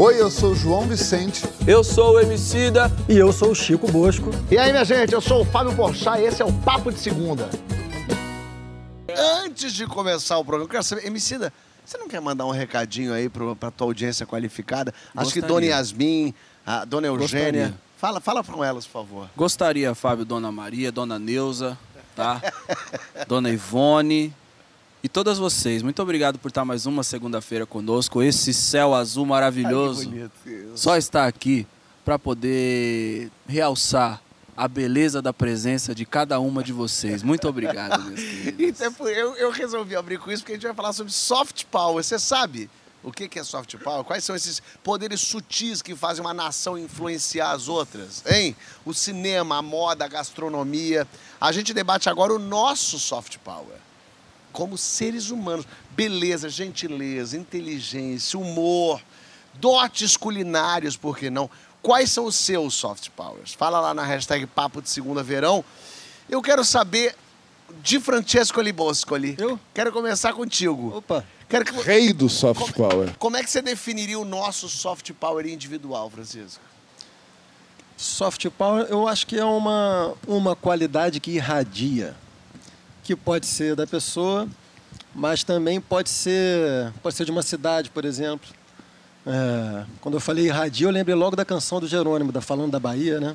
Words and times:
Oi, 0.00 0.20
eu 0.20 0.30
sou 0.30 0.52
o 0.52 0.54
João 0.54 0.86
Vicente. 0.86 1.42
Eu 1.66 1.82
sou 1.82 2.14
o 2.14 2.20
Emicida. 2.20 2.88
E 3.08 3.16
eu 3.16 3.32
sou 3.32 3.50
o 3.50 3.54
Chico 3.54 3.90
Bosco. 3.90 4.30
E 4.48 4.56
aí, 4.56 4.70
minha 4.70 4.84
gente, 4.84 5.12
eu 5.12 5.20
sou 5.20 5.42
o 5.42 5.44
Fábio 5.44 5.74
Porchat 5.74 6.20
e 6.20 6.24
esse 6.24 6.40
é 6.40 6.44
o 6.44 6.52
Papo 6.52 6.92
de 6.92 7.00
Segunda. 7.00 7.50
Antes 9.42 9.72
de 9.72 9.84
começar 9.88 10.38
o 10.38 10.44
programa, 10.44 10.66
eu 10.66 10.68
quero 10.68 10.84
saber, 10.84 11.04
Emicida, 11.04 11.52
você 11.84 11.98
não 11.98 12.06
quer 12.06 12.20
mandar 12.20 12.46
um 12.46 12.52
recadinho 12.52 13.12
aí 13.12 13.28
para 13.28 13.50
a 13.60 13.70
tua 13.72 13.88
audiência 13.88 14.24
qualificada? 14.24 14.94
Acho 15.16 15.32
que 15.32 15.40
Dona 15.40 15.66
Yasmin, 15.66 16.32
a 16.64 16.84
Dona 16.84 17.08
Eugênia. 17.08 17.50
Gostaria. 17.50 17.74
Fala, 17.96 18.20
fala 18.20 18.44
com 18.44 18.62
elas, 18.62 18.86
por 18.86 18.92
favor. 18.92 19.28
Gostaria, 19.36 19.96
Fábio, 19.96 20.24
Dona 20.24 20.52
Maria, 20.52 20.92
Dona 20.92 21.18
Neuza, 21.18 21.76
tá? 22.14 22.40
Dona 23.26 23.50
Ivone 23.50 24.32
e 25.02 25.08
todas 25.08 25.38
vocês. 25.38 25.82
Muito 25.82 26.02
obrigado 26.02 26.38
por 26.38 26.48
estar 26.48 26.64
mais 26.64 26.86
uma 26.86 27.02
segunda-feira 27.02 27.64
conosco. 27.66 28.22
Esse 28.22 28.52
céu 28.52 28.94
azul 28.94 29.24
maravilhoso. 29.26 30.10
Só 30.74 30.96
está 30.96 31.26
aqui 31.26 31.66
para 32.04 32.18
poder 32.18 33.30
realçar 33.46 34.20
a 34.56 34.66
beleza 34.66 35.22
da 35.22 35.32
presença 35.32 35.94
de 35.94 36.04
cada 36.04 36.40
uma 36.40 36.64
de 36.64 36.72
vocês. 36.72 37.22
Muito 37.22 37.48
obrigado, 37.48 38.02
meus 38.04 38.18
queridos. 38.20 38.80
Então, 38.80 38.92
por- 38.92 39.08
eu, 39.10 39.36
eu 39.36 39.50
resolvi 39.52 39.94
abrir 39.94 40.18
com 40.18 40.32
isso 40.32 40.42
porque 40.42 40.52
a 40.52 40.56
gente 40.56 40.66
vai 40.66 40.74
falar 40.74 40.92
sobre 40.92 41.12
soft 41.12 41.64
power. 41.70 42.02
Você 42.02 42.18
sabe 42.18 42.68
o 43.04 43.12
que 43.12 43.28
que 43.28 43.38
é 43.38 43.44
soft 43.44 43.76
power? 43.76 44.02
Quais 44.02 44.24
são 44.24 44.34
esses 44.34 44.60
poderes 44.82 45.20
sutis 45.20 45.80
que 45.80 45.94
fazem 45.94 46.24
uma 46.24 46.34
nação 46.34 46.76
influenciar 46.76 47.52
as 47.52 47.68
outras? 47.68 48.24
Hein? 48.26 48.56
O 48.84 48.92
cinema, 48.92 49.58
a 49.58 49.62
moda, 49.62 50.04
a 50.06 50.08
gastronomia. 50.08 51.06
A 51.40 51.52
gente 51.52 51.72
debate 51.72 52.08
agora 52.10 52.34
o 52.34 52.38
nosso 52.38 52.98
soft 52.98 53.36
power. 53.44 53.76
Como 54.58 54.76
seres 54.76 55.30
humanos. 55.30 55.64
Beleza, 55.92 56.48
gentileza, 56.48 57.36
inteligência, 57.36 58.36
humor, 58.36 59.00
dotes 59.54 60.16
culinários, 60.16 60.96
por 60.96 61.16
que 61.16 61.30
não? 61.30 61.48
Quais 61.80 62.10
são 62.10 62.24
os 62.24 62.34
seus 62.34 62.74
soft 62.74 63.08
powers? 63.10 63.54
Fala 63.54 63.78
lá 63.78 63.94
na 63.94 64.02
hashtag 64.02 64.48
Papo 64.48 64.82
de 64.82 64.90
Segunda 64.90 65.22
Verão. 65.22 65.64
Eu 66.28 66.42
quero 66.42 66.64
saber 66.64 67.14
de 67.84 68.00
Francesco 68.00 68.60
Liboscoli. 68.60 69.36
Eu? 69.38 69.60
Quero 69.72 69.92
começar 69.92 70.32
contigo. 70.32 70.96
Opa. 70.96 71.24
Quero 71.48 71.64
que... 71.64 71.80
Rei 71.80 72.12
do 72.12 72.28
soft 72.28 72.72
power. 72.72 73.14
Como 73.16 73.36
é 73.36 73.44
que 73.44 73.50
você 73.50 73.62
definiria 73.62 74.18
o 74.18 74.24
nosso 74.24 74.68
soft 74.68 75.12
power 75.12 75.46
individual, 75.46 76.10
Francisco? 76.10 76.64
Soft 77.96 78.44
power, 78.58 78.88
eu 78.90 79.06
acho 79.06 79.24
que 79.24 79.38
é 79.38 79.44
uma, 79.44 80.14
uma 80.26 80.56
qualidade 80.56 81.20
que 81.20 81.30
irradia. 81.30 82.16
Que 83.08 83.16
pode 83.16 83.46
ser 83.46 83.74
da 83.74 83.86
pessoa, 83.86 84.46
mas 85.14 85.42
também 85.42 85.80
pode 85.80 86.10
ser, 86.10 86.92
pode 87.02 87.16
ser 87.16 87.24
de 87.24 87.30
uma 87.30 87.40
cidade, 87.40 87.88
por 87.88 88.04
exemplo. 88.04 88.46
É, 89.26 89.84
quando 90.02 90.16
eu 90.16 90.20
falei 90.20 90.44
irradia, 90.44 90.86
eu 90.86 90.90
lembrei 90.90 91.14
logo 91.14 91.34
da 91.34 91.42
canção 91.42 91.80
do 91.80 91.88
Jerônimo, 91.88 92.30
da 92.30 92.42
Falando 92.42 92.70
da 92.70 92.78
Bahia, 92.78 93.18
né? 93.18 93.34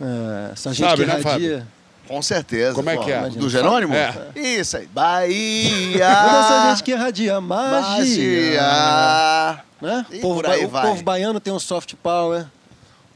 É, 0.00 0.50
essa 0.54 0.72
gente 0.74 0.88
Sabe, 0.88 1.04
que 1.04 1.08
né, 1.08 1.20
irradia. 1.20 1.68
Com 2.08 2.20
certeza. 2.20 2.74
Como 2.74 2.90
é 2.90 2.96
pô. 2.96 3.04
que 3.04 3.12
é? 3.12 3.28
Do 3.28 3.48
Jerônimo? 3.48 3.94
É. 3.94 4.12
Isso 4.34 4.76
aí. 4.76 4.88
Bahia! 4.88 6.04
Essa 6.10 6.70
gente 6.70 6.82
que 6.82 6.90
irradia 6.90 7.40
magia. 7.40 8.60
Magia! 8.60 9.64
né? 9.80 10.06
E 10.10 10.18
O 10.18 10.20
povo, 10.20 10.42
por 10.42 10.50
aí 10.50 10.62
ba- 10.62 10.66
o 10.66 10.68
vai. 10.68 10.82
povo 10.88 11.02
baiano 11.04 11.38
tem 11.38 11.52
um 11.52 11.60
soft 11.60 11.94
power. 12.02 12.44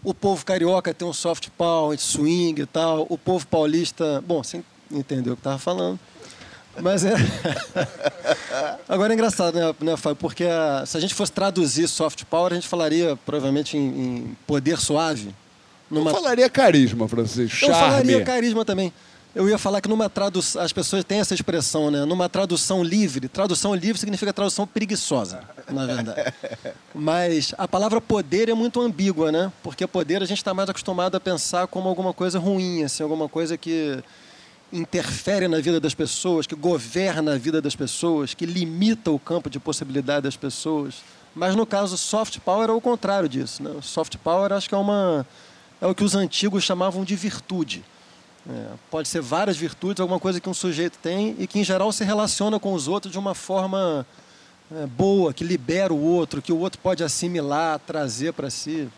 O 0.04 0.14
povo 0.14 0.46
carioca 0.46 0.94
tem 0.94 1.08
um 1.08 1.12
soft 1.12 1.48
power, 1.58 1.98
swing 1.98 2.62
e 2.62 2.66
tal. 2.66 3.06
O 3.10 3.18
povo 3.18 3.44
paulista, 3.44 4.22
bom, 4.24 4.40
você 4.40 4.62
entendeu 4.94 5.32
o 5.32 5.36
que 5.36 5.40
eu 5.40 5.44
tava 5.44 5.58
falando. 5.58 5.98
Mas 6.80 7.04
é. 7.04 7.14
Agora 8.88 9.12
é 9.12 9.14
engraçado, 9.14 9.54
né, 9.54 9.74
né 9.80 9.96
Fábio? 9.96 10.16
Porque 10.16 10.44
ah, 10.44 10.84
se 10.86 10.96
a 10.96 11.00
gente 11.00 11.14
fosse 11.14 11.32
traduzir 11.32 11.88
soft 11.88 12.24
power, 12.24 12.52
a 12.52 12.54
gente 12.54 12.68
falaria 12.68 13.16
provavelmente 13.24 13.76
em, 13.76 13.80
em 13.80 14.36
poder 14.46 14.78
suave. 14.78 15.34
Eu 15.90 16.04
falaria 16.06 16.50
carisma, 16.50 17.06
Francisco. 17.06 17.64
Eu 17.64 17.70
Charme. 17.70 17.90
falaria 17.90 18.24
carisma 18.24 18.64
também. 18.64 18.92
Eu 19.34 19.48
ia 19.48 19.58
falar 19.58 19.80
que 19.80 19.88
numa 19.88 20.08
tradução. 20.08 20.62
As 20.62 20.72
pessoas 20.72 21.02
têm 21.04 21.18
essa 21.18 21.34
expressão, 21.34 21.90
né? 21.90 22.04
Numa 22.04 22.28
tradução 22.28 22.84
livre. 22.84 23.28
Tradução 23.28 23.74
livre 23.74 23.98
significa 23.98 24.32
tradução 24.32 24.66
preguiçosa, 24.66 25.40
na 25.68 25.86
verdade. 25.86 26.32
Mas 26.94 27.52
a 27.58 27.66
palavra 27.66 28.00
poder 28.00 28.48
é 28.48 28.54
muito 28.54 28.80
ambígua, 28.80 29.32
né? 29.32 29.52
Porque 29.62 29.86
poder 29.86 30.22
a 30.22 30.26
gente 30.26 30.38
está 30.38 30.54
mais 30.54 30.68
acostumado 30.68 31.16
a 31.16 31.20
pensar 31.20 31.66
como 31.66 31.88
alguma 31.88 32.12
coisa 32.12 32.38
ruim, 32.38 32.84
assim, 32.84 33.02
alguma 33.02 33.28
coisa 33.28 33.56
que 33.58 34.02
interfere 34.74 35.46
na 35.46 35.60
vida 35.60 35.80
das 35.80 35.94
pessoas, 35.94 36.46
que 36.46 36.54
governa 36.54 37.34
a 37.34 37.38
vida 37.38 37.62
das 37.62 37.76
pessoas, 37.76 38.34
que 38.34 38.44
limita 38.44 39.10
o 39.10 39.18
campo 39.18 39.48
de 39.48 39.60
possibilidade 39.60 40.24
das 40.24 40.36
pessoas. 40.36 40.96
Mas 41.34 41.54
no 41.54 41.64
caso 41.64 41.96
soft 41.96 42.38
power 42.40 42.68
é 42.68 42.72
o 42.72 42.80
contrário 42.80 43.28
disso, 43.28 43.62
né? 43.62 43.70
Soft 43.80 44.16
power 44.18 44.52
acho 44.52 44.68
que 44.68 44.74
é 44.74 44.78
uma 44.78 45.26
é 45.80 45.86
o 45.86 45.94
que 45.94 46.04
os 46.04 46.14
antigos 46.14 46.64
chamavam 46.64 47.04
de 47.04 47.14
virtude. 47.14 47.84
É, 48.48 48.66
pode 48.90 49.08
ser 49.08 49.20
várias 49.20 49.56
virtudes, 49.56 50.00
alguma 50.00 50.20
coisa 50.20 50.40
que 50.40 50.48
um 50.48 50.54
sujeito 50.54 50.98
tem 50.98 51.34
e 51.38 51.46
que, 51.46 51.58
em 51.58 51.64
geral, 51.64 51.90
se 51.92 52.04
relaciona 52.04 52.60
com 52.60 52.74
os 52.74 52.88
outros 52.88 53.12
de 53.12 53.18
uma 53.18 53.34
forma 53.34 54.06
é, 54.74 54.86
boa, 54.86 55.32
que 55.32 55.42
libera 55.42 55.92
o 55.92 56.00
outro, 56.00 56.42
que 56.42 56.52
o 56.52 56.58
outro 56.58 56.78
pode 56.80 57.02
assimilar, 57.02 57.78
trazer 57.80 58.32
para 58.32 58.50
si. 58.50 58.88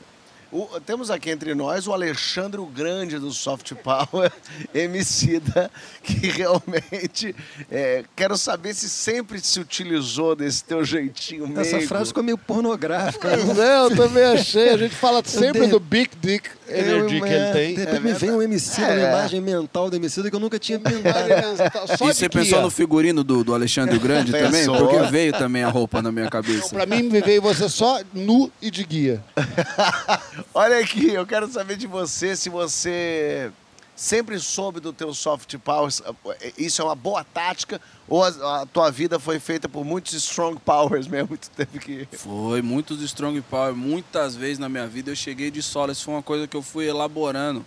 O- 0.56 0.81
temos 0.81 1.11
aqui 1.11 1.28
entre 1.31 1.55
nós 1.55 1.87
o 1.87 1.93
Alexandre 1.93 2.61
o 2.61 2.67
Grande 2.67 3.19
do 3.19 3.31
Soft 3.31 3.72
Power, 3.75 4.33
Emicida, 4.75 5.71
que 6.03 6.28
realmente 6.28 7.34
é, 7.71 8.05
quero 8.15 8.37
saber 8.39 8.75
se 8.75 8.89
sempre 8.89 9.39
se 9.41 9.61
utilizou 9.61 10.34
desse 10.34 10.65
teu 10.65 10.84
jeitinho 10.84 11.47
meio. 11.47 11.61
Essa 11.61 11.81
frase 11.83 12.09
ficou 12.09 12.22
meio 12.22 12.39
pornográfica. 12.39 13.28
É, 13.28 13.84
eu 13.84 13.94
também 13.97 14.25
achei. 14.25 14.71
A 14.71 14.77
gente 14.78 14.94
fala 14.94 15.22
sempre 15.25 15.67
do 15.67 15.78
Big 15.78 16.11
Dick 16.21 16.49
Energy 16.69 17.21
que 17.21 17.28
é, 17.28 17.37
ele 17.37 17.53
tem. 17.53 17.75
De 17.75 17.81
repente 17.81 17.97
É 17.97 18.00
me 18.00 18.12
vem 18.12 18.31
um 18.31 18.43
MC 18.43 18.81
uma 18.81 18.93
É. 18.93 19.09
imagem 19.10 19.41
mental 19.41 19.91
do 19.91 19.97
MC 19.97 20.28
que 20.28 20.37
eu 20.37 20.41
nunca 20.41 20.59
tinha 20.59 20.78
pintado. 20.78 21.28
Só 21.97 22.10
e 22.10 22.15
você 22.15 22.28
que, 22.28 22.38
pensou 22.38 22.59
ó, 22.59 22.62
no 22.62 22.71
figurino 22.71 23.22
do, 23.22 23.44
do 23.44 23.54
Alexandre 23.54 23.97
o 23.97 24.00
Grande 24.00 24.32
também? 24.32 24.50
Pensou. 24.50 24.76
Porque 24.76 25.10
veio 25.10 25.32
também 25.32 25.62
a 25.62 25.69
roupa 25.69 26.03
na 26.03 26.10
minha 26.10 26.28
cabeça. 26.28 26.69
Pra 26.75 26.87
mim, 26.87 27.03
me 27.03 27.21
veio 27.21 27.41
você 27.43 27.69
só 27.69 28.00
nu 28.12 28.50
e 28.60 28.71
de 28.71 28.84
guia. 28.84 29.22
Olha 30.55 30.78
aqui, 30.78 31.12
eu 31.12 31.26
quero 31.26 31.49
saber 31.49 31.76
de 31.76 31.87
você 31.87 32.34
se 32.37 32.49
você 32.49 33.50
sempre 33.97 34.39
soube 34.39 34.79
do 34.79 34.93
teu 34.93 35.12
soft 35.15 35.57
power. 35.59 35.91
Isso 36.59 36.83
é 36.83 36.84
uma 36.84 36.95
boa 36.95 37.25
tática 37.25 37.81
ou 38.07 38.23
a, 38.23 38.62
a 38.62 38.67
tua 38.67 38.91
vida 38.91 39.19
foi 39.19 39.41
feita 39.41 39.69
por 39.69 39.84
muitos 39.84 40.12
strong 40.12 40.61
powers 40.61 41.09
mesmo? 41.09 41.37
Tu 41.37 41.51
teve 41.51 41.79
que. 41.79 42.09
Foi 42.17 42.61
muitos 42.62 43.01
strong 43.03 43.41
power, 43.41 43.75
muitas 43.75 44.37
vezes 44.37 44.59
na 44.59 44.69
minha 44.69 44.87
vida 44.87 45.11
eu 45.11 45.17
cheguei 45.17 45.51
de 45.51 45.62
solo. 45.62 45.91
Isso 45.91 46.05
foi 46.05 46.15
uma 46.15 46.23
coisa 46.23 46.47
que 46.47 46.56
eu 46.56 46.62
fui 46.62 46.87
elaborando 46.87 47.65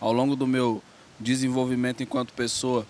ao 0.00 0.12
longo 0.12 0.34
do 0.34 0.46
meu 0.46 0.82
desenvolvimento 1.20 2.02
enquanto 2.02 2.32
pessoa. 2.32 2.86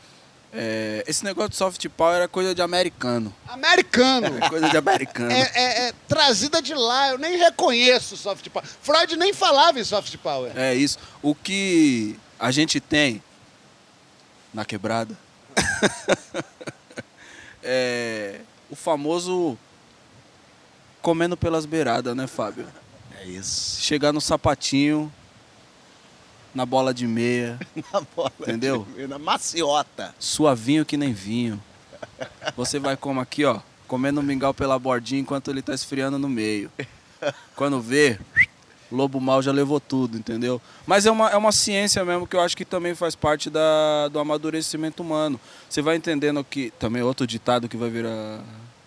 É, 0.51 1.05
esse 1.07 1.23
negócio 1.25 1.51
de 1.51 1.57
soft 1.57 1.87
power 1.91 2.23
é 2.23 2.27
coisa 2.29 2.55
de 2.55 2.63
americano. 2.63 3.35
Americano. 3.47 4.39
É 4.43 4.49
coisa 4.49 4.71
de 4.71 4.77
americano. 4.79 5.31
É, 5.31 5.51
é- 5.55 5.89
é 5.89 5.93
trazida 6.09 6.63
de 6.63 6.73
lá, 6.73 7.11
eu 7.11 7.19
nem 7.19 7.37
reconheço 7.37 8.17
soft 8.17 8.49
power. 8.49 8.67
Freud 8.81 9.15
nem 9.17 9.35
falava 9.35 9.79
em 9.79 9.85
soft 9.85 10.17
power. 10.19 10.53
É 10.57 10.75
isso. 10.75 10.99
O 11.21 11.35
que 11.35 12.19
a 12.39 12.51
gente 12.51 12.81
tem 12.81 13.23
na 14.55 14.65
quebrada 14.65 15.17
é 17.63 18.41
o 18.71 18.77
famoso 18.77 19.59
comendo 21.01 21.37
pelas 21.37 21.65
beiradas, 21.65 22.15
né, 22.15 22.27
Fábio? 22.27 22.67
É 23.19 23.25
isso. 23.25 23.81
Chegar 23.81 24.13
no 24.13 24.21
sapatinho, 24.21 25.13
na 26.55 26.67
bola 26.67 26.93
de 26.93 27.07
meia, 27.07 27.59
Na 27.93 28.01
bola. 28.15 28.33
Entendeu? 28.41 28.87
de- 28.95 29.07
Na 29.07 29.19
maciota. 29.19 30.15
suavinho 30.19 30.85
que 30.85 30.97
nem 30.97 31.13
vinho. 31.13 31.63
Você 32.57 32.79
vai 32.79 32.97
como 32.97 33.21
aqui, 33.21 33.45
ó, 33.45 33.61
comendo 33.87 34.21
um 34.21 34.23
mingau 34.23 34.53
pela 34.53 34.79
bordinha 34.79 35.21
enquanto 35.21 35.51
ele 35.51 35.63
tá 35.63 35.75
esfriando 35.75 36.19
no 36.19 36.29
meio. 36.29 36.71
Quando 37.57 37.81
vê, 37.81 38.19
lobo 38.91 39.21
mal 39.21 39.43
já 39.43 39.53
levou 39.53 39.79
tudo, 39.81 40.17
entendeu? 40.17 40.61
Mas 40.87 41.07
é 41.07 41.11
uma, 41.11 41.31
é 41.31 41.37
uma 41.37 41.53
ciência 41.53 42.05
mesmo 42.05 42.27
que 42.27 42.37
eu 42.37 42.41
acho 42.41 42.57
que 42.57 42.65
também 42.65 42.95
faz 42.95 43.15
parte 43.15 43.51
da, 43.51 44.09
do 44.09 44.19
amadurecimento 44.19 45.03
humano. 45.03 45.39
Você 45.69 45.83
vai 45.83 45.97
entendendo 45.97 46.43
que. 46.45 46.71
Também 46.79 47.03
outro 47.03 47.27
ditado 47.27 47.69
que 47.69 47.77
vai 47.77 47.91
virar 47.91 48.41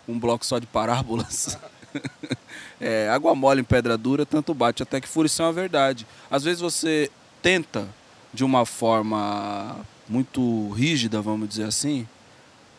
um 0.07 0.19
bloco 0.19 0.45
só 0.45 0.59
de 0.59 0.67
parábolas. 0.67 1.57
É, 2.83 3.07
água 3.09 3.35
mole 3.35 3.61
em 3.61 3.63
pedra 3.63 3.95
dura, 3.95 4.25
tanto 4.25 4.55
bate 4.55 4.81
até 4.81 4.99
que 4.99 5.07
fure, 5.07 5.27
isso 5.27 5.39
é 5.39 5.45
uma 5.45 5.53
verdade. 5.53 6.07
Às 6.31 6.43
vezes 6.43 6.59
você 6.59 7.11
tenta 7.39 7.87
de 8.33 8.43
uma 8.43 8.65
forma 8.65 9.75
muito 10.09 10.69
rígida, 10.69 11.21
vamos 11.21 11.47
dizer 11.47 11.65
assim, 11.65 12.07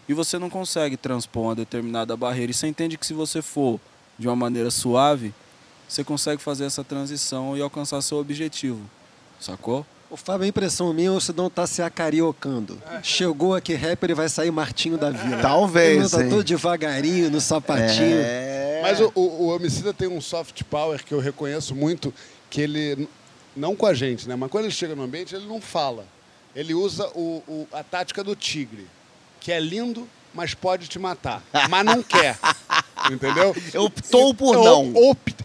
e 0.08 0.14
você 0.14 0.38
não 0.40 0.50
consegue 0.50 0.96
transpor 0.96 1.44
uma 1.44 1.54
determinada 1.54 2.16
barreira. 2.16 2.50
E 2.50 2.54
você 2.54 2.66
entende 2.66 2.98
que 2.98 3.06
se 3.06 3.14
você 3.14 3.40
for 3.40 3.78
de 4.18 4.26
uma 4.26 4.34
maneira 4.34 4.72
suave, 4.72 5.32
você 5.92 6.02
consegue 6.04 6.40
fazer 6.42 6.64
essa 6.64 6.82
transição 6.82 7.56
e 7.56 7.60
alcançar 7.60 8.00
seu 8.02 8.18
objetivo. 8.18 8.80
Sacou? 9.40 9.84
O 10.08 10.16
Fábio, 10.16 10.44
a 10.44 10.48
impressão 10.48 10.92
minha, 10.92 11.12
o 11.12 11.20
Sidão 11.20 11.48
tá 11.50 11.66
se 11.66 11.82
acariocando. 11.82 12.80
Chegou 13.02 13.54
aqui 13.54 13.74
rapper 13.74 14.10
e 14.10 14.14
vai 14.14 14.28
sair 14.28 14.50
Martinho 14.50 14.96
da 14.98 15.10
Vila. 15.10 15.40
Talvez, 15.40 15.90
Ele 15.92 16.02
não 16.02 16.08
tá 16.10 16.36
todo 16.36 16.44
devagarinho, 16.44 17.30
no 17.30 17.40
sapatinho. 17.40 18.18
É. 18.20 18.80
Mas 18.82 19.00
o, 19.00 19.10
o, 19.14 19.20
o 19.20 19.46
homicida 19.54 19.92
tem 19.92 20.08
um 20.08 20.20
soft 20.20 20.62
power 20.64 21.02
que 21.04 21.12
eu 21.14 21.18
reconheço 21.18 21.74
muito, 21.74 22.12
que 22.50 22.60
ele, 22.60 23.08
não 23.56 23.74
com 23.74 23.86
a 23.86 23.94
gente, 23.94 24.28
né? 24.28 24.36
Mas 24.36 24.50
quando 24.50 24.64
ele 24.64 24.72
chega 24.74 24.94
no 24.94 25.02
ambiente, 25.02 25.34
ele 25.34 25.46
não 25.46 25.60
fala. 25.60 26.04
Ele 26.54 26.74
usa 26.74 27.06
o, 27.14 27.42
o- 27.48 27.68
a 27.72 27.82
tática 27.82 28.22
do 28.22 28.36
tigre, 28.36 28.86
que 29.40 29.50
é 29.50 29.58
lindo, 29.60 30.06
mas 30.34 30.54
pode 30.54 30.88
te 30.88 30.98
matar. 30.98 31.42
Mas 31.68 31.84
não 31.84 32.02
quer. 32.02 32.38
Entendeu? 33.10 33.54
Optou 33.80 34.34
por 34.34 34.54
É, 34.54 34.64
não. 34.64 34.92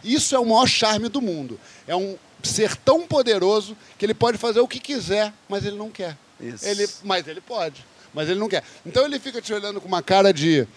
Isso 0.04 0.36
é 0.36 0.39
o 0.39 0.45
maior 0.45 0.68
charme 0.68 1.10
do 1.10 1.22
mundo. 1.22 1.60
É 1.88 1.95
um 1.95 2.18
ser 2.44 2.75
tão 2.75 3.07
poderoso 3.07 3.75
que 3.98 4.06
ele 4.06 4.13
pode 4.13 4.38
fazer 4.38 4.60
o 4.60 4.68
que 4.68 4.80
quiser, 4.80 5.34
mas 5.50 5.66
ele 5.66 5.75
não 5.75 5.89
quer. 5.89 6.18
Isso. 6.39 6.66
Ele, 6.66 6.88
mas 7.04 7.28
ele 7.28 7.42
pode, 7.42 7.84
mas 8.13 8.30
ele 8.30 8.39
não 8.39 8.48
quer. 8.48 8.63
Então 8.86 9.06
ele 9.06 9.19
fica 9.19 9.42
te 9.42 9.54
olhando 9.54 9.81
com 9.81 9.88
uma 9.88 10.04
cara 10.04 10.31
de 10.34 10.68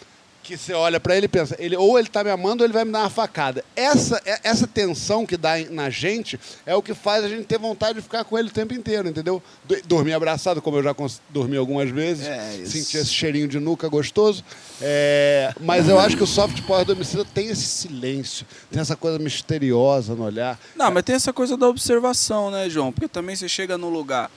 que 0.43 0.57
você 0.57 0.73
olha 0.73 0.99
pra 0.99 1.17
ele 1.17 1.27
e 1.27 1.29
pensa, 1.29 1.55
ele 1.59 1.77
ou 1.77 1.99
ele 1.99 2.09
tá 2.09 2.25
me 2.25 2.31
amando 2.31 2.63
ou 2.63 2.67
ele 2.67 2.73
vai 2.73 2.85
me 2.85 2.91
dar 2.91 3.01
uma 3.01 3.11
facada. 3.11 3.65
Essa 3.77 4.21
é- 4.25 4.41
essa 4.43 4.67
tensão 4.67 5.25
que 5.27 5.37
dá 5.37 5.53
na 5.71 5.91
gente 5.91 6.39
é 6.67 6.75
o 6.75 6.83
que 6.83 6.95
faz 6.95 7.25
a 7.25 7.29
gente 7.29 7.45
ter 7.45 7.59
vontade 7.59 7.95
de 7.95 8.03
ficar 8.03 8.25
com 8.25 8.37
ele 8.39 8.49
o 8.49 8.53
tempo 8.53 8.75
inteiro, 8.75 9.09
entendeu? 9.09 9.43
Do- 9.65 9.81
Dormir 9.85 10.15
abraçado, 10.15 10.61
como 10.63 10.79
eu 10.79 10.83
já 10.83 10.95
dormi 11.29 11.57
algumas 11.57 11.91
vezes, 11.91 12.27
É, 12.27 12.57
isso. 12.57 12.73
sentir 12.73 12.99
esse 12.99 13.11
cheirinho 13.13 13.47
de 13.47 13.61
nuca 13.61 13.89
gostoso. 13.89 14.43
É, 14.81 15.53
mas 15.61 15.89
eu 15.89 15.99
acho 16.01 16.17
que 16.17 16.23
o 16.25 16.27
soft 16.27 16.63
power 16.63 16.85
do 16.85 16.93
homicida 16.93 17.25
tem 17.25 17.49
esse 17.49 17.63
silêncio, 17.67 18.47
tem 18.71 18.81
essa 18.81 18.97
coisa 18.97 19.19
misteriosa 19.19 20.15
no 20.15 20.25
olhar. 20.25 20.59
Não, 20.75 20.91
mas 20.91 21.03
tem 21.05 21.15
essa 21.15 21.33
coisa 21.33 21.57
da 21.57 21.69
observação, 21.69 22.51
né, 22.51 22.69
João? 22.71 22.91
Porque 22.93 23.09
também 23.09 23.37
você 23.37 23.49
chega 23.49 23.77
num 23.77 23.91
lugar. 23.91 24.31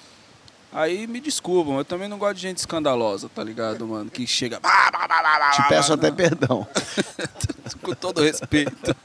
Aí 0.74 1.06
me 1.06 1.22
desculpam, 1.22 1.78
eu 1.78 1.86
também 1.86 2.08
não 2.08 2.18
gosto 2.18 2.36
de 2.36 2.42
gente 2.42 2.58
escandalosa, 2.58 3.30
tá 3.30 3.44
ligado, 3.44 3.88
mano? 3.88 4.10
Que 4.10 4.26
chega. 4.26 4.60
Te 5.54 5.70
peço 5.70 5.94
até 5.94 6.12
perdão. 6.12 6.68
com 7.82 7.94
todo 7.94 8.22
respeito. 8.22 8.96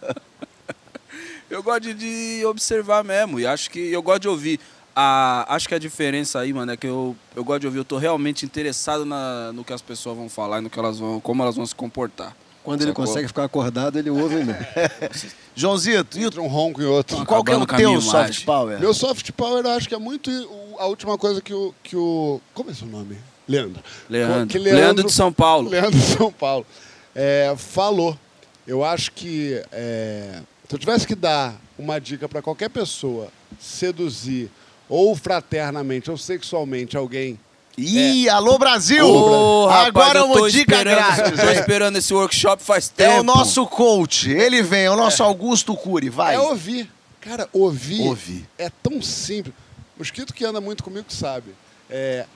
Eu 1.50 1.62
gosto 1.62 1.93
de, 1.93 2.44
observar 2.47 3.05
mesmo. 3.05 3.38
E 3.38 3.47
acho 3.47 3.70
que 3.70 3.93
eu 3.93 4.03
gosto 4.03 4.23
de 4.23 4.29
ouvir. 4.29 4.61
A, 4.94 5.55
acho 5.55 5.69
que 5.69 5.75
a 5.75 5.79
diferença 5.79 6.41
aí, 6.41 6.53
mano, 6.53 6.73
é 6.73 6.76
que 6.76 6.87
eu, 6.87 7.15
eu 7.37 7.44
gosto 7.44 7.61
de 7.61 7.67
ouvir. 7.67 7.79
Eu 7.79 7.85
tô 7.85 7.99
realmente 7.99 8.44
interessado 8.44 9.05
na, 9.05 9.53
no 9.53 9.62
que 9.62 9.73
as 9.73 9.82
pessoas 9.82 10.17
vão 10.17 10.29
falar 10.29 10.59
e 10.59 10.61
no 10.62 10.70
que 10.70 10.79
elas 10.79 10.99
vão, 10.99 11.20
como 11.20 11.43
elas 11.43 11.56
vão 11.56 11.67
se 11.67 11.75
comportar. 11.75 12.35
Quando 12.65 12.82
ele 12.82 12.93
consegue 12.93 13.26
ficar 13.26 13.44
acordado, 13.44 13.99
ele 13.99 14.11
ouve 14.11 14.37
mesmo. 14.37 14.55
Joãozito, 15.58 16.19
e 16.19 16.25
Entre 16.25 16.38
um 16.38 16.46
ronco 16.46 16.81
e 16.81 16.84
outro. 16.84 17.26
qual 17.26 17.43
que 17.43 17.50
é 17.50 17.56
o 17.56 17.66
teu 17.66 18.00
soft 18.00 18.44
power? 18.44 18.78
Meu 18.78 18.94
soft 18.94 19.32
power 19.32 19.64
eu 19.64 19.70
acho 19.72 19.88
que 19.88 19.94
é 19.94 19.99
muito 19.99 20.31
a 20.78 20.87
última 20.87 21.19
coisa 21.19 21.40
que 21.40 21.52
o. 21.52 21.75
Que 21.82 21.96
o 21.96 22.40
como 22.55 22.70
é 22.70 22.75
seu 22.75 22.87
nome? 22.87 23.19
Leandro. 23.49 23.82
Leandro. 24.08 24.46
Que 24.46 24.58
Leandro 24.58 25.06
de 25.06 25.12
São 25.12 25.32
Paulo. 25.32 25.69
Leandro 25.69 25.99
de 25.99 26.16
São 26.16 26.31
Paulo. 26.31 26.64
É, 27.14 27.55
falou. 27.56 28.16
Eu 28.66 28.84
acho 28.84 29.10
que 29.12 29.60
é, 29.72 30.43
se 30.69 30.75
eu 30.75 30.78
tivesse 30.78 31.06
que 31.06 31.14
dar 31.14 31.58
uma 31.78 31.99
dica 31.99 32.28
para 32.28 32.43
qualquer 32.43 32.69
pessoa 32.69 33.28
seduzir 33.58 34.50
ou 34.88 35.16
fraternamente 35.16 36.10
ou 36.10 36.16
sexualmente 36.16 36.96
alguém. 36.96 37.38
Ih, 37.80 38.28
alô 38.28 38.58
Brasil! 38.58 39.06
Ô, 39.06 39.66
rapaz, 39.66 39.86
Agora 39.86 40.19
eu 40.19 40.25
uma 40.26 40.34
tô 40.34 40.48
dica 40.48 40.75
esperando- 40.76 40.96
grátis. 40.96 41.40
Tô 41.40 41.50
esperando 41.50 41.96
esse 41.96 42.12
workshop 42.12 42.62
faz 42.62 42.88
tempo. 42.88 43.10
É 43.10 43.20
o 43.20 43.22
nosso 43.22 43.64
coach. 43.66 44.30
Ele 44.30 44.62
vem, 44.62 44.84
é 44.86 44.90
o 44.90 44.96
nosso 44.96 45.22
Augusto 45.22 45.76
Cury. 45.76 46.08
Vai. 46.08 46.34
É 46.34 46.40
ouvir. 46.40 46.90
Cara, 47.20 47.48
ouvir, 47.52 48.00
Ouvir. 48.08 48.48
é 48.58 48.69
tão 48.82 49.00
simples. 49.00 49.54
Mosquito 49.96 50.32
que 50.34 50.44
anda 50.44 50.60
muito 50.60 50.82
comigo 50.82 51.06
sabe. 51.08 51.54
É, 51.90 52.26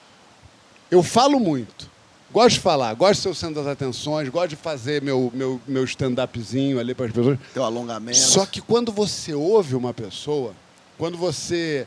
eu 0.90 1.02
falo 1.02 1.40
muito. 1.40 1.90
Gosto 2.32 2.54
de 2.54 2.60
falar, 2.60 2.94
gosto 2.94 3.14
de 3.16 3.20
ser 3.22 3.28
o 3.28 3.34
centro 3.34 3.56
das 3.56 3.66
atenções, 3.66 4.28
gosto 4.28 4.48
de 4.50 4.56
fazer 4.56 5.02
meu, 5.02 5.30
meu, 5.34 5.60
meu 5.66 5.84
stand-upzinho 5.84 6.78
ali 6.80 6.94
para 6.94 7.06
as 7.06 7.12
pessoas. 7.12 7.38
Teu 7.52 7.62
alongamento. 7.64 8.16
Só 8.16 8.46
que 8.46 8.60
quando 8.60 8.90
você 8.92 9.34
ouve 9.34 9.74
uma 9.74 9.92
pessoa, 9.92 10.54
quando 10.96 11.18
você. 11.18 11.86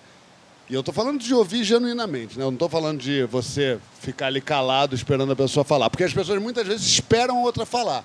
E 0.69 0.73
eu 0.73 0.81
tô 0.81 0.91
falando 0.91 1.19
de 1.19 1.33
ouvir 1.33 1.63
genuinamente, 1.63 2.37
né? 2.39 2.43
Eu 2.43 2.49
não 2.51 2.57
tô 2.57 2.67
falando 2.67 2.99
de 2.99 3.23
você 3.25 3.77
ficar 3.99 4.27
ali 4.27 4.41
calado 4.41 4.95
esperando 4.95 5.31
a 5.31 5.35
pessoa 5.35 5.63
falar. 5.63 5.89
Porque 5.91 6.03
as 6.03 6.13
pessoas 6.13 6.41
muitas 6.41 6.65
vezes 6.65 6.85
esperam 6.87 7.37
a 7.37 7.41
outra 7.41 7.65
falar. 7.65 8.03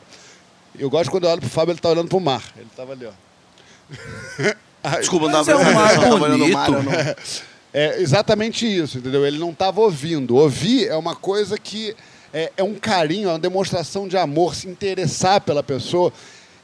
Eu 0.79 0.91
gosto 0.91 1.11
quando 1.11 1.25
eu 1.25 1.31
olho 1.31 1.41
pro 1.41 1.49
Fábio, 1.49 1.73
ele 1.73 1.81
tá 1.81 1.89
olhando 1.89 2.09
pro 2.09 2.21
mar. 2.21 2.43
Ele 2.57 2.69
tava 2.77 2.93
ali, 2.93 3.07
ó. 3.07 3.13
Desculpa, 4.99 5.27
não 5.29 5.39
Mas 5.39 5.47
dava 5.47 5.63
é 5.63 6.13
olhando 6.13 6.45
o 6.45 6.53
mar, 6.53 6.71
bonito. 6.71 6.91
não- 6.91 7.15
É 7.73 8.01
exatamente 8.01 8.67
isso, 8.67 8.99
entendeu? 8.99 9.25
Ele 9.25 9.39
não 9.39 9.51
estava 9.51 9.81
ouvindo. 9.81 10.35
Ouvir 10.37 10.89
é 10.89 10.97
uma 10.97 11.15
coisa 11.15 11.57
que 11.57 11.95
é, 12.35 12.51
é 12.57 12.65
um 12.65 12.75
carinho, 12.75 13.29
é 13.29 13.33
uma 13.33 13.39
demonstração 13.39 14.09
de 14.09 14.17
amor, 14.17 14.57
se 14.57 14.69
interessar 14.69 15.41
pela 15.41 15.63
pessoa. 15.63 16.13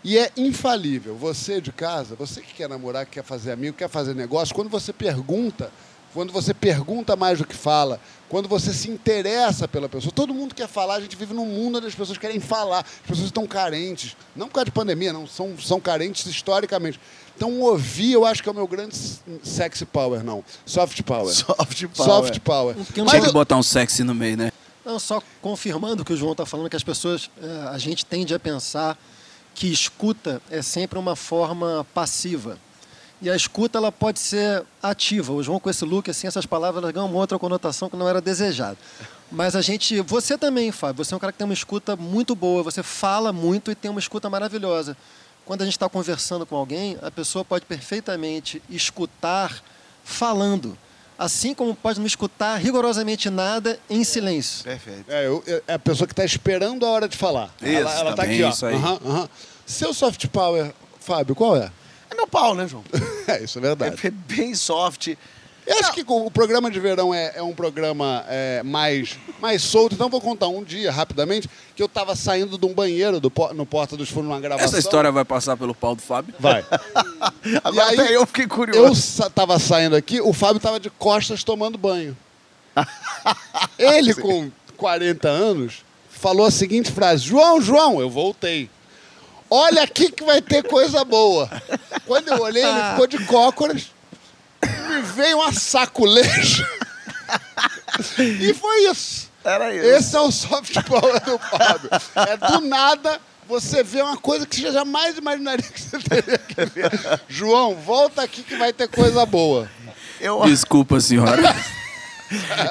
E 0.03 0.19
é 0.19 0.33
infalível. 0.37 1.15
Você 1.17 1.61
de 1.61 1.71
casa, 1.71 2.17
você 2.17 2.41
que 2.41 2.53
quer 2.55 2.69
namorar, 2.69 3.07
que 3.07 3.13
quer 3.13 3.23
fazer 3.23 3.53
amigo, 3.53 3.77
quer 3.77 3.89
fazer 3.89 4.15
negócio, 4.17 4.53
quando 4.53 4.69
você 4.69 4.93
pergunta, 4.93 5.71
quando 6.17 6.33
você 6.33 6.55
pergunta 6.55 7.15
mais 7.15 7.37
do 7.37 7.47
que 7.47 7.55
fala, 7.55 8.01
quando 8.27 8.49
você 8.49 8.73
se 8.73 8.89
interessa 8.89 9.69
pela 9.69 9.87
pessoa, 9.87 10.11
todo 10.11 10.33
mundo 10.33 10.55
quer 10.55 10.67
falar, 10.67 10.95
a 10.95 11.01
gente 11.01 11.15
vive 11.15 11.35
num 11.35 11.45
mundo 11.45 11.77
onde 11.77 11.89
as 11.89 11.95
pessoas 11.95 12.17
querem 12.17 12.41
falar, 12.41 12.79
as 12.79 13.07
pessoas 13.07 13.27
estão 13.27 13.47
carentes. 13.47 14.17
Não 14.35 14.49
por 14.49 14.55
causa 14.55 14.65
de 14.65 14.71
pandemia, 14.71 15.13
não, 15.13 15.27
são, 15.27 15.59
são 15.59 15.79
carentes 15.79 16.25
historicamente. 16.25 16.99
Então, 17.37 17.61
ouvir, 17.61 18.13
eu 18.13 18.25
acho 18.25 18.43
que 18.43 18.49
é 18.49 18.53
o 18.53 18.55
meu 18.55 18.67
grande 18.67 18.97
sexy 19.43 19.85
power, 19.85 20.25
não. 20.25 20.43
Soft 20.65 21.03
power. 21.03 21.29
Soft 21.37 21.85
power. 21.89 22.11
Soft 22.11 22.41
power. 22.41 22.75
Mas 22.79 22.89
Tinha 23.11 23.21
que 23.21 23.29
eu- 23.29 23.33
botar 23.35 23.59
um 23.59 23.63
sexy 23.63 24.03
no 24.03 24.15
meio, 24.15 24.39
né? 24.39 24.51
Não, 24.87 24.99
só 24.99 25.23
confirmando 25.43 26.01
o 26.01 26.05
que 26.05 26.15
o 26.15 26.17
João 26.17 26.33
está 26.33 26.47
falando, 26.47 26.71
que 26.71 26.77
as 26.77 26.83
pessoas, 26.83 27.31
eh, 27.43 27.69
a 27.71 27.77
gente 27.77 28.07
tende 28.07 28.35
a 28.35 28.39
pensar 28.41 28.97
que 29.55 29.71
escuta 29.71 30.41
é 30.51 30.63
sempre 30.63 30.99
uma 30.99 31.15
forma 31.15 31.87
passiva. 31.93 32.57
E 33.23 33.31
a 33.31 33.35
escuta 33.37 33.79
ela 33.79 33.91
pode 33.91 34.19
ser 34.19 34.63
ativa. 34.83 35.33
O 35.33 35.43
João 35.43 35.59
com 35.59 35.71
esse 35.71 35.85
look, 35.85 36.11
assim, 36.11 36.27
essas 36.27 36.45
palavras 36.45 36.83
elas 36.83 36.93
ganham 36.95 37.09
uma 37.09 37.19
outra 37.19 37.39
conotação 37.39 37.89
que 37.89 37.97
não 37.97 38.07
era 38.09 38.21
desejada. 38.21 38.77
Mas 39.33 39.57
a 39.57 39.63
gente, 39.63 40.01
você 40.03 40.37
também, 40.37 40.71
Fábio, 40.71 41.03
você 41.05 41.15
é 41.15 41.17
um 41.17 41.21
cara 41.21 41.33
que 41.33 41.39
tem 41.39 41.45
uma 41.47 41.55
escuta 41.55 41.97
muito 41.97 42.35
boa, 42.35 42.63
você 42.63 42.83
fala 42.83 43.33
muito 43.33 43.71
e 43.71 43.75
tem 43.75 43.91
uma 43.91 43.99
escuta 44.01 44.29
maravilhosa. 44.29 44.97
Quando 45.47 45.63
a 45.63 45.65
gente 45.65 45.75
está 45.75 45.89
conversando 45.89 46.45
com 46.45 46.57
alguém, 46.57 46.99
a 47.03 47.11
pessoa 47.11 47.45
pode 47.45 47.65
perfeitamente 47.65 48.61
escutar 48.69 49.63
falando, 50.05 50.77
assim 51.19 51.55
como 51.55 51.75
pode 51.75 51.99
não 51.99 52.07
escutar 52.07 52.57
rigorosamente 52.57 53.31
nada 53.31 53.79
em 53.89 54.05
silêncio. 54.05 54.63
Perfeito. 54.65 55.05
É, 55.11 55.27
eu- 55.27 55.43
é 55.67 55.75
a 55.75 55.79
pessoa 55.79 56.07
que 56.07 56.13
está 56.13 56.25
esperando 56.25 56.85
a 56.85 56.91
hora 56.91 57.09
de 57.09 57.17
falar. 57.17 57.51
Isso, 57.63 57.73
ela, 57.73 57.95
ela 57.95 58.13
tá 58.15 58.23
aqui, 58.25 58.43
ó. 58.43 58.51
isso 58.51 58.67
aí. 58.67 58.75
Aham, 58.75 58.99
aham. 59.05 59.29
Seu 59.65 59.93
soft 59.95 60.27
power, 60.29 60.73
Fábio, 61.01 61.35
qual 61.35 61.57
é? 61.57 61.71
É 62.11 62.15
meu 62.15 62.27
pau, 62.27 62.55
né, 62.55 62.67
João? 62.69 62.85
É, 63.29 63.43
isso 63.43 63.59
é 63.59 63.61
verdade. 63.61 64.07
É 64.07 64.11
bem 64.11 64.55
soft. 64.55 65.09
Eu 65.67 65.81
acho 65.81 65.93
que 65.93 66.05
o 66.07 66.31
programa 66.31 66.71
de 66.71 66.79
verão 66.79 67.13
é, 67.13 67.33
é 67.35 67.43
um 67.43 67.53
programa 67.53 68.25
é, 68.29 68.63
mais, 68.63 69.19
mais 69.41 69.61
solto, 69.63 69.97
então 69.97 70.09
vou 70.09 70.21
contar 70.21 70.47
um 70.47 70.63
dia, 70.63 70.93
rapidamente, 70.93 71.51
que 71.75 71.83
eu 71.83 71.87
estava 71.87 72.15
saindo 72.15 72.57
de 72.57 72.65
um 72.65 72.73
banheiro 72.73 73.19
do, 73.19 73.33
no 73.53 73.67
Porta 73.67 73.97
dos 73.97 74.09
Fundos 74.09 74.29
numa 74.29 74.39
gravação. 74.39 74.65
Essa 74.69 74.79
história 74.79 75.11
vai 75.11 75.25
passar 75.25 75.57
pelo 75.57 75.75
pau 75.75 75.97
do 75.97 76.03
Fábio? 76.03 76.33
Vai. 76.39 76.65
Agora 77.65 77.91
aí, 77.91 77.99
até 78.01 78.15
eu 78.17 78.25
fiquei 78.27 78.45
Eu 78.45 78.49
curioso. 78.49 78.95
sa- 79.03 79.29
tava 79.29 79.59
saindo 79.59 79.97
aqui, 79.97 80.21
o 80.21 80.33
Fábio 80.33 80.61
tava 80.61 80.79
de 80.79 80.89
costas 80.89 81.43
tomando 81.43 81.77
banho. 81.77 82.17
Ele, 83.77 84.15
com 84.15 84.51
40 84.77 85.29
anos, 85.29 85.85
falou 86.11 86.47
a 86.47 86.51
seguinte 86.53 86.93
frase: 86.93 87.25
João, 87.25 87.61
João, 87.61 88.01
eu 88.01 88.09
voltei. 88.09 88.71
Olha 89.51 89.83
aqui 89.83 90.11
que 90.11 90.25
vai 90.25 90.41
ter 90.43 90.63
coisa 90.65 91.05
boa. 91.05 91.51
Quando 92.07 92.29
eu 92.29 92.41
olhei, 92.41 92.65
ele 92.65 92.91
ficou 92.91 93.07
de 93.07 93.25
cócoras, 93.27 93.93
me 94.89 95.03
veio 95.03 95.39
uma 95.39 95.53
saculeja. 95.53 96.67
e 98.19 98.53
foi 98.55 98.91
isso. 98.91 99.31
Era 99.45 99.73
isso. 99.73 99.87
Esse 99.87 100.17
é 100.17 100.21
o 100.21 100.33
soft 100.33 100.83
power 100.85 101.25
do 101.25 101.39
Fábio. 101.39 101.91
É 102.17 102.37
do 102.37 102.61
nada 102.63 103.21
você 103.49 103.83
vê 103.83 104.03
uma 104.03 104.17
coisa 104.17 104.45
que 104.45 104.57
você 104.57 104.73
jamais 104.73 105.17
imaginaria 105.17 105.63
que 105.65 105.81
você 105.81 105.99
teria 105.99 106.39
que 106.39 106.65
ver. 106.65 106.91
João, 107.29 107.77
volta 107.77 108.23
aqui 108.23 108.43
que 108.43 108.57
vai 108.57 108.73
ter 108.73 108.89
coisa 108.89 109.25
boa. 109.25 109.71
Eu, 110.21 110.43
Desculpa, 110.45 110.99
senhora. 111.01 111.55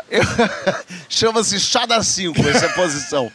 eu- 0.10 0.24
Chama-se 1.10 1.60
chá 1.60 1.86
da 1.86 2.04
5 2.04 2.40
essa 2.48 2.70
posição. 2.70 3.32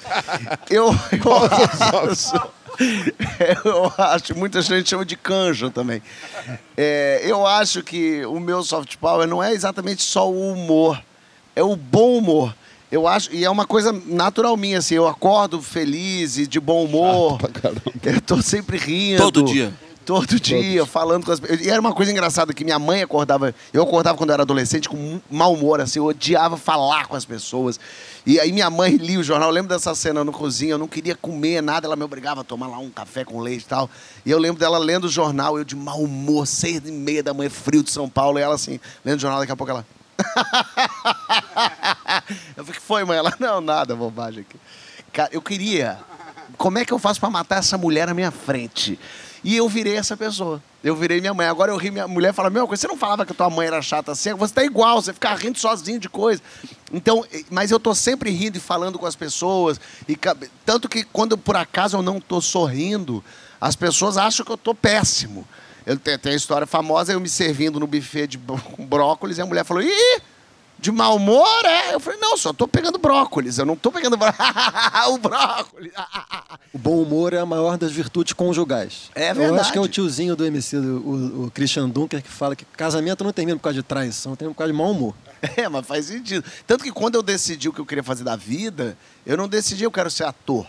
Eu, 0.68 0.94
eu 1.12 2.10
acho. 2.10 2.50
Eu 3.64 3.92
acho, 3.98 4.34
muita 4.34 4.62
gente 4.62 4.88
chama 4.88 5.04
de 5.04 5.14
canja 5.14 5.68
também. 5.70 6.00
É, 6.74 7.20
eu 7.24 7.46
acho 7.46 7.82
que 7.82 8.24
o 8.24 8.40
meu 8.40 8.62
soft 8.62 8.96
power 8.96 9.28
não 9.28 9.42
é 9.42 9.52
exatamente 9.52 10.02
só 10.02 10.30
o 10.30 10.52
humor, 10.52 10.98
é 11.54 11.62
o 11.62 11.76
bom 11.76 12.16
humor. 12.16 12.54
Eu 12.90 13.06
acho, 13.06 13.30
e 13.34 13.44
é 13.44 13.50
uma 13.50 13.66
coisa 13.66 13.92
natural 14.06 14.56
minha, 14.56 14.78
assim, 14.78 14.94
eu 14.94 15.06
acordo 15.06 15.60
feliz 15.60 16.38
e 16.38 16.46
de 16.46 16.58
bom 16.58 16.84
humor. 16.86 17.32
Chato 17.32 17.50
pra 17.50 17.60
caramba. 17.60 17.82
Eu 18.02 18.20
tô 18.22 18.40
sempre 18.40 18.78
rindo. 18.78 19.18
Todo 19.18 19.44
dia. 19.44 19.74
Todo 20.10 20.40
dia, 20.40 20.84
falando 20.84 21.24
com 21.24 21.30
as 21.30 21.38
pessoas. 21.38 21.60
E 21.60 21.70
era 21.70 21.80
uma 21.80 21.94
coisa 21.94 22.10
engraçada 22.10 22.52
que 22.52 22.64
minha 22.64 22.80
mãe 22.80 23.00
acordava. 23.00 23.54
Eu 23.72 23.84
acordava 23.84 24.18
quando 24.18 24.30
eu 24.30 24.34
era 24.34 24.42
adolescente 24.42 24.88
com 24.88 25.20
mau 25.30 25.54
humor, 25.54 25.80
assim, 25.80 26.00
eu 26.00 26.06
odiava 26.06 26.56
falar 26.56 27.06
com 27.06 27.14
as 27.14 27.24
pessoas. 27.24 27.78
E 28.26 28.40
aí 28.40 28.50
minha 28.50 28.68
mãe 28.68 28.96
lia 28.96 29.20
o 29.20 29.22
jornal. 29.22 29.50
Eu 29.50 29.54
lembro 29.54 29.68
dessa 29.68 29.94
cena 29.94 30.24
no 30.24 30.32
cozinho, 30.32 30.72
eu 30.72 30.78
não 30.78 30.88
queria 30.88 31.14
comer 31.14 31.62
nada, 31.62 31.86
ela 31.86 31.94
me 31.94 32.02
obrigava 32.02 32.40
a 32.40 32.44
tomar 32.44 32.66
lá 32.66 32.78
um 32.78 32.90
café 32.90 33.24
com 33.24 33.38
leite 33.38 33.62
e 33.62 33.66
tal. 33.66 33.88
E 34.26 34.32
eu 34.32 34.38
lembro 34.40 34.58
dela 34.58 34.78
lendo 34.78 35.04
o 35.04 35.08
jornal, 35.08 35.56
eu 35.56 35.62
de 35.62 35.76
mau 35.76 36.02
humor, 36.02 36.44
seis 36.44 36.82
e 36.84 36.90
meia 36.90 37.22
da 37.22 37.32
manhã, 37.32 37.48
frio 37.48 37.84
de 37.84 37.92
São 37.92 38.08
Paulo, 38.08 38.40
e 38.40 38.42
ela 38.42 38.56
assim, 38.56 38.80
lendo 39.04 39.18
o 39.18 39.20
jornal, 39.20 39.38
daqui 39.38 39.52
a 39.52 39.56
pouco 39.56 39.70
ela. 39.70 39.86
eu 42.56 42.64
falei, 42.64 42.80
que 42.80 42.84
foi, 42.84 43.04
mãe? 43.04 43.16
Ela, 43.16 43.32
não, 43.38 43.60
nada, 43.60 43.94
bobagem 43.94 44.40
aqui. 44.40 44.58
Cara, 45.12 45.30
eu 45.32 45.40
queria. 45.40 45.98
Como 46.56 46.78
é 46.78 46.84
que 46.84 46.92
eu 46.92 46.98
faço 46.98 47.20
para 47.20 47.30
matar 47.30 47.60
essa 47.60 47.78
mulher 47.78 48.08
na 48.08 48.14
minha 48.14 48.32
frente? 48.32 48.98
E 49.42 49.56
eu 49.56 49.68
virei 49.68 49.96
essa 49.96 50.16
pessoa. 50.16 50.62
Eu 50.82 50.94
virei 50.94 51.20
minha 51.20 51.34
mãe. 51.34 51.46
Agora 51.46 51.72
eu 51.72 51.76
ri, 51.76 51.90
minha 51.90 52.06
mulher 52.06 52.32
fala: 52.32 52.50
Meu, 52.50 52.66
você 52.66 52.86
não 52.86 52.96
falava 52.96 53.24
que 53.24 53.34
tua 53.34 53.50
mãe 53.50 53.66
era 53.66 53.80
chata 53.80 54.12
assim? 54.12 54.34
Você 54.34 54.54
tá 54.54 54.64
igual, 54.64 55.00
você 55.00 55.12
fica 55.12 55.34
rindo 55.34 55.58
sozinho 55.58 55.98
de 55.98 56.08
coisa. 56.08 56.42
Então, 56.92 57.24
mas 57.50 57.70
eu 57.70 57.80
tô 57.80 57.94
sempre 57.94 58.30
rindo 58.30 58.58
e 58.58 58.60
falando 58.60 58.98
com 58.98 59.06
as 59.06 59.16
pessoas. 59.16 59.80
E, 60.08 60.18
tanto 60.64 60.88
que 60.88 61.04
quando 61.04 61.36
por 61.38 61.56
acaso 61.56 61.96
eu 61.96 62.02
não 62.02 62.20
tô 62.20 62.40
sorrindo, 62.40 63.22
as 63.60 63.76
pessoas 63.76 64.16
acham 64.16 64.44
que 64.44 64.52
eu 64.52 64.58
tô 64.58 64.74
péssimo. 64.74 65.46
Eu, 65.86 65.98
tem, 65.98 66.18
tem 66.18 66.32
a 66.32 66.36
história 66.36 66.66
famosa, 66.66 67.12
eu 67.12 67.20
me 67.20 67.28
servindo 67.28 67.80
no 67.80 67.86
buffet 67.86 68.26
de 68.26 68.38
brócolis, 68.78 69.38
e 69.38 69.40
a 69.40 69.46
mulher 69.46 69.64
falou: 69.64 69.82
Ih! 69.82 70.22
De 70.80 70.90
mau 70.90 71.16
humor, 71.16 71.64
é? 71.64 71.94
Eu 71.94 72.00
falei, 72.00 72.18
não, 72.18 72.36
só 72.38 72.52
tô 72.52 72.66
pegando 72.66 72.98
brócolis. 72.98 73.58
Eu 73.58 73.66
não 73.66 73.76
tô 73.76 73.92
pegando 73.92 74.14
o 74.16 75.18
brócolis. 75.18 75.92
o 76.72 76.78
bom 76.78 77.02
humor 77.02 77.34
é 77.34 77.38
a 77.38 77.44
maior 77.44 77.76
das 77.76 77.92
virtudes 77.92 78.32
conjugais. 78.32 79.10
É 79.14 79.34
verdade. 79.34 79.56
Eu 79.56 79.60
acho 79.60 79.72
que 79.72 79.78
é 79.78 79.80
o 79.80 79.88
tiozinho 79.88 80.34
do 80.34 80.46
MC, 80.46 80.76
o, 80.76 81.44
o 81.44 81.50
Christian 81.52 81.88
Dunker, 81.88 82.22
que 82.22 82.30
fala 82.30 82.56
que 82.56 82.64
casamento 82.64 83.22
não 83.22 83.32
termina 83.32 83.58
por 83.58 83.64
causa 83.64 83.76
de 83.76 83.82
traição, 83.82 84.34
termina 84.34 84.54
por 84.54 84.58
causa 84.58 84.72
de 84.72 84.78
mau 84.78 84.90
humor. 84.90 85.14
É, 85.56 85.66
mas 85.70 85.86
faz 85.86 86.04
sentido. 86.04 86.44
Tanto 86.66 86.84
que 86.84 86.92
quando 86.92 87.14
eu 87.14 87.22
decidi 87.22 87.66
o 87.66 87.72
que 87.72 87.80
eu 87.80 87.86
queria 87.86 88.04
fazer 88.04 88.24
da 88.24 88.36
vida, 88.36 88.96
eu 89.24 89.38
não 89.38 89.48
decidi 89.48 89.84
eu 89.84 89.90
quero 89.90 90.10
ser 90.10 90.24
ator. 90.24 90.66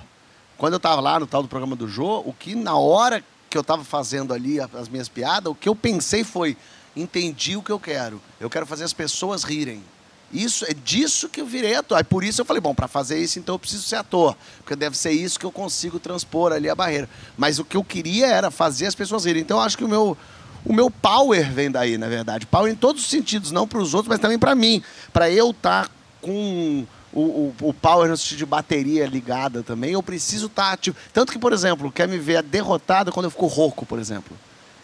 Quando 0.57 0.73
eu 0.73 0.79
tava 0.79 1.01
lá 1.01 1.19
no 1.19 1.27
tal 1.27 1.41
do 1.41 1.49
programa 1.49 1.75
do 1.75 1.89
Jô, 1.89 2.19
o 2.25 2.33
que 2.33 2.55
na 2.55 2.77
hora 2.77 3.21
que 3.49 3.57
eu 3.57 3.63
tava 3.63 3.83
fazendo 3.83 4.33
ali 4.33 4.61
as 4.61 4.87
minhas 4.87 5.09
piadas, 5.09 5.51
o 5.51 5.55
que 5.55 5.67
eu 5.67 5.75
pensei 5.75 6.23
foi, 6.23 6.55
entendi 6.95 7.57
o 7.57 7.61
que 7.61 7.71
eu 7.71 7.79
quero. 7.79 8.21
Eu 8.39 8.49
quero 8.49 8.65
fazer 8.65 8.85
as 8.85 8.93
pessoas 8.93 9.43
rirem. 9.43 9.83
Isso 10.33 10.65
é 10.65 10.73
disso 10.73 11.27
que 11.27 11.41
eu 11.41 11.45
virei 11.45 11.75
ator. 11.75 11.97
Aí 11.97 12.03
por 12.03 12.23
isso 12.23 12.41
eu 12.41 12.45
falei, 12.45 12.61
bom, 12.61 12.73
para 12.73 12.87
fazer 12.87 13.19
isso 13.19 13.39
então 13.39 13.55
eu 13.55 13.59
preciso 13.59 13.83
ser 13.83 13.97
ator, 13.97 14.35
porque 14.59 14.75
deve 14.75 14.97
ser 14.97 15.11
isso 15.11 15.39
que 15.39 15.45
eu 15.45 15.51
consigo 15.51 15.99
transpor 15.99 16.51
ali 16.51 16.69
a 16.69 16.75
barreira. 16.75 17.09
Mas 17.37 17.59
o 17.59 17.65
que 17.65 17.75
eu 17.75 17.83
queria 17.83 18.27
era 18.27 18.49
fazer 18.49 18.87
as 18.87 18.95
pessoas 18.95 19.25
rirem. 19.25 19.41
Então 19.41 19.57
eu 19.57 19.63
acho 19.63 19.77
que 19.77 19.83
o 19.83 19.89
meu 19.89 20.17
o 20.63 20.73
meu 20.73 20.91
power 20.91 21.51
vem 21.51 21.71
daí, 21.71 21.97
na 21.97 22.07
verdade. 22.07 22.45
Power 22.45 22.71
em 22.71 22.75
todos 22.75 23.03
os 23.03 23.09
sentidos, 23.09 23.51
não 23.51 23.67
para 23.67 23.79
os 23.79 23.93
outros, 23.93 24.09
mas 24.09 24.19
também 24.19 24.37
para 24.37 24.53
mim, 24.53 24.83
para 25.11 25.29
eu 25.29 25.49
estar 25.49 25.87
tá 25.87 25.91
com 26.21 26.85
o, 27.11 27.19
o, 27.19 27.55
o, 27.61 27.73
power 27.73 28.09
no 28.09 28.15
sentido 28.15 28.37
de 28.37 28.45
bateria 28.45 29.07
ligada 29.07 29.63
também, 29.63 29.91
eu 29.91 30.03
preciso 30.03 30.45
estar 30.45 30.67
tá 30.67 30.73
ativo. 30.73 30.95
Tanto 31.11 31.31
que, 31.31 31.39
por 31.39 31.51
exemplo, 31.51 31.91
quer 31.91 32.07
me 32.07 32.17
ver 32.17 32.43
derrotado 32.43 33.11
quando 33.11 33.25
eu 33.25 33.31
fico 33.31 33.47
rouco, 33.47 33.85
por 33.85 33.99
exemplo. 33.99 34.37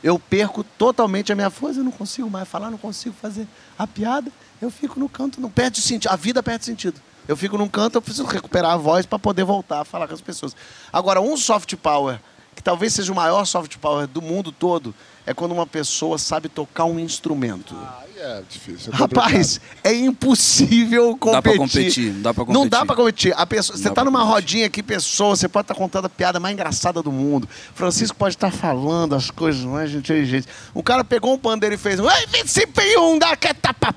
Eu 0.04 0.20
perco 0.20 0.64
totalmente 0.64 1.32
a 1.32 1.36
minha 1.36 1.50
força, 1.50 1.80
eu 1.80 1.84
não 1.84 1.92
consigo 1.92 2.30
mais 2.30 2.48
falar, 2.48 2.72
não 2.72 2.78
consigo 2.78 3.16
fazer 3.20 3.48
a 3.78 3.86
piada 3.86 4.32
eu 4.62 4.70
fico 4.72 5.00
no 5.00 5.08
canto, 5.08 5.40
não 5.40 5.50
perde 5.50 5.82
sentido. 5.82 6.12
A 6.12 6.16
vida 6.16 6.42
perde 6.42 6.66
sentido. 6.66 7.00
Eu 7.28 7.36
fico 7.36 7.58
num 7.58 7.68
canto, 7.68 7.96
eu 7.96 8.02
preciso 8.02 8.26
recuperar 8.26 8.72
a 8.72 8.78
voz 8.78 9.06
para 9.06 9.20
poder 9.20 9.44
voltar 9.44 9.82
a 9.82 9.86
falar 9.86 10.08
com 10.08 10.14
as 10.14 10.22
pessoas. 10.22 10.56
Agora, 10.92 11.20
um 11.20 11.36
soft 11.36 11.76
power, 11.76 12.20
que 12.56 12.64
talvez 12.64 12.94
seja 12.94 13.12
o 13.12 13.16
maior 13.16 13.46
soft 13.46 13.78
power 13.78 14.08
do 14.08 14.22
mundo 14.22 14.52
todo, 14.52 14.96
é 15.28 15.34
quando 15.34 15.52
uma 15.52 15.68
pessoa 15.68 16.18
sabe 16.18 16.48
tocar 16.48 16.86
um 16.86 16.98
instrumento. 16.98 17.76
Ah, 17.76 18.04
é 18.18 18.42
difícil. 18.50 18.94
É 18.94 18.96
Rapaz, 18.96 19.60
é 19.84 19.94
impossível 19.94 21.18
competir. 21.18 21.34
Dá 21.34 21.42
pra 21.42 21.58
competir, 21.58 22.14
não 22.14 22.22
dá 22.22 22.34
pra 22.34 22.46
competir. 22.46 22.60
Não 22.62 22.70
dá 22.70 22.86
pra 22.86 22.96
competir. 22.96 23.34
A 23.36 23.46
pessoa, 23.46 23.78
você 23.78 23.90
tá 23.90 24.06
numa 24.06 24.20
competir. 24.20 24.34
rodinha 24.34 24.66
aqui, 24.68 24.82
pessoa, 24.82 25.36
você 25.36 25.50
pode 25.50 25.66
estar 25.66 25.74
tá 25.74 25.78
contando 25.78 26.06
a 26.06 26.10
piada 26.10 26.40
mais 26.40 26.54
engraçada 26.54 27.04
do 27.04 27.12
mundo. 27.12 27.48
Francisco 27.76 28.16
pode 28.16 28.36
estar 28.36 28.50
tá 28.52 28.58
falando 28.58 29.16
as 29.16 29.30
coisas 29.30 29.66
mais 29.66 29.94
inteligentes. 29.94 30.48
O 30.74 30.82
cara 30.82 31.04
pegou 31.04 31.34
um 31.34 31.38
pandeiro 31.38 31.76
e 31.76 31.78
fez 31.78 32.00
um. 32.00 32.06
um 32.06 33.20
da 33.20 33.36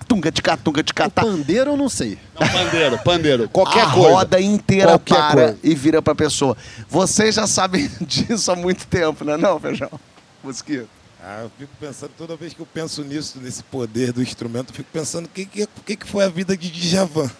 tunga 0.08 0.32
de 0.32 0.42
catunga 0.42 0.82
de 0.82 0.92
catar. 0.92 1.22
Pandeiro 1.22 1.70
eu 1.70 1.76
não 1.76 1.88
sei. 1.88 2.18
Não, 2.38 2.48
pandeiro, 2.48 2.98
pandeiro. 3.04 3.48
Qualquer 3.54 3.84
a 3.84 3.90
coisa. 3.92 4.08
A 4.08 4.12
roda 4.12 4.40
inteira 4.40 4.98
Qualquer 4.98 5.14
para 5.14 5.42
coisa. 5.44 5.58
e 5.62 5.74
vira 5.76 6.02
pra 6.02 6.12
pessoa. 6.12 6.56
Vocês 6.88 7.36
já 7.36 7.46
sabem 7.46 7.88
disso 8.02 8.50
há 8.50 8.56
muito 8.56 8.84
tempo, 8.88 9.24
né, 9.24 9.36
não, 9.36 9.60
Feijão? 9.60 9.90
Mosquito. 10.42 10.99
Ah, 11.22 11.42
eu 11.42 11.50
fico 11.58 11.70
pensando, 11.78 12.12
toda 12.16 12.34
vez 12.34 12.54
que 12.54 12.60
eu 12.60 12.66
penso 12.66 13.04
nisso, 13.04 13.38
nesse 13.40 13.62
poder 13.62 14.10
do 14.10 14.22
instrumento, 14.22 14.70
eu 14.70 14.74
fico 14.74 14.88
pensando 14.90 15.26
o 15.26 15.28
que, 15.28 15.44
que, 15.44 15.68
que, 15.84 15.96
que 15.96 16.06
foi 16.06 16.24
a 16.24 16.28
vida 16.28 16.56
de 16.56 16.70
Djavan. 16.70 17.30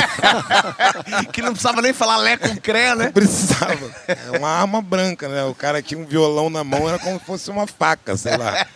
que 1.32 1.40
não 1.40 1.52
precisava 1.52 1.80
nem 1.80 1.92
falar 1.92 2.16
lé 2.16 2.36
com 2.36 2.56
cré, 2.56 2.94
né? 2.96 3.04
Não 3.04 3.12
precisava. 3.12 3.94
É 4.08 4.36
uma 4.36 4.48
arma 4.48 4.82
branca, 4.82 5.28
né? 5.28 5.44
O 5.44 5.54
cara 5.54 5.80
tinha 5.80 6.00
um 6.00 6.04
violão 6.04 6.50
na 6.50 6.64
mão, 6.64 6.88
era 6.88 6.98
como 6.98 7.18
se 7.20 7.24
fosse 7.24 7.48
uma 7.48 7.66
faca, 7.66 8.16
sei 8.16 8.36
lá. 8.36 8.66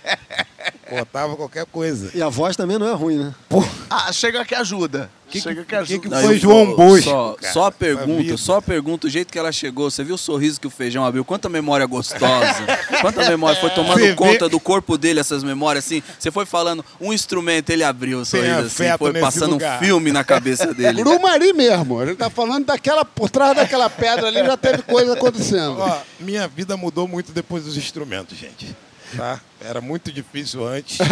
Cortava 0.88 1.34
qualquer 1.34 1.66
coisa. 1.66 2.10
E 2.14 2.22
a 2.22 2.28
voz 2.28 2.56
também 2.56 2.78
não 2.78 2.86
é 2.86 2.94
ruim, 2.94 3.18
né? 3.18 3.34
Pô. 3.48 3.64
Ah, 3.90 4.12
chega 4.12 4.44
que 4.44 4.54
ajuda. 4.54 5.10
Que, 5.34 5.40
chega 5.40 5.64
que 5.64 5.74
ajuda. 5.74 6.00
Que, 6.00 6.08
que 6.08 6.20
foi 6.22 6.38
João 6.38 6.76
Bosco? 6.76 7.02
Só, 7.02 7.36
só 7.52 7.66
a 7.66 7.72
pergunta, 7.72 8.36
só 8.36 8.56
a 8.58 8.62
pergunta, 8.62 9.08
o 9.08 9.10
jeito 9.10 9.32
que 9.32 9.38
ela 9.38 9.50
chegou. 9.50 9.90
Você 9.90 10.04
viu 10.04 10.14
o 10.14 10.18
sorriso 10.18 10.60
que 10.60 10.66
o 10.66 10.70
feijão 10.70 11.04
abriu? 11.04 11.24
Quanta 11.24 11.48
memória 11.48 11.84
gostosa. 11.86 12.64
Quanta 13.00 13.28
memória. 13.28 13.60
Foi 13.60 13.70
tomando 13.70 14.14
conta 14.14 14.44
vê... 14.44 14.50
do 14.50 14.60
corpo 14.60 14.96
dele, 14.96 15.18
essas 15.18 15.42
memórias, 15.42 15.84
assim. 15.84 16.02
Você 16.18 16.30
foi 16.30 16.46
falando 16.46 16.84
um 17.00 17.12
instrumento, 17.12 17.70
ele 17.70 17.82
abriu 17.82 18.20
o 18.20 18.24
sorriso, 18.24 18.60
assim. 18.60 18.84
Foi 18.96 19.12
passando 19.14 19.52
lugar. 19.52 19.80
um 19.80 19.84
filme 19.84 20.12
na 20.12 20.22
cabeça 20.22 20.72
dele. 20.74 21.02
Grumari 21.02 21.52
mesmo. 21.52 21.98
A 21.98 22.06
gente 22.06 22.18
tá 22.18 22.30
falando 22.30 22.66
daquela. 22.66 23.04
Por 23.04 23.28
trás 23.28 23.56
daquela 23.56 23.90
pedra 23.90 24.28
ali 24.28 24.38
já 24.44 24.56
teve 24.56 24.82
coisa 24.82 25.14
acontecendo. 25.14 25.78
Ó, 25.78 25.98
minha 26.20 26.46
vida 26.46 26.76
mudou 26.76 27.08
muito 27.08 27.32
depois 27.32 27.64
dos 27.64 27.76
instrumentos, 27.76 28.38
gente 28.38 28.74
tá? 29.16 29.40
Era 29.60 29.80
muito 29.80 30.12
difícil 30.12 30.66
antes. 30.66 30.98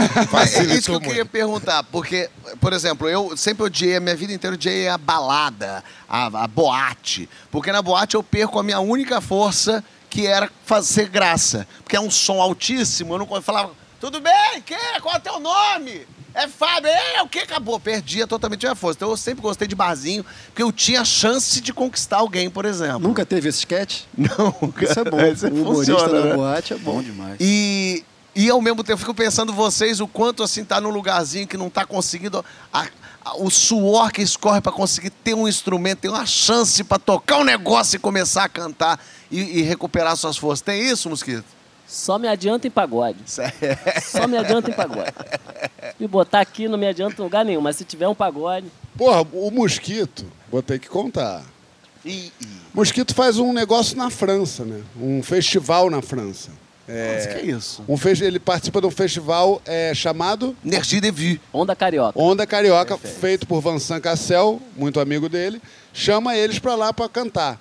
é 0.59 0.75
isso 0.75 0.85
que 0.85 0.91
eu 0.91 0.95
muito. 0.95 1.09
queria 1.09 1.25
perguntar, 1.25 1.83
porque, 1.85 2.29
por 2.61 2.73
exemplo, 2.73 3.09
eu 3.09 3.37
sempre 3.37 3.65
odiei, 3.65 3.97
a 3.97 4.01
minha 4.01 4.17
vida 4.17 4.33
inteira 4.33 4.55
odiei 4.55 4.89
a 4.89 4.99
balada, 4.99 5.83
a, 6.09 6.27
a 6.27 6.47
boate. 6.47 7.29
Porque 7.51 7.73
na 7.73 7.81
boate 7.81 8.15
eu 8.15 8.23
perco 8.23 8.59
a 8.59 8.63
minha 8.63 8.81
única 8.81 9.21
força, 9.21 9.83
que 10.11 10.27
era 10.27 10.51
fazer 10.67 11.09
graça. 11.09 11.67
Porque 11.83 11.97
é 11.97 12.01
um 12.01 12.11
som 12.11 12.41
altíssimo, 12.41 13.15
eu 13.15 13.19
não 13.19 13.43
falava, 13.43 13.73
tudo 14.03 14.21
bem, 14.21 14.61
que? 14.67 14.75
Qual 15.01 15.15
é 15.15 15.19
o 15.19 15.21
teu 15.21 15.39
nome? 15.39 16.05
É 16.35 16.49
Fábio, 16.49 16.91
é 16.91 17.23
o 17.23 17.29
que 17.29 17.39
acabou? 17.39 17.79
Perdia 17.79 18.27
totalmente 18.27 18.67
a 18.67 18.71
minha 18.71 18.75
força. 18.75 18.99
Então 18.99 19.11
eu 19.11 19.17
sempre 19.17 19.41
gostei 19.43 19.69
de 19.69 19.77
barzinho, 19.77 20.27
porque 20.47 20.61
eu 20.61 20.73
tinha 20.73 21.05
chance 21.05 21.61
de 21.61 21.73
conquistar 21.73 22.17
alguém, 22.17 22.51
por 22.51 22.65
exemplo. 22.65 22.99
Nunca 22.99 23.25
teve 23.25 23.49
esse 23.49 23.61
sketch? 23.61 24.01
Não, 24.19 24.75
Isso 24.81 24.99
é 24.99 25.05
bom. 25.05 25.25
Isso 25.25 25.47
o 25.47 25.51
humorista 25.51 25.95
funciona, 25.95 26.21
da 26.21 26.27
né? 26.31 26.35
boate 26.35 26.73
é 26.73 26.79
bom, 26.79 26.95
bom 26.95 27.03
demais. 27.03 27.37
E, 27.39 28.05
e 28.35 28.51
ao 28.51 28.61
mesmo 28.61 28.83
tempo 28.83 28.95
eu 28.95 28.99
fico 28.99 29.15
pensando 29.15 29.53
vocês 29.53 30.01
o 30.01 30.09
quanto 30.09 30.43
assim 30.43 30.65
tá 30.65 30.81
num 30.81 30.91
lugarzinho 30.91 31.47
que 31.47 31.57
não 31.57 31.71
tá 31.71 31.87
conseguindo 31.87 32.45
a, 32.73 32.89
a, 33.25 33.37
o 33.37 33.51
suor 33.51 34.11
que 34.11 34.21
escorre 34.21 34.61
para 34.61 34.73
conseguir 34.73 35.11
ter 35.11 35.35
um 35.35 35.47
instrumento, 35.47 36.01
ter 36.01 36.09
uma 36.09 36.27
chance 36.27 36.83
para 36.83 36.99
tocar 36.99 37.37
um 37.39 37.45
negócio 37.45 37.95
e 37.95 37.99
começar 38.01 38.43
a 38.43 38.49
cantar 38.49 38.99
e, 39.31 39.61
e 39.61 39.63
recuperar 39.63 40.17
suas 40.17 40.37
forças. 40.37 40.61
Tem 40.61 40.91
isso, 40.91 41.09
mosquito? 41.09 41.62
Só 41.93 42.19
me 42.19 42.27
adianta 42.27 42.67
em 42.67 42.71
pagode. 42.71 43.19
Só 44.03 44.27
me 44.27 44.39
adianta 44.39 44.71
em 44.71 44.73
pagode. 44.73 45.13
Me 46.01 46.09
botar 46.09 46.41
aqui 46.41 46.67
não 46.67 46.79
me 46.79 46.87
adianta 46.87 47.21
em 47.21 47.23
lugar 47.23 47.45
nenhum, 47.45 47.61
mas 47.61 47.77
se 47.77 47.85
tiver 47.85 48.09
um 48.09 48.15
pagode. 48.15 48.67
Porra, 48.97 49.21
o 49.31 49.51
Mosquito, 49.51 50.25
vou 50.51 50.63
ter 50.63 50.79
que 50.79 50.89
contar. 50.89 51.45
E, 52.03 52.33
e... 52.41 52.49
Mosquito 52.73 53.15
faz 53.15 53.39
um 53.39 53.53
negócio 53.53 53.95
na 53.95 54.09
França, 54.09 54.65
né? 54.65 54.81
Um 54.99 55.23
festival 55.23 55.91
na 55.91 56.01
França. 56.01 56.51
É, 56.89 57.15
Nossa, 57.15 57.29
que 57.29 57.35
é 57.35 57.55
isso? 57.55 57.85
Um 57.87 57.99
fe... 57.99 58.25
Ele 58.25 58.39
participa 58.39 58.81
de 58.81 58.87
um 58.87 58.91
festival 58.91 59.61
é, 59.67 59.93
chamado. 59.95 60.57
Energia 60.65 60.99
de 60.99 61.11
Vie. 61.11 61.41
Onda 61.53 61.77
Carioca. 61.77 62.19
Onda 62.19 62.47
Carioca, 62.47 62.97
Perfeito. 62.97 63.21
feito 63.21 63.47
por 63.47 63.61
Vincent 63.61 64.03
Cassel, 64.03 64.63
muito 64.75 64.99
amigo 64.99 65.29
dele. 65.29 65.61
Chama 65.93 66.35
eles 66.35 66.59
para 66.59 66.75
lá 66.75 66.91
para 66.91 67.07
cantar. 67.07 67.61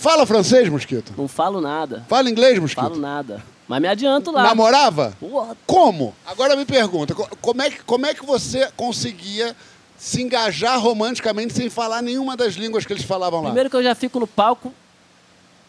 Fala 0.00 0.24
francês, 0.24 0.66
Mosquito? 0.70 1.12
Não 1.14 1.28
falo 1.28 1.60
nada. 1.60 2.06
Fala 2.08 2.30
inglês, 2.30 2.58
Mosquito? 2.58 2.80
Falo 2.82 2.96
nada. 2.96 3.42
Mas 3.68 3.82
me 3.82 3.86
adianto 3.86 4.30
lá. 4.30 4.44
Namorava? 4.44 5.12
Porra. 5.20 5.54
Como? 5.66 6.14
Agora 6.26 6.56
me 6.56 6.64
pergunta, 6.64 7.14
como 7.14 7.60
é, 7.60 7.70
que, 7.70 7.84
como 7.84 8.06
é 8.06 8.14
que 8.14 8.24
você 8.24 8.70
conseguia 8.74 9.54
se 9.98 10.22
engajar 10.22 10.80
romanticamente 10.80 11.52
sem 11.52 11.68
falar 11.68 12.00
nenhuma 12.00 12.34
das 12.34 12.54
línguas 12.54 12.86
que 12.86 12.94
eles 12.94 13.04
falavam 13.04 13.40
lá? 13.40 13.48
Primeiro 13.48 13.68
que 13.68 13.76
eu 13.76 13.82
já 13.82 13.94
fico 13.94 14.18
no 14.18 14.26
palco 14.26 14.72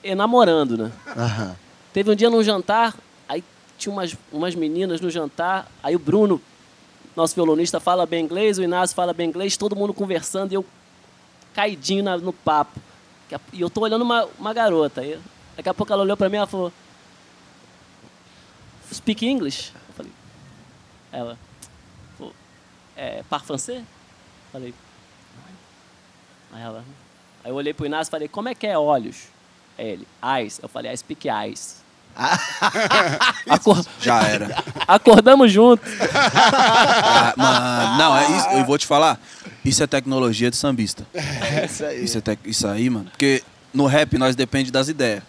enamorando, 0.02 0.78
né? 0.78 0.92
Aham. 1.10 1.54
Teve 1.92 2.10
um 2.10 2.16
dia 2.16 2.30
num 2.30 2.42
jantar, 2.42 2.96
aí 3.28 3.44
tinha 3.78 3.92
umas, 3.92 4.16
umas 4.32 4.56
meninas 4.56 5.02
no 5.02 5.10
jantar, 5.10 5.70
aí 5.84 5.94
o 5.94 6.00
Bruno, 6.00 6.42
nosso 7.18 7.36
violonista, 7.36 7.82
fala 7.82 8.06
bem 8.06 8.24
inglês, 8.24 8.58
o 8.58 8.64
Inácio 8.64 8.96
fala 8.96 9.14
bem 9.14 9.28
inglês, 9.28 9.58
todo 9.58 9.76
mundo 9.76 9.94
conversando 9.94 10.54
e 10.54 10.56
eu 10.56 10.66
caidinho 11.54 12.02
na, 12.02 12.18
no 12.18 12.32
papo. 12.32 12.80
E 13.54 13.62
eu 13.62 13.70
tô 13.70 13.82
olhando 13.82 14.02
uma, 14.04 14.28
uma 14.40 14.54
garota. 14.54 15.02
Aí, 15.02 15.20
daqui 15.56 15.70
a 15.70 15.74
pouco 15.74 15.92
ela 15.94 16.02
olhou 16.04 16.18
para 16.18 16.30
mim 16.30 16.38
e 16.38 16.48
falou: 16.48 16.72
speak 18.94 19.26
English? 19.28 19.72
Eu 19.90 19.94
falei, 19.96 20.12
ela, 21.12 21.38
é, 22.96 23.24
par 23.30 23.44
français? 23.44 23.84
Falei, 24.52 24.74
aí 26.54 26.62
ela, 26.62 26.84
aí 27.44 27.52
eu 27.52 27.56
olhei 27.56 27.74
pro 27.74 27.86
Inácio 27.86 28.10
e 28.10 28.12
falei, 28.12 28.28
como 28.28 28.50
é 28.50 28.56
que 28.56 28.68
é 28.68 28.78
olhos? 28.78 29.28
Aí 29.78 29.88
ele, 29.88 30.08
eyes. 30.24 30.60
Eu 30.62 30.68
falei, 30.70 30.92
I 30.92 30.98
speak 30.98 31.28
eyes. 31.30 31.82
Acor- 33.50 33.86
Já 34.02 34.22
era. 34.24 34.54
Acordamos 34.86 35.50
juntos. 35.52 35.90
Ah, 36.24 37.34
mano, 37.38 37.98
não, 37.98 38.18
é 38.18 38.32
isso, 38.38 38.48
eu 38.50 38.66
vou 38.66 38.78
te 38.78 38.86
falar. 38.86 39.18
Isso 39.64 39.84
é 39.84 39.88
tecnologia 39.88 40.50
de 40.50 40.58
sambista. 40.58 41.06
É 41.14 41.66
isso 41.66 41.86
aí. 41.86 42.04
Isso, 42.04 42.18
é 42.18 42.22
tec- 42.22 42.40
isso 42.46 42.68
aí, 42.68 42.90
mano. 42.90 43.06
Porque 43.12 43.44
no 43.74 43.86
rap 43.86 44.18
nós 44.18 44.36
depende 44.36 44.72
das 44.72 44.88
ideias. 44.90 45.22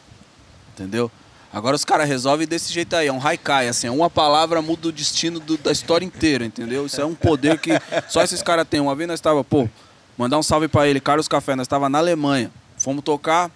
Entendeu? 0.75 1.11
Agora 1.53 1.77
os 1.77 1.85
caras 1.85 2.09
resolvem 2.09 2.47
desse 2.47 2.73
jeito 2.73 2.95
aí. 2.97 3.09
É 3.09 3.13
um 3.13 3.25
haikai, 3.25 3.69
assim. 3.69 3.87
É 3.87 3.91
uma 3.91 4.09
palavra 4.09 4.63
muda 4.63 4.89
o 4.89 4.93
destino 4.93 5.39
do- 5.39 5.59
da 5.59 5.71
história 5.73 6.05
inteira, 6.07 6.45
entendeu? 6.47 6.87
Isso 6.87 7.01
é 7.01 7.05
um 7.05 7.15
poder 7.15 7.59
que 7.59 7.73
só 8.09 8.23
esses 8.23 8.41
caras 8.43 8.67
têm. 8.69 8.81
Uma 8.81 8.95
vez 8.95 9.07
nós 9.09 9.21
tava, 9.21 9.45
pô, 9.45 9.69
mandar 10.17 10.39
um 10.39 10.43
salve 10.43 10.69
pra 10.69 10.87
ele, 10.89 10.99
Carlos 11.01 11.29
Café. 11.29 11.55
Nós 11.55 11.69
tava 11.69 11.89
na 11.89 11.99
Alemanha. 11.99 12.51
Fomos 12.79 13.05
tocar. 13.05 13.51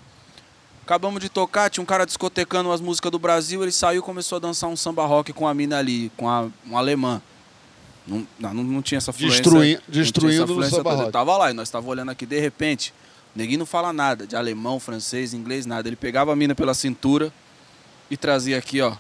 Acabamos 0.84 1.20
de 1.20 1.28
tocar, 1.28 1.68
tinha 1.68 1.82
um 1.82 1.86
cara 1.86 2.04
discotecando 2.04 2.68
umas 2.68 2.80
músicas 2.80 3.10
do 3.10 3.18
Brasil, 3.18 3.60
ele 3.60 3.72
saiu 3.72 3.98
e 3.98 4.02
começou 4.02 4.36
a 4.36 4.38
dançar 4.38 4.70
um 4.70 4.76
samba 4.76 5.04
rock 5.04 5.32
com 5.32 5.48
a 5.48 5.52
mina 5.52 5.78
ali, 5.78 6.12
com 6.16 6.28
a, 6.28 6.46
um 6.70 6.78
alemã. 6.78 7.20
Não, 8.06 8.26
não, 8.38 8.54
não 8.54 8.82
tinha 8.82 8.98
essa 8.98 9.12
fluência. 9.12 9.42
Destrui- 9.42 9.74
não 9.74 9.80
tinha 9.80 9.80
essa 9.80 9.90
destruindo 10.02 10.46
fluência 10.46 10.82
tava 11.10 11.36
lá 11.36 11.50
e 11.50 11.54
nós 11.54 11.68
tava 11.68 11.86
olhando 11.88 12.10
aqui, 12.10 12.24
de 12.24 12.38
repente, 12.38 12.94
neguinho 13.34 13.58
não 13.60 13.66
fala 13.66 13.92
nada 13.92 14.26
de 14.26 14.36
alemão, 14.36 14.78
francês, 14.78 15.34
inglês, 15.34 15.66
nada. 15.66 15.88
Ele 15.88 15.96
pegava 15.96 16.32
a 16.32 16.36
mina 16.36 16.54
pela 16.54 16.72
cintura 16.74 17.32
e 18.10 18.16
trazia 18.16 18.56
aqui, 18.58 18.80
ó. 18.80 18.90
Aí 18.90 18.96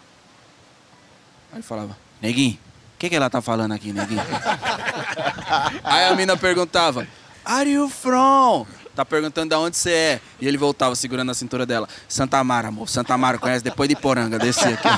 ele 1.54 1.62
falava, 1.62 1.96
neguinho, 2.20 2.54
o 2.54 2.98
que, 2.98 3.08
que 3.08 3.14
ela 3.16 3.30
tá 3.30 3.40
falando 3.40 3.72
aqui, 3.72 3.92
neguinho? 3.92 4.20
Aí 5.84 6.04
a 6.06 6.14
mina 6.16 6.36
perguntava, 6.36 7.06
Are 7.44 7.70
you 7.70 7.88
from? 7.88 8.66
Tá 8.96 9.04
perguntando 9.04 9.50
de 9.50 9.54
onde 9.54 9.76
você 9.76 9.90
é. 9.90 10.20
E 10.40 10.48
ele 10.48 10.56
voltava 10.56 10.96
segurando 10.96 11.30
a 11.30 11.34
cintura 11.34 11.66
dela. 11.66 11.86
Santa 12.08 12.42
Mara, 12.42 12.68
amor. 12.68 12.88
Santa 12.88 13.16
Mara, 13.18 13.36
conhece? 13.36 13.62
Depois 13.62 13.90
de 13.90 13.94
Poranga, 13.94 14.38
descia 14.38 14.70
aqui. 14.70 14.88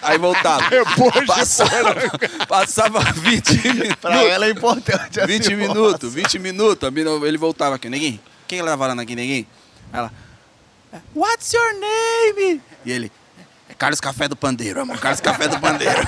Aí 0.00 0.16
voltava. 0.16 0.70
Depois 0.70 1.12
de 1.12 1.26
passava, 1.26 1.94
passava 2.48 3.00
20 3.00 3.68
minutos. 3.68 3.94
Pra 4.00 4.22
ela 4.22 4.46
é 4.46 4.50
importante 4.50 5.18
essa 5.18 5.26
20 5.26 5.52
informação. 5.52 5.74
minutos, 5.74 6.14
20 6.14 6.38
minutos. 6.38 6.90
Ele 7.22 7.36
voltava 7.36 7.76
aqui, 7.76 7.90
neguinho. 7.90 8.18
Quem 8.48 8.60
ela 8.60 8.70
tá 8.70 8.78
falando 8.78 9.00
aqui, 9.00 9.14
neguinho? 9.14 9.46
Ela. 9.92 10.10
What's 11.14 11.52
your 11.52 11.74
name? 11.74 12.62
E 12.82 12.90
ele. 12.92 13.12
É 13.68 13.74
Carlos 13.74 14.00
Café 14.00 14.26
do 14.26 14.36
Pandeiro, 14.36 14.80
amor. 14.80 14.98
Carlos 14.98 15.20
Café 15.20 15.48
do 15.48 15.60
Pandeiro. 15.60 16.00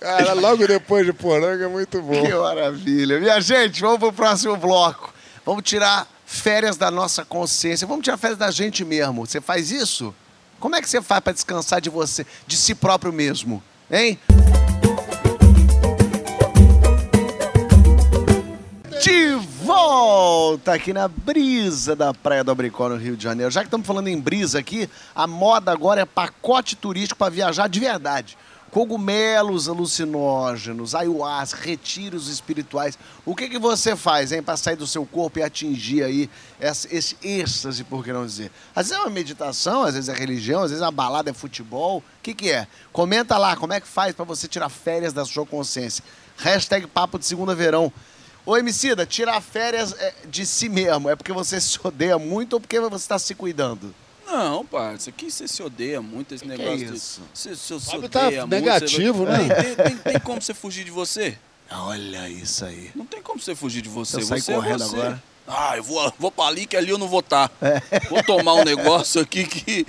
Cara, 0.00 0.34
logo 0.34 0.66
depois 0.66 1.06
de 1.06 1.14
Poranga 1.14 1.64
é 1.64 1.68
muito 1.68 2.02
bom. 2.02 2.22
Que 2.22 2.34
maravilha. 2.34 3.18
Minha 3.18 3.40
gente, 3.40 3.80
vamos 3.80 3.98
pro 3.98 4.12
próximo 4.12 4.54
bloco. 4.58 5.14
Vamos 5.44 5.62
tirar 5.62 6.06
férias 6.26 6.76
da 6.76 6.90
nossa 6.90 7.24
consciência. 7.24 7.86
Vamos 7.86 8.04
tirar 8.04 8.16
férias 8.16 8.38
da 8.38 8.50
gente 8.50 8.84
mesmo. 8.84 9.26
Você 9.26 9.40
faz 9.40 9.70
isso? 9.70 10.14
Como 10.58 10.76
é 10.76 10.82
que 10.82 10.88
você 10.88 11.00
faz 11.00 11.20
para 11.20 11.32
descansar 11.32 11.80
de 11.80 11.88
você, 11.88 12.26
de 12.46 12.56
si 12.56 12.74
próprio 12.74 13.12
mesmo? 13.12 13.62
Hein? 13.90 14.18
De 19.02 19.34
volta 19.64 20.74
aqui 20.74 20.92
na 20.92 21.08
brisa 21.08 21.96
da 21.96 22.12
Praia 22.12 22.44
do 22.44 22.50
Abricó, 22.50 22.90
no 22.90 22.96
Rio 22.96 23.16
de 23.16 23.24
Janeiro. 23.24 23.50
Já 23.50 23.60
que 23.60 23.68
estamos 23.68 23.86
falando 23.86 24.08
em 24.08 24.20
brisa 24.20 24.58
aqui, 24.58 24.90
a 25.14 25.26
moda 25.26 25.72
agora 25.72 26.02
é 26.02 26.04
pacote 26.04 26.76
turístico 26.76 27.18
para 27.18 27.30
viajar 27.30 27.66
de 27.66 27.80
verdade. 27.80 28.36
Cogumelos 28.70 29.68
alucinógenos, 29.68 30.94
ayahuasca, 30.94 31.60
retiros 31.60 32.28
espirituais. 32.28 32.96
O 33.26 33.34
que, 33.34 33.48
que 33.48 33.58
você 33.58 33.96
faz, 33.96 34.30
hein, 34.30 34.42
para 34.42 34.56
sair 34.56 34.76
do 34.76 34.86
seu 34.86 35.04
corpo 35.04 35.40
e 35.40 35.42
atingir 35.42 36.04
aí 36.04 36.30
esse, 36.60 37.16
êxtase, 37.22 37.82
por 37.82 38.04
que 38.04 38.12
não 38.12 38.24
dizer? 38.24 38.52
Às 38.74 38.88
vezes 38.88 39.02
é 39.02 39.04
uma 39.04 39.10
meditação, 39.10 39.82
às 39.82 39.94
vezes 39.94 40.08
é 40.08 40.14
religião, 40.14 40.62
às 40.62 40.70
vezes 40.70 40.82
a 40.82 40.90
balada 40.90 41.30
é 41.30 41.32
futebol. 41.32 41.98
O 41.98 42.22
que, 42.22 42.32
que 42.32 42.50
é? 42.50 42.68
Comenta 42.92 43.36
lá, 43.36 43.56
como 43.56 43.72
é 43.72 43.80
que 43.80 43.88
faz 43.88 44.14
para 44.14 44.24
você 44.24 44.46
tirar 44.46 44.68
férias 44.68 45.12
da 45.12 45.24
sua 45.24 45.44
consciência. 45.44 46.04
Hashtag 46.36 46.86
Papo 46.86 47.18
de 47.18 47.26
Segunda 47.26 47.54
Verão. 47.54 47.92
Ô, 48.46 48.56
Emicida, 48.56 49.04
tirar 49.04 49.40
férias 49.40 49.94
é, 49.98 50.14
de 50.28 50.46
si 50.46 50.68
mesmo 50.68 51.10
é 51.10 51.16
porque 51.16 51.32
você 51.32 51.60
se 51.60 51.78
odeia 51.82 52.18
muito 52.18 52.54
ou 52.54 52.60
porque 52.60 52.80
você 52.80 52.96
está 52.96 53.18
se 53.18 53.34
cuidando? 53.34 53.94
Não, 54.30 54.66
isso 54.94 55.08
aqui 55.08 55.30
você 55.30 55.48
se 55.48 55.62
odeia 55.62 56.00
muito, 56.00 56.34
esse 56.34 56.44
Que 56.44 56.50
que 56.50 56.56
negócio 56.58 56.84
é 56.84 56.90
de. 56.90 56.96
isso? 56.96 57.22
Você, 57.34 57.56
você 57.56 57.80
se 57.80 58.08
tá 58.08 58.26
odeia 58.26 58.46
muito, 58.46 58.50
negativo, 58.50 59.26
você- 59.26 59.32
né? 59.32 59.54
Tem, 59.54 59.74
tem- 59.76 59.96
tem 59.96 60.20
como 60.20 60.40
você 60.40 60.54
fugir 60.54 60.84
de 60.84 60.90
você? 60.90 61.36
Olha 61.70 62.28
isso 62.28 62.64
aí. 62.64 62.90
Não 62.94 63.06
tem 63.06 63.22
como 63.22 63.40
você 63.40 63.54
fugir 63.54 63.82
de 63.82 63.88
você. 63.88 64.16
Eu 64.18 64.22
sair 64.22 64.40
você 64.40 64.54
correndo 64.54 64.82
é 64.82 64.86
você. 64.86 64.96
agora. 64.96 65.22
Ah, 65.46 65.76
eu 65.76 65.82
vou, 65.82 66.12
vou 66.18 66.30
pra 66.30 66.44
ali 66.46 66.66
que 66.66 66.76
ali 66.76 66.90
eu 66.90 66.98
não 66.98 67.08
vou 67.08 67.20
estar. 67.20 67.50
Vou 68.08 68.22
tomar 68.22 68.54
um 68.54 68.64
negócio 68.64 69.20
aqui 69.20 69.44
que. 69.44 69.86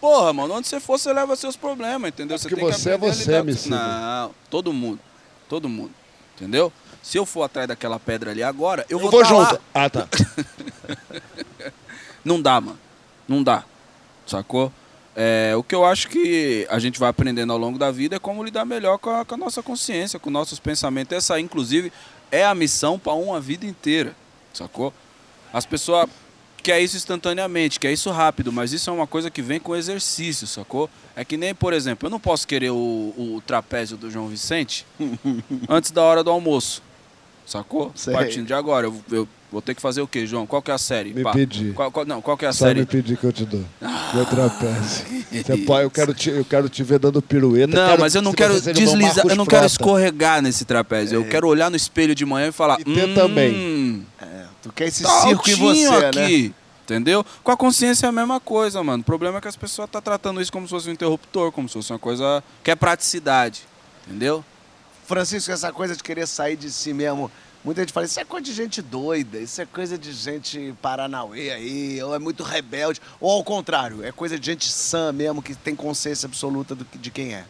Porra, 0.00 0.32
mano, 0.32 0.54
onde 0.54 0.68
você 0.68 0.80
for, 0.80 0.98
você 0.98 1.12
leva 1.12 1.34
seus 1.36 1.56
problemas, 1.56 2.08
entendeu? 2.08 2.38
porque 2.38 2.54
tem 2.54 2.66
que 2.66 2.72
você 2.72 2.90
é 2.90 2.94
aprender 2.94 3.12
a 3.12 3.14
você, 3.14 3.24
lidar 3.24 3.42
com- 3.42 3.48
Emicida. 3.48 3.76
Não, 3.76 4.34
todo 4.50 4.72
mundo. 4.72 5.00
Todo 5.48 5.68
mundo. 5.68 5.92
Entendeu? 6.36 6.72
Se 7.02 7.16
eu 7.18 7.24
for 7.24 7.42
atrás 7.44 7.68
daquela 7.68 7.98
pedra 8.00 8.30
ali 8.32 8.42
agora, 8.42 8.84
eu, 8.88 8.98
Eu 8.98 9.02
vou, 9.02 9.10
vou 9.10 9.22
tá 9.22 9.30
lá. 9.32 9.44
junto. 9.50 9.60
Ah, 9.72 9.88
tá. 9.90 10.08
Não 12.24 12.40
dá, 12.40 12.60
mano. 12.60 12.78
Não 13.28 13.42
dá. 13.42 13.64
Sacou? 14.26 14.72
É, 15.16 15.54
o 15.56 15.62
que 15.62 15.74
eu 15.74 15.84
acho 15.84 16.08
que 16.08 16.66
a 16.68 16.78
gente 16.78 16.98
vai 16.98 17.08
aprendendo 17.08 17.52
ao 17.52 17.58
longo 17.58 17.78
da 17.78 17.90
vida 17.90 18.16
é 18.16 18.18
como 18.18 18.42
lidar 18.42 18.64
melhor 18.64 18.98
com 18.98 19.10
a, 19.10 19.24
com 19.24 19.34
a 19.34 19.38
nossa 19.38 19.62
consciência, 19.62 20.18
com 20.18 20.28
nossos 20.28 20.58
pensamentos. 20.58 21.16
Essa, 21.16 21.38
inclusive, 21.38 21.92
é 22.32 22.44
a 22.44 22.54
missão 22.54 22.98
para 22.98 23.12
uma 23.12 23.40
vida 23.40 23.64
inteira. 23.64 24.14
Sacou? 24.52 24.92
As 25.52 25.64
pessoas 25.64 26.08
querem 26.64 26.84
isso 26.84 26.96
instantaneamente, 26.96 27.78
quer 27.78 27.92
isso 27.92 28.10
rápido, 28.10 28.50
mas 28.50 28.72
isso 28.72 28.88
é 28.88 28.92
uma 28.92 29.06
coisa 29.06 29.30
que 29.30 29.42
vem 29.42 29.60
com 29.60 29.76
exercício, 29.76 30.46
sacou? 30.46 30.88
É 31.14 31.24
que 31.24 31.36
nem, 31.36 31.54
por 31.54 31.74
exemplo, 31.74 32.06
eu 32.06 32.10
não 32.10 32.18
posso 32.18 32.48
querer 32.48 32.70
o, 32.70 32.76
o 33.16 33.42
trapézio 33.46 33.96
do 33.96 34.10
João 34.10 34.26
Vicente 34.28 34.86
antes 35.68 35.90
da 35.90 36.02
hora 36.02 36.24
do 36.24 36.30
almoço. 36.30 36.82
Sacou? 37.46 37.92
Sei. 37.94 38.14
Partindo 38.14 38.46
de 38.46 38.54
agora. 38.54 38.86
Eu, 38.86 39.04
eu 39.12 39.28
vou 39.54 39.62
ter 39.62 39.74
que 39.74 39.80
fazer 39.80 40.00
o 40.02 40.06
quê, 40.06 40.26
João? 40.26 40.46
Qual 40.46 40.60
que 40.60 40.70
é 40.70 40.74
a 40.74 40.78
série? 40.78 41.14
Me 41.14 41.22
Pá. 41.22 41.32
pedir. 41.32 41.72
Qual, 41.74 41.90
qual- 41.90 42.04
não, 42.04 42.20
qual 42.20 42.36
que 42.36 42.44
é 42.44 42.48
a 42.48 42.52
Só 42.52 42.66
série? 42.66 42.80
me 42.80 42.86
pedir 42.86 43.16
que 43.16 43.24
eu 43.24 43.32
te 43.32 43.44
dou. 43.44 43.64
Meu 44.12 44.26
trapézio. 44.26 45.06
Você 45.32 45.56
pode, 45.58 45.84
eu, 45.84 45.90
quero 45.90 46.12
te, 46.12 46.30
eu 46.30 46.44
quero 46.44 46.68
te 46.68 46.82
ver 46.82 46.98
dando 46.98 47.22
pirueta. 47.22 47.74
Não, 47.74 47.88
quero 47.88 48.00
mas 48.00 48.14
eu 48.14 48.22
não 48.22 48.32
quero 48.32 48.60
deslizar, 48.60 49.24
eu 49.26 49.36
não 49.36 49.46
quero 49.46 49.60
Frota. 49.60 49.66
escorregar 49.66 50.42
nesse 50.42 50.64
trapézio. 50.64 51.16
Eu 51.20 51.24
quero 51.28 51.46
olhar 51.48 51.70
no 51.70 51.76
espelho 51.76 52.14
de 52.14 52.24
manhã 52.26 52.48
e 52.48 52.52
falar. 52.52 52.78
E 52.80 52.90
hum, 52.90 53.14
também. 53.14 54.06
É, 54.20 54.44
tu 54.62 54.72
quer 54.72 54.88
esse 54.88 55.02
tá 55.02 55.22
circo 55.22 55.48
em 55.48 55.54
você, 55.54 56.10
né? 56.12 56.24
aqui. 56.24 56.54
Entendeu? 56.84 57.24
Com 57.42 57.50
a 57.50 57.56
consciência 57.56 58.06
é 58.06 58.08
a 58.10 58.12
mesma 58.12 58.38
coisa, 58.38 58.82
mano. 58.82 59.00
O 59.00 59.04
problema 59.04 59.38
é 59.38 59.40
que 59.40 59.48
as 59.48 59.56
pessoas 59.56 59.86
estão 59.86 60.02
tratando 60.02 60.40
isso 60.42 60.52
como 60.52 60.66
se 60.66 60.70
fosse 60.70 60.88
um 60.90 60.92
interruptor, 60.92 61.50
como 61.50 61.66
se 61.68 61.74
fosse 61.74 61.90
uma 61.92 61.98
coisa 61.98 62.44
que 62.62 62.70
é 62.70 62.74
praticidade. 62.74 63.62
Entendeu? 64.06 64.44
Francisco, 65.06 65.50
essa 65.50 65.72
coisa 65.72 65.96
de 65.96 66.02
querer 66.02 66.26
sair 66.26 66.56
de 66.56 66.70
si 66.70 66.92
mesmo, 66.92 67.30
muita 67.64 67.80
gente 67.80 67.92
fala, 67.92 68.06
isso 68.06 68.20
é 68.20 68.24
coisa 68.24 68.44
de 68.44 68.52
gente 68.52 68.82
doida, 68.82 69.38
isso 69.38 69.60
é 69.60 69.66
coisa 69.66 69.96
de 69.96 70.12
gente 70.12 70.74
paranauê 70.82 71.50
aí, 71.50 72.02
ou 72.02 72.14
é 72.14 72.18
muito 72.18 72.42
rebelde, 72.42 73.00
ou 73.20 73.30
ao 73.30 73.42
contrário, 73.42 74.04
é 74.04 74.12
coisa 74.12 74.38
de 74.38 74.46
gente 74.46 74.68
sã 74.68 75.12
mesmo, 75.12 75.42
que 75.42 75.54
tem 75.54 75.74
consciência 75.74 76.26
absoluta 76.26 76.74
do 76.74 76.86
de 76.94 77.10
quem 77.10 77.34
é. 77.34 77.44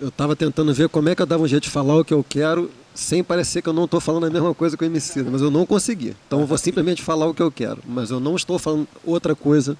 Eu 0.00 0.08
estava 0.08 0.36
tentando 0.36 0.74
ver 0.74 0.88
como 0.88 1.08
é 1.08 1.14
que 1.14 1.22
eu 1.22 1.26
dava 1.26 1.42
um 1.42 1.48
jeito 1.48 1.64
de 1.64 1.70
falar 1.70 1.96
o 1.96 2.04
que 2.04 2.12
eu 2.12 2.24
quero 2.28 2.70
sem 2.94 3.24
parecer 3.24 3.60
que 3.60 3.68
eu 3.68 3.72
não 3.72 3.86
estou 3.86 4.00
falando 4.00 4.26
a 4.26 4.30
mesma 4.30 4.54
coisa 4.54 4.76
que 4.76 4.84
o 4.84 4.86
Emicida, 4.86 5.28
mas 5.30 5.42
eu 5.42 5.50
não 5.50 5.66
consegui. 5.66 6.16
Então 6.26 6.40
eu 6.40 6.46
vou 6.46 6.56
simplesmente 6.56 7.02
falar 7.02 7.26
o 7.26 7.34
que 7.34 7.42
eu 7.42 7.50
quero, 7.50 7.82
mas 7.84 8.10
eu 8.10 8.20
não 8.20 8.36
estou 8.36 8.58
falando 8.58 8.86
outra 9.04 9.34
coisa 9.34 9.76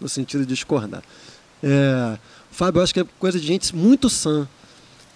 no 0.00 0.08
sentido 0.08 0.40
de 0.40 0.54
discordar. 0.54 1.02
É, 1.62 2.18
Fábio, 2.50 2.80
eu 2.80 2.82
acho 2.82 2.92
que 2.92 3.00
é 3.00 3.06
coisa 3.18 3.38
de 3.38 3.46
gente 3.46 3.74
muito 3.74 4.10
sã. 4.10 4.48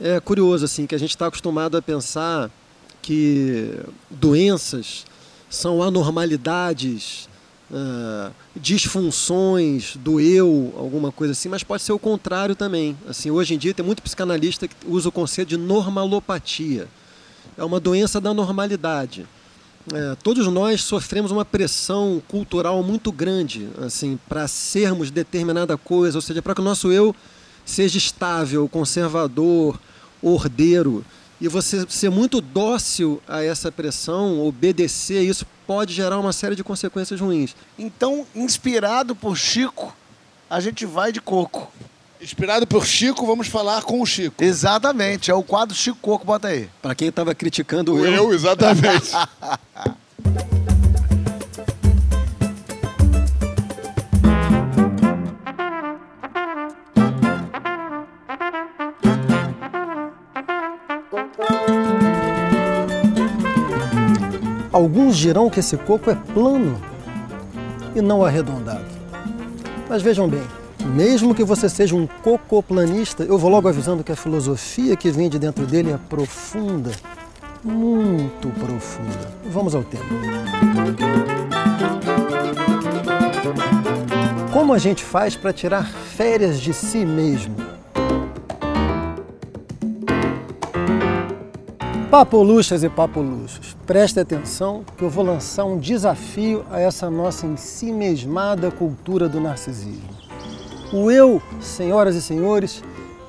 É 0.01 0.21
curioso 0.21 0.65
assim 0.65 0.87
que 0.87 0.95
a 0.95 0.99
gente 0.99 1.11
está 1.11 1.27
acostumado 1.27 1.77
a 1.77 1.83
pensar 1.83 2.51
que 3.03 3.81
doenças 4.09 5.05
são 5.51 5.83
anormalidades, 5.83 7.29
ah, 7.75 8.31
disfunções 8.55 9.97
do 9.97 10.21
eu, 10.21 10.75
alguma 10.77 11.11
coisa 11.11 11.33
assim, 11.33 11.49
mas 11.49 11.63
pode 11.63 11.83
ser 11.83 11.93
o 11.93 11.99
contrário 11.99 12.55
também. 12.55 12.97
Assim, 13.09 13.31
hoje 13.31 13.55
em 13.55 13.59
dia 13.59 13.75
tem 13.75 13.85
muito 13.85 14.03
psicanalista 14.03 14.69
que 14.69 14.75
usa 14.87 15.09
o 15.09 15.13
conceito 15.13 15.49
de 15.49 15.57
normalopatia. 15.57 16.87
É 17.57 17.65
uma 17.65 17.81
doença 17.81 18.21
da 18.21 18.33
normalidade. 18.33 19.27
É, 19.93 20.17
todos 20.23 20.47
nós 20.47 20.83
sofremos 20.83 21.33
uma 21.33 21.45
pressão 21.45 22.23
cultural 22.29 22.83
muito 22.83 23.11
grande, 23.11 23.69
assim, 23.85 24.19
para 24.29 24.47
sermos 24.47 25.11
determinada 25.11 25.77
coisa, 25.77 26.19
ou 26.19 26.23
seja, 26.23 26.41
para 26.41 26.55
que 26.55 26.61
o 26.61 26.65
nosso 26.65 26.93
eu 26.93 27.15
seja 27.65 27.99
estável, 27.99 28.69
conservador, 28.69 29.79
ordeiro. 30.23 31.05
E 31.43 31.49
você 31.49 31.85
ser 31.89 32.09
muito 32.09 32.41
dócil 32.41 33.21
a 33.27 33.43
essa 33.43 33.73
pressão, 33.73 34.47
obedecer, 34.47 35.23
isso 35.23 35.45
pode 35.67 35.93
gerar 35.93 36.21
uma 36.21 36.33
série 36.33 36.55
de 36.55 36.63
consequências 36.63 37.21
ruins. 37.21 37.57
Então, 37.77 38.25
inspirado 38.33 39.13
por 39.17 39.37
Chico, 39.37 39.93
a 40.49 40.61
gente 40.61 40.87
vai 40.87 41.11
de 41.11 41.21
coco. 41.21 41.69
Inspirado 42.21 42.65
por 42.65 42.87
Chico, 42.87 43.27
vamos 43.27 43.49
falar 43.49 43.83
com 43.83 44.01
o 44.01 44.07
Chico. 44.07 44.41
Exatamente, 44.41 45.33
é 45.33 45.35
o 45.35 45.43
quadro 45.43 45.75
Chico 45.75 45.99
Coco, 46.01 46.25
bota 46.25 46.47
aí. 46.47 46.71
Para 46.81 46.95
quem 46.95 47.09
estava 47.09 47.35
criticando 47.35 47.99
eu, 47.99 48.15
Eu, 48.15 48.33
exatamente. 48.33 49.11
Alguns 64.83 65.17
dirão 65.17 65.49
que 65.49 65.61
esse 65.61 65.77
coco 65.77 66.11
é 66.11 66.15
plano 66.35 66.77
e 67.95 68.03
não 68.03 68.25
arredondado. 68.25 68.85
Mas 69.89 70.03
vejam 70.03 70.29
bem, 70.29 70.43
mesmo 70.85 71.37
que 71.37 71.45
você 71.45 71.69
seja 71.69 71.95
um 71.95 72.05
cocoplanista, 72.05 73.23
eu 73.23 73.39
vou 73.39 73.49
logo 73.49 73.69
avisando 73.69 74.03
que 74.03 74.11
a 74.11 74.17
filosofia 74.17 74.97
que 74.97 75.09
vem 75.13 75.31
de 75.31 75.39
dentro 75.39 75.67
dele 75.67 75.93
é 75.93 75.99
profunda, 76.09 76.91
muito 77.63 78.49
profunda. 78.59 79.33
Vamos 79.53 79.73
ao 79.77 79.85
tema. 79.85 80.05
Como 84.53 84.75
a 84.75 84.79
gente 84.79 85.05
faz 85.05 85.37
para 85.37 85.53
tirar 85.53 85.87
férias 85.87 86.61
de 86.61 86.75
si 86.75 87.05
mesmo? 87.05 87.55
Papoluchas 92.13 92.85
e 92.85 92.91
papoluchos, 92.91 93.75
preste 93.87 94.21
atenção 94.21 94.85
que 94.99 95.03
eu 95.03 95.09
vou 95.09 95.25
lançar 95.25 95.65
um 95.65 95.79
desafio 95.79 96.63
a 96.71 96.79
essa 96.79 97.09
nossa 97.09 97.47
ensimesmada 97.47 98.71
cultura 98.71 99.31
do 99.31 99.41
narcisismo. 99.41 100.11
O 100.93 101.11
eu, 101.11 101.41
senhoras 101.59 102.15
e 102.15 102.21
senhores, 102.21 102.85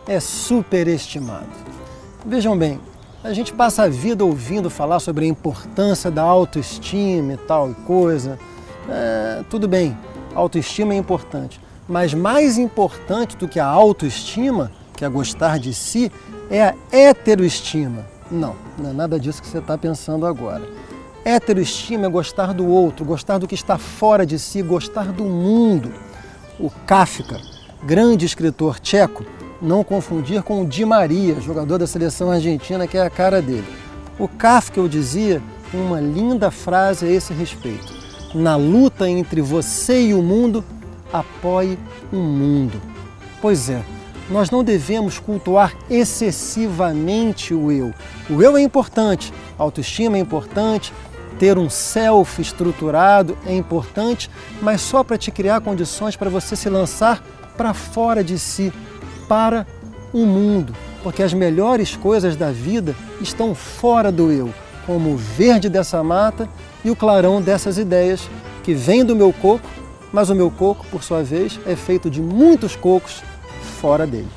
é 0.05 0.19
superestimado. 0.19 1.47
Vejam 2.25 2.57
bem, 2.57 2.77
a 3.23 3.31
gente 3.31 3.53
passa 3.53 3.83
a 3.83 3.87
vida 3.87 4.25
ouvindo 4.25 4.69
falar 4.69 4.99
sobre 4.99 5.23
a 5.23 5.29
importância 5.29 6.11
da 6.11 6.23
autoestima 6.23 7.35
e 7.35 7.37
tal 7.37 7.71
e 7.71 7.73
coisa. 7.85 8.37
É, 8.89 9.45
tudo 9.49 9.65
bem, 9.65 9.97
autoestima 10.35 10.93
é 10.93 10.97
importante, 10.97 11.57
mas 11.87 12.13
mais 12.13 12.57
importante 12.57 13.37
do 13.37 13.47
que 13.47 13.61
a 13.61 13.65
autoestima, 13.65 14.73
que 14.93 15.05
é 15.05 15.07
gostar 15.07 15.57
de 15.57 15.73
si, 15.73 16.11
é 16.51 16.61
a 16.61 16.75
heteroestima. 16.91 18.11
Não, 18.33 18.55
não 18.79 18.89
é 18.89 18.93
nada 18.93 19.19
disso 19.19 19.39
que 19.39 19.47
você 19.47 19.59
está 19.59 19.77
pensando 19.77 20.25
agora. 20.25 20.67
Heteroestima 21.23 22.07
é 22.07 22.09
gostar 22.09 22.51
do 22.51 22.67
outro, 22.67 23.05
gostar 23.05 23.37
do 23.37 23.47
que 23.47 23.53
está 23.53 23.77
fora 23.77 24.25
de 24.25 24.39
si, 24.39 24.63
gostar 24.63 25.11
do 25.11 25.23
mundo. 25.23 25.93
O 26.59 26.71
Kafka, 26.87 27.39
grande 27.83 28.25
escritor 28.25 28.79
tcheco, 28.79 29.23
não 29.61 29.83
confundir 29.83 30.41
com 30.41 30.63
o 30.63 30.65
Di 30.65 30.83
Maria, 30.83 31.39
jogador 31.39 31.77
da 31.77 31.85
seleção 31.85 32.31
argentina, 32.31 32.87
que 32.87 32.97
é 32.97 33.03
a 33.03 33.09
cara 33.09 33.39
dele. 33.39 33.67
O 34.17 34.27
Kafka, 34.27 34.79
eu 34.79 34.87
dizia, 34.87 35.39
tem 35.71 35.79
uma 35.79 36.01
linda 36.01 36.49
frase 36.49 37.05
a 37.05 37.09
esse 37.11 37.33
respeito. 37.33 37.93
Na 38.33 38.55
luta 38.55 39.07
entre 39.07 39.41
você 39.41 40.07
e 40.07 40.13
o 40.15 40.23
mundo, 40.23 40.65
apoie 41.11 41.77
o 42.11 42.15
mundo. 42.15 42.81
Pois 43.39 43.69
é, 43.69 43.83
nós 44.33 44.49
não 44.49 44.63
devemos 44.63 45.19
cultuar 45.19 45.75
excessivamente 45.91 47.53
o 47.53 47.71
eu. 47.71 47.93
O 48.27 48.41
eu 48.41 48.57
é 48.57 48.61
importante, 48.63 49.31
a 49.59 49.61
autoestima 49.61 50.17
é 50.17 50.19
importante, 50.19 50.91
ter 51.37 51.55
um 51.55 51.69
self 51.69 52.41
estruturado 52.41 53.37
é 53.45 53.55
importante, 53.55 54.31
mas 54.59 54.81
só 54.81 55.03
para 55.03 55.19
te 55.19 55.29
criar 55.29 55.61
condições 55.61 56.15
para 56.15 56.31
você 56.31 56.55
se 56.55 56.67
lançar 56.67 57.23
para 57.55 57.75
fora 57.75 58.23
de 58.23 58.39
si, 58.39 58.73
para 59.29 59.67
o 60.11 60.25
mundo, 60.25 60.75
porque 61.03 61.21
as 61.21 61.33
melhores 61.33 61.95
coisas 61.95 62.35
da 62.35 62.51
vida 62.51 62.95
estão 63.21 63.53
fora 63.53 64.11
do 64.11 64.31
eu, 64.31 64.51
como 64.87 65.11
o 65.11 65.17
verde 65.17 65.69
dessa 65.69 66.03
mata 66.03 66.49
e 66.83 66.89
o 66.89 66.95
clarão 66.95 67.39
dessas 67.39 67.77
ideias 67.77 68.27
que 68.63 68.73
vêm 68.73 69.05
do 69.05 69.15
meu 69.15 69.31
coco, 69.31 69.69
mas 70.11 70.31
o 70.31 70.35
meu 70.35 70.49
coco, 70.49 70.85
por 70.87 71.03
sua 71.03 71.21
vez, 71.21 71.59
é 71.67 71.75
feito 71.75 72.09
de 72.09 72.19
muitos 72.19 72.75
cocos 72.75 73.21
fora 73.83 74.07
dele. 74.07 74.29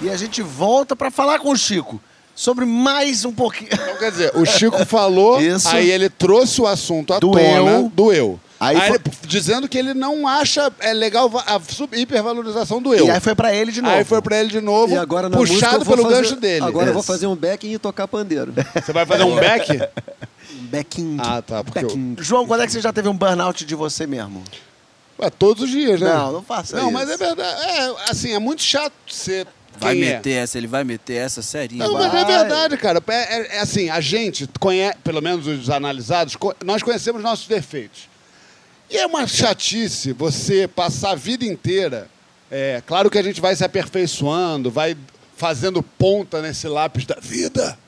E 0.00 0.08
a 0.08 0.16
gente 0.16 0.40
volta 0.42 0.94
para 0.94 1.10
falar 1.10 1.40
com 1.40 1.50
o 1.50 1.56
Chico 1.56 2.00
sobre 2.36 2.64
mais 2.64 3.24
um 3.24 3.32
pouquinho. 3.32 3.68
Então, 3.74 3.96
quer 3.98 4.12
dizer, 4.12 4.32
o 4.36 4.44
Chico 4.46 4.86
falou, 4.86 5.40
Isso. 5.40 5.68
aí 5.68 5.90
ele 5.90 6.08
trouxe 6.08 6.60
o 6.60 6.66
assunto 6.68 7.12
à 7.12 7.18
Do 7.18 7.32
tona 7.32 7.42
eu. 7.70 7.90
do 7.92 8.12
eu. 8.12 8.38
Aí 8.60 8.76
Aí 8.76 8.88
foi- 8.90 8.96
ele- 9.04 9.16
dizendo 9.26 9.68
que 9.68 9.76
ele 9.76 9.92
não 9.92 10.26
acha 10.28 10.72
é 10.78 10.92
legal 10.92 11.28
a 11.44 11.58
sub- 11.68 11.96
hipervalorização 11.96 12.80
do 12.80 12.94
eu. 12.94 13.06
E 13.06 13.10
aí 13.10 13.18
foi 13.20 13.34
para 13.34 13.52
ele 13.52 13.72
de 13.72 13.82
novo. 13.82 13.96
Aí 13.96 14.04
foi 14.04 14.22
pra 14.22 14.38
ele 14.38 14.48
de 14.50 14.60
novo, 14.60 14.94
E 14.94 14.98
agora 14.98 15.28
puxado 15.28 15.84
pelo 15.84 16.02
fazer- 16.04 16.14
gancho 16.14 16.36
dele. 16.36 16.64
Agora 16.64 16.90
eu 16.90 16.94
vou 16.94 17.02
fazer 17.02 17.26
um 17.26 17.34
backing 17.34 17.72
e 17.72 17.78
tocar 17.78 18.06
pandeiro. 18.06 18.52
Você 18.80 18.92
vai 18.92 19.04
fazer 19.04 19.24
um 19.24 19.34
back? 19.34 19.66
Um 20.54 20.66
backing. 20.66 21.16
Ah, 21.18 21.40
tá, 21.42 21.64
porque 21.64 21.78
eu- 21.80 21.82
Backing. 21.88 22.16
João, 22.20 22.46
quando 22.46 22.62
é 22.62 22.66
que 22.66 22.72
você 22.72 22.80
já 22.80 22.92
teve 22.92 23.08
um 23.08 23.16
burnout 23.16 23.64
de 23.64 23.74
você 23.74 24.06
mesmo? 24.06 24.42
Ué, 25.22 25.30
todos 25.30 25.62
os 25.64 25.70
dias, 25.70 26.00
né? 26.00 26.12
Não, 26.12 26.32
não 26.32 26.42
faça 26.42 26.76
Não, 26.76 26.84
isso. 26.84 26.92
mas 26.92 27.08
é 27.10 27.16
verdade. 27.16 27.62
É, 27.70 27.94
assim, 28.10 28.32
é 28.32 28.38
muito 28.38 28.62
chato 28.62 28.92
ser 29.08 29.46
Vai 29.78 29.94
quem 29.94 30.04
é. 30.04 30.16
meter 30.16 30.30
essa, 30.32 30.58
ele 30.58 30.66
vai 30.66 30.84
meter 30.84 31.14
essa 31.14 31.40
serinha. 31.42 31.84
Não, 31.86 31.94
mas 31.94 32.06
é 32.14 32.24
Vai. 32.24 32.38
verdade, 32.38 32.76
cara. 32.76 33.02
É, 33.08 33.12
é- 33.14 33.56
é 33.56 33.60
assim, 33.60 33.88
a 33.88 34.00
gente 34.00 34.48
conhece, 34.60 34.98
pelo 35.02 35.22
menos 35.22 35.46
os 35.46 35.70
analisados, 35.70 36.36
co- 36.36 36.54
nós 36.64 36.82
conhecemos 36.82 37.22
nossos 37.22 37.46
defeitos. 37.46 38.08
E 38.90 38.96
é 38.98 39.06
uma 39.06 39.26
chatice 39.26 40.12
você 40.12 40.68
passar 40.68 41.12
a 41.12 41.14
vida 41.14 41.44
inteira. 41.44 42.08
É, 42.50 42.82
claro 42.86 43.08
que 43.08 43.16
a 43.16 43.22
gente 43.22 43.40
vai 43.40 43.56
se 43.56 43.64
aperfeiçoando, 43.64 44.70
vai 44.70 44.94
fazendo 45.36 45.82
ponta 45.82 46.42
nesse 46.42 46.68
lápis 46.68 47.06
da 47.06 47.16
vida. 47.20 47.78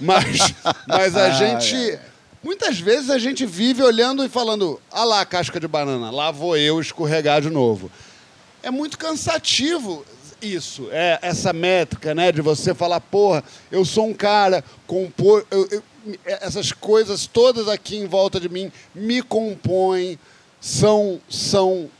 Mas, 0.00 0.52
mas 0.88 1.16
a 1.16 1.30
gente. 1.30 1.98
Muitas 2.42 2.78
vezes 2.78 3.10
a 3.10 3.18
gente 3.18 3.44
vive 3.44 3.82
olhando 3.82 4.24
e 4.24 4.28
falando: 4.28 4.80
ah 4.90 5.04
lá 5.04 5.24
casca 5.24 5.58
de 5.58 5.66
banana, 5.66 6.10
lá 6.10 6.30
vou 6.30 6.56
eu 6.56 6.80
escorregar 6.80 7.40
de 7.42 7.50
novo. 7.50 7.90
É 8.62 8.70
muito 8.70 8.98
cansativo 8.98 10.04
isso, 10.40 10.88
é 10.92 11.18
essa 11.20 11.52
métrica, 11.52 12.14
né? 12.14 12.30
De 12.30 12.40
você 12.40 12.72
falar, 12.74 13.00
porra, 13.00 13.42
eu 13.72 13.84
sou 13.84 14.06
um 14.08 14.14
cara, 14.14 14.64
compor, 14.86 15.44
eu- 15.50 15.68
eu- 15.70 15.82
essas 16.24 16.70
coisas 16.70 17.26
todas 17.26 17.68
aqui 17.68 17.96
em 17.96 18.06
volta 18.06 18.38
de 18.38 18.48
mim 18.48 18.70
me 18.94 19.20
compõem, 19.20 20.18
são, 20.60 21.20
são 21.28 21.90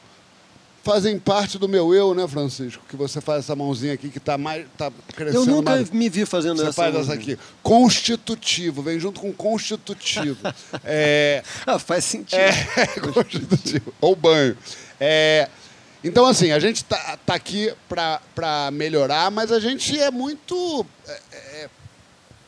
fazem 0.89 1.19
parte 1.19 1.59
do 1.59 1.69
meu 1.69 1.93
eu, 1.95 2.15
né, 2.15 2.27
Francisco? 2.27 2.83
Que 2.89 2.97
você 2.97 3.21
faz 3.21 3.41
essa 3.41 3.55
mãozinha 3.55 3.93
aqui 3.93 4.09
que 4.09 4.19
tá 4.19 4.39
mais 4.39 4.65
tá 4.79 4.91
crescendo 5.15 5.43
Eu 5.43 5.47
nunca 5.57 5.71
mais. 5.73 5.91
me 5.91 6.09
vi 6.09 6.25
fazendo 6.25 6.57
Você 6.57 6.63
essa. 6.69 6.73
faz 6.73 6.95
essa 6.95 7.13
aqui. 7.13 7.39
Constitutivo, 7.63 8.83
vem 8.83 8.99
junto 8.99 9.21
com 9.21 9.33
constitutivo. 9.33 10.39
É, 10.85 11.43
Ah, 11.67 11.79
faz 11.79 12.05
sentido. 12.05 12.39
é, 12.41 12.87
constitutivo. 13.13 13.93
Ou 14.01 14.17
banho. 14.17 14.57
É, 14.99 15.49
então, 16.03 16.25
assim, 16.25 16.53
a 16.53 16.59
gente 16.59 16.85
tá, 16.85 17.19
tá 17.27 17.35
aqui 17.35 17.73
para 17.89 18.71
melhorar, 18.73 19.31
mas 19.31 19.53
a 19.53 19.61
gente 19.61 19.99
é 20.01 20.11
muito 20.11 20.87
é, 21.07 21.21
é, 21.33 21.69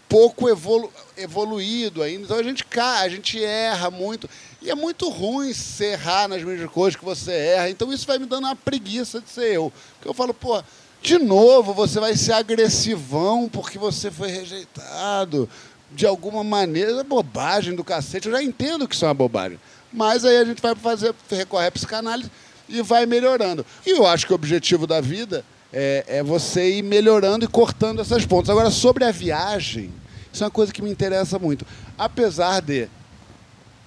pouco 0.08 0.48
evolu- 0.48 0.92
evoluído 1.16 2.02
ainda. 2.02 2.24
Então 2.24 2.38
a 2.38 2.42
gente 2.42 2.64
cai, 2.64 3.04
a 3.06 3.08
gente 3.08 3.42
erra 3.42 3.90
muito. 3.90 4.28
E 4.62 4.70
é 4.70 4.74
muito 4.74 5.08
ruim 5.08 5.52
se 5.54 5.84
errar 5.84 6.28
nas 6.28 6.42
mesmas 6.42 6.70
coisas 6.70 6.98
que 6.98 7.04
você 7.04 7.32
erra. 7.32 7.70
Então 7.70 7.92
isso 7.92 8.06
vai 8.06 8.18
me 8.18 8.26
dando 8.26 8.44
uma 8.44 8.56
preguiça 8.56 9.20
de 9.20 9.30
ser 9.30 9.54
eu. 9.54 9.72
Porque 9.94 10.08
eu 10.08 10.14
falo, 10.14 10.34
pô, 10.34 10.62
de 11.02 11.18
novo 11.18 11.72
você 11.72 11.98
vai 11.98 12.14
ser 12.14 12.32
agressivão 12.32 13.48
porque 13.48 13.78
você 13.78 14.10
foi 14.10 14.28
rejeitado. 14.28 15.48
De 15.92 16.06
alguma 16.06 16.44
maneira, 16.44 17.00
é 17.00 17.02
bobagem 17.02 17.74
do 17.74 17.82
cacete. 17.82 18.28
Eu 18.28 18.32
já 18.32 18.42
entendo 18.42 18.86
que 18.86 18.94
isso 18.94 19.04
é 19.04 19.08
uma 19.08 19.14
bobagem. 19.14 19.58
Mas 19.92 20.24
aí 20.24 20.36
a 20.36 20.44
gente 20.44 20.62
vai 20.62 20.74
fazer, 20.74 21.14
recorrer 21.28 21.66
à 21.66 21.72
psicanálise 21.72 22.30
e 22.68 22.80
vai 22.82 23.06
melhorando. 23.06 23.66
E 23.84 23.90
eu 23.90 24.06
acho 24.06 24.26
que 24.26 24.32
o 24.32 24.36
objetivo 24.36 24.86
da 24.86 25.00
vida 25.00 25.44
é, 25.72 26.04
é 26.06 26.22
você 26.22 26.78
ir 26.78 26.82
melhorando 26.82 27.44
e 27.44 27.48
cortando 27.48 28.00
essas 28.00 28.24
pontas. 28.24 28.50
Agora, 28.50 28.70
sobre 28.70 29.04
a 29.04 29.10
viagem, 29.10 29.92
isso 30.32 30.44
é 30.44 30.46
uma 30.46 30.50
coisa 30.50 30.72
que 30.72 30.82
me 30.82 30.90
interessa 30.90 31.38
muito. 31.38 31.66
Apesar 31.98 32.60
de 32.60 32.88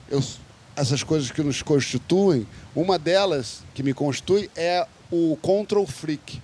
eu, 0.09 0.21
essas 0.75 1.03
coisas 1.03 1.31
que 1.31 1.41
nos 1.41 1.61
constituem, 1.61 2.47
uma 2.75 2.97
delas 2.97 3.63
que 3.73 3.83
me 3.83 3.93
constitui 3.93 4.49
é 4.55 4.85
o 5.11 5.37
control 5.41 5.85
freak, 5.85 6.41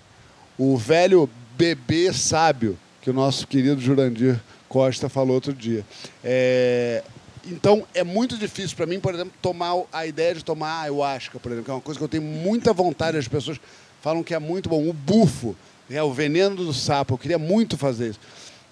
o 0.57 0.77
velho 0.77 1.29
bebê 1.57 2.13
sábio 2.13 2.77
que 3.01 3.09
o 3.09 3.13
nosso 3.13 3.47
querido 3.47 3.81
Jurandir 3.81 4.39
Costa 4.67 5.09
falou 5.09 5.35
outro 5.35 5.53
dia. 5.53 5.85
É, 6.23 7.03
então 7.45 7.85
é 7.93 8.03
muito 8.03 8.37
difícil 8.37 8.75
para 8.75 8.85
mim, 8.85 8.99
por 8.99 9.13
exemplo, 9.13 9.33
tomar 9.41 9.83
a 9.91 10.05
ideia 10.05 10.35
de 10.35 10.43
tomar 10.43 10.81
ayahuasca, 10.81 11.39
por 11.39 11.51
exemplo, 11.51 11.65
que 11.65 11.71
é 11.71 11.73
uma 11.73 11.81
coisa 11.81 11.97
que 11.97 12.03
eu 12.03 12.09
tenho 12.09 12.23
muita 12.23 12.73
vontade. 12.73 13.17
As 13.17 13.27
pessoas 13.27 13.59
falam 14.01 14.23
que 14.23 14.33
é 14.33 14.39
muito 14.39 14.69
bom. 14.69 14.87
O 14.87 14.93
bufo, 14.93 15.55
é 15.89 16.03
o 16.03 16.13
veneno 16.13 16.55
do 16.55 16.73
sapo. 16.73 17.15
Eu 17.15 17.17
queria 17.17 17.39
muito 17.39 17.77
fazer 17.77 18.09
isso. 18.09 18.19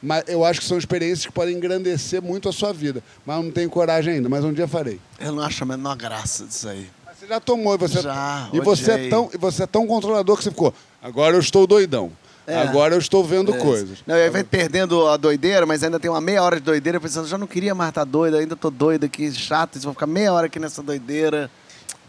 Mas 0.02 0.24
eu 0.28 0.46
acho 0.46 0.60
que 0.60 0.66
são 0.66 0.78
experiências 0.78 1.26
que 1.26 1.32
podem 1.32 1.56
engrandecer 1.56 2.22
muito 2.22 2.48
a 2.48 2.54
sua 2.54 2.72
vida. 2.72 3.04
Mas 3.26 3.38
eu 3.38 3.44
não 3.44 3.52
tenho 3.52 3.70
coragem 3.70 4.16
ainda, 4.16 4.30
mas 4.30 4.44
um 4.44 4.54
dia 4.54 4.68
farei. 4.68 5.00
Eu 5.20 5.32
não 5.32 5.44
acho 5.44 5.64
a 5.64 5.66
menor 5.66 5.96
graça 5.96 6.46
disso 6.46 6.70
aí. 6.70 6.88
Você 7.18 7.28
já 7.28 7.40
tomou 7.40 7.74
e 7.74 7.78
você, 7.78 8.02
Já, 8.02 8.48
e 8.54 8.60
você, 8.60 8.92
é 8.92 9.10
tão, 9.10 9.30
e 9.34 9.38
você 9.38 9.64
é 9.64 9.68
tão 9.68 9.88
controlador 9.88 10.38
que 10.38 10.44
você 10.44 10.52
ficou. 10.52 10.72
Agora 11.02 11.36
eu 11.36 11.40
estou 11.40 11.66
doidão. 11.66 12.12
É. 12.46 12.56
Agora 12.60 12.96
eu 12.96 13.00
estou 13.00 13.24
vendo 13.26 13.54
coisas. 13.56 14.00
Não, 14.06 14.16
aí 14.16 14.30
vai 14.30 14.44
perdendo 14.44 15.06
a 15.08 15.18
doideira, 15.18 15.66
mas 15.66 15.84
ainda 15.84 16.00
tem 16.00 16.10
uma 16.10 16.22
meia 16.22 16.42
hora 16.42 16.58
de 16.58 16.62
doideira, 16.62 17.00
pensando, 17.00 17.28
já 17.28 17.38
não 17.38 17.48
queria 17.48 17.76
mais 17.76 17.90
estar 17.90 18.06
doido, 18.06 18.38
ainda 18.38 18.56
tô 18.56 18.70
doido 18.70 19.06
aqui, 19.06 19.30
chato, 19.34 19.76
isso 19.76 19.84
vou 19.84 19.94
ficar 19.94 20.08
meia 20.08 20.32
hora 20.32 20.46
aqui 20.46 20.60
nessa 20.60 20.82
doideira. 20.82 21.52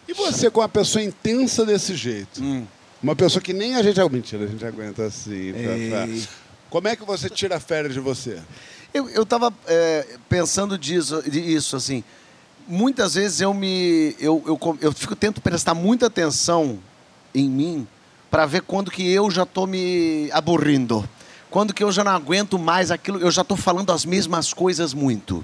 E 0.06 0.12
você 0.12 0.50
com 0.50 0.60
uma 0.60 0.68
pessoa 0.68 1.02
intensa 1.02 1.66
desse 1.66 1.96
jeito? 1.96 2.42
Hum. 2.42 2.64
Uma 3.02 3.16
pessoa 3.16 3.42
que 3.42 3.52
nem 3.52 3.76
a 3.76 3.82
gente. 3.82 4.00
Mentira, 4.10 4.44
a 4.44 4.46
gente 4.46 4.64
aguenta 4.64 5.04
assim. 5.04 5.52
tá, 5.52 5.96
tá. 5.96 6.28
Como 6.70 6.86
é 6.86 6.94
que 6.94 7.04
você 7.04 7.30
tira 7.30 7.58
férias 7.58 7.94
de 7.94 8.00
você? 8.00 8.40
Eu, 8.92 9.08
eu 9.08 9.24
tava 9.24 9.52
é, 9.66 10.06
pensando 10.28 10.76
disso, 10.78 11.22
disso, 11.28 11.76
assim. 11.76 12.04
Muitas 12.66 13.14
vezes 13.14 13.40
eu 13.40 13.54
me. 13.54 14.14
Eu, 14.20 14.42
eu, 14.46 14.78
eu 14.80 14.92
fico, 14.92 15.16
tento 15.16 15.40
prestar 15.40 15.74
muita 15.74 16.06
atenção 16.06 16.78
em 17.34 17.48
mim 17.48 17.88
para 18.30 18.44
ver 18.44 18.62
quando 18.62 18.90
que 18.90 19.10
eu 19.10 19.30
já 19.30 19.46
tô 19.46 19.66
me 19.66 20.30
aburrindo. 20.32 21.08
Quando 21.50 21.72
que 21.72 21.82
eu 21.82 21.90
já 21.90 22.04
não 22.04 22.12
aguento 22.12 22.58
mais 22.58 22.90
aquilo, 22.90 23.18
eu 23.18 23.30
já 23.30 23.42
tô 23.42 23.56
falando 23.56 23.90
as 23.90 24.04
mesmas 24.04 24.52
coisas 24.52 24.92
muito. 24.92 25.42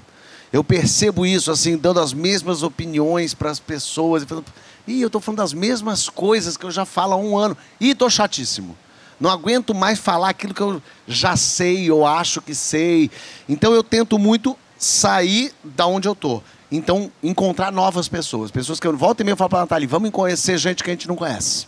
Eu 0.53 0.63
percebo 0.63 1.25
isso, 1.25 1.51
assim, 1.51 1.75
dando 1.75 1.99
as 1.99 2.13
mesmas 2.13 2.61
opiniões 2.61 3.33
para 3.33 3.49
as 3.49 3.59
pessoas. 3.59 4.21
E 4.21 4.25
falando, 4.27 4.45
Ih, 4.87 5.01
eu 5.01 5.09
tô 5.09 5.19
falando 5.19 5.41
as 5.41 5.53
mesmas 5.53 6.07
coisas 6.07 6.55
que 6.55 6.65
eu 6.65 6.71
já 6.71 6.85
falo 6.85 7.13
há 7.13 7.17
um 7.17 7.35
ano. 7.35 7.57
Ih, 7.79 7.95
tô 7.95 8.07
chatíssimo. 8.09 8.77
Não 9.19 9.29
aguento 9.29 9.73
mais 9.73 9.97
falar 9.99 10.29
aquilo 10.29 10.53
que 10.53 10.61
eu 10.61 10.81
já 11.07 11.35
sei, 11.37 11.89
ou 11.91 12.05
acho 12.05 12.41
que 12.41 12.53
sei. 12.53 13.09
Então 13.47 13.73
eu 13.73 13.83
tento 13.83 14.17
muito 14.19 14.57
sair 14.77 15.53
da 15.63 15.85
onde 15.87 16.07
eu 16.07 16.15
tô. 16.15 16.41
Então, 16.71 17.09
encontrar 17.23 17.71
novas 17.71 18.07
pessoas. 18.09 18.51
Pessoas 18.51 18.79
que 18.79 18.87
eu 18.87 18.97
volto 18.97 19.21
e 19.21 19.23
meia 19.23 19.33
eu 19.33 19.37
falo 19.37 19.49
pra 19.49 19.59
Natália, 19.59 19.87
vamos 19.87 20.09
conhecer 20.11 20.57
gente 20.57 20.83
que 20.83 20.89
a 20.89 20.93
gente 20.93 21.07
não 21.07 21.15
conhece. 21.15 21.67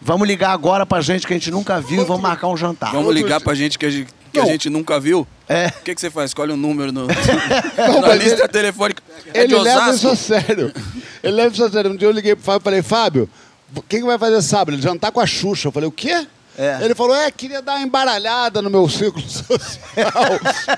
Vamos 0.00 0.28
ligar 0.28 0.50
agora 0.52 0.84
pra 0.84 1.00
gente 1.00 1.26
que 1.26 1.32
a 1.32 1.36
gente 1.36 1.50
nunca 1.50 1.80
viu 1.80 2.02
e 2.02 2.04
vamos 2.04 2.22
marcar 2.22 2.48
um 2.48 2.56
jantar. 2.56 2.92
Vamos 2.92 3.12
ligar 3.14 3.40
pra 3.40 3.54
gente 3.54 3.78
que 3.78 3.86
a 3.86 3.90
gente, 3.90 4.12
que 4.32 4.38
a 4.38 4.42
Não. 4.42 4.48
gente 4.50 4.68
nunca 4.68 5.00
viu? 5.00 5.26
É. 5.48 5.68
O 5.68 5.82
que, 5.82 5.94
que 5.94 6.00
você 6.00 6.10
faz? 6.10 6.30
Escolhe 6.30 6.52
um 6.52 6.56
número 6.56 6.92
no, 6.92 7.06
na 7.08 8.00
mas 8.02 8.22
lista 8.22 8.40
ele- 8.42 8.48
telefônica. 8.48 9.02
É 9.32 9.46
de 9.46 9.54
Ele 9.54 9.62
leva 9.62 9.90
isso 9.94 10.08
a 10.08 10.14
sério. 10.16 10.72
Ele 11.22 11.32
leva 11.32 11.54
isso 11.54 11.64
a 11.64 11.70
sério. 11.70 11.90
Um 11.90 11.96
dia 11.96 12.06
eu 12.06 12.12
liguei 12.12 12.34
pro 12.34 12.44
Fábio 12.44 12.60
e 12.60 12.64
falei, 12.64 12.82
Fábio, 12.82 13.28
o 13.74 13.80
que, 13.82 13.98
que 14.00 14.04
vai 14.04 14.18
fazer 14.18 14.42
sábado? 14.42 14.74
Ele 14.74 14.82
jantar 14.82 15.10
com 15.10 15.20
a 15.20 15.26
Xuxa. 15.26 15.68
Eu 15.68 15.72
falei, 15.72 15.88
o 15.88 15.92
quê? 15.92 16.26
É. 16.56 16.84
Ele 16.84 16.94
falou, 16.94 17.16
é, 17.16 17.30
queria 17.30 17.60
dar 17.60 17.74
uma 17.74 17.82
embaralhada 17.82 18.62
no 18.62 18.70
meu 18.70 18.88
círculo 18.88 19.24
social. 19.28 19.58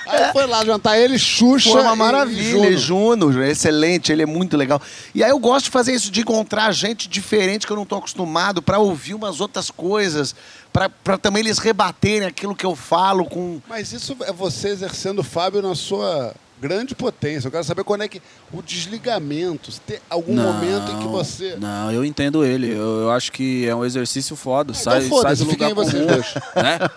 aí 0.07 0.33
foi 0.33 0.47
lá 0.47 0.65
jantar 0.65 0.99
ele, 0.99 1.19
Xuxa 1.19 1.71
Foi 1.71 1.83
uma 1.83 1.95
maravilha, 1.95 2.69
e 2.69 2.77
Juno. 2.77 3.27
Juno, 3.27 3.45
excelente, 3.45 4.11
ele 4.11 4.23
é 4.23 4.27
muito 4.27 4.57
legal. 4.57 4.81
E 5.15 5.23
aí 5.23 5.31
eu 5.31 5.39
gosto 5.39 5.67
de 5.67 5.71
fazer 5.71 5.93
isso, 5.93 6.11
de 6.11 6.21
encontrar 6.21 6.73
gente 6.73 7.09
diferente 7.09 7.67
que 7.67 7.73
eu 7.73 7.77
não 7.77 7.85
tô 7.85 7.97
acostumado, 7.97 8.63
para 8.63 8.79
ouvir 8.79 9.15
umas 9.15 9.41
outras 9.41 9.71
coisas, 9.71 10.35
para 10.73 11.19
também 11.19 11.41
eles 11.41 11.59
rebaterem 11.59 12.27
aquilo 12.27 12.55
que 12.55 12.65
eu 12.65 12.75
falo 12.75 13.25
com. 13.27 13.61
Mas 13.69 13.93
isso 13.93 14.17
é 14.23 14.33
você 14.33 14.69
exercendo 14.69 15.19
o 15.19 15.25
Fábio 15.25 15.63
na 15.63 15.75
sua 15.75 16.35
grande 16.61 16.95
potência. 16.95 17.49
Eu 17.49 17.53
quero 17.53 17.65
saber 17.65 17.85
quando 17.85 18.03
é 18.03 18.09
que 18.09 18.21
o 18.53 18.63
desligamento, 18.63 19.71
se 19.71 19.81
tem 19.81 19.99
algum 20.09 20.35
momento 20.35 20.93
em 20.93 20.99
que 20.99 21.07
você... 21.07 21.57
Não, 21.57 21.91
eu 21.93 22.05
entendo 22.05 22.45
ele. 22.45 22.71
Eu, 22.71 23.03
eu 23.03 23.11
acho 23.11 23.33
que 23.33 23.67
é 23.67 23.75
um 23.75 23.85
exercício 23.85 24.37
foda. 24.37 24.73
então 24.73 24.93
sai, 24.93 25.03
sai 25.03 25.37
do 25.37 25.45
lugar 25.45 25.75
vocês 25.75 25.93
comum, 25.93 26.07
dois. 26.07 26.35
né? 26.57 26.91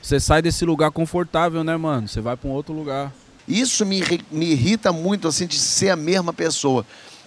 Você 0.00 0.20
sai 0.20 0.42
desse 0.42 0.64
lugar 0.64 0.90
confortável, 0.90 1.64
né, 1.64 1.76
mano? 1.76 2.08
Você 2.08 2.20
vai 2.20 2.36
pra 2.36 2.48
um 2.48 2.52
outro 2.52 2.74
lugar. 2.74 3.12
Isso 3.46 3.84
me, 3.86 4.02
me 4.30 4.46
irrita 4.46 4.92
muito, 4.92 5.28
assim, 5.28 5.46
de 5.46 5.58
ser 5.58 5.90
a 5.90 5.96
mesma 5.96 6.32
pessoa. 6.32 6.84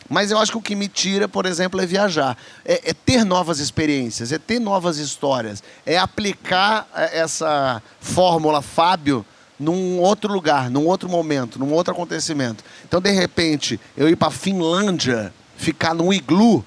Mas 0.09 0.31
eu 0.31 0.39
acho 0.39 0.51
que 0.51 0.57
o 0.57 0.61
que 0.61 0.75
me 0.75 0.87
tira, 0.87 1.27
por 1.27 1.45
exemplo, 1.45 1.79
é 1.79 1.85
viajar. 1.85 2.35
É, 2.65 2.89
é 2.89 2.93
ter 2.93 3.23
novas 3.23 3.59
experiências, 3.59 4.31
é 4.31 4.39
ter 4.39 4.59
novas 4.59 4.97
histórias. 4.97 5.63
É 5.85 5.97
aplicar 5.97 6.87
é, 6.95 7.19
essa 7.19 7.81
fórmula 8.01 8.61
Fábio 8.61 9.23
num 9.59 9.99
outro 9.99 10.31
lugar, 10.31 10.69
num 10.69 10.85
outro 10.87 11.09
momento, 11.09 11.59
num 11.59 11.73
outro 11.73 11.93
acontecimento. 11.93 12.63
Então, 12.87 13.01
de 13.01 13.11
repente, 13.11 13.79
eu 13.97 14.07
ir 14.07 14.15
pra 14.15 14.31
Finlândia, 14.31 15.33
ficar 15.57 15.93
num 15.93 16.13
iglu, 16.13 16.63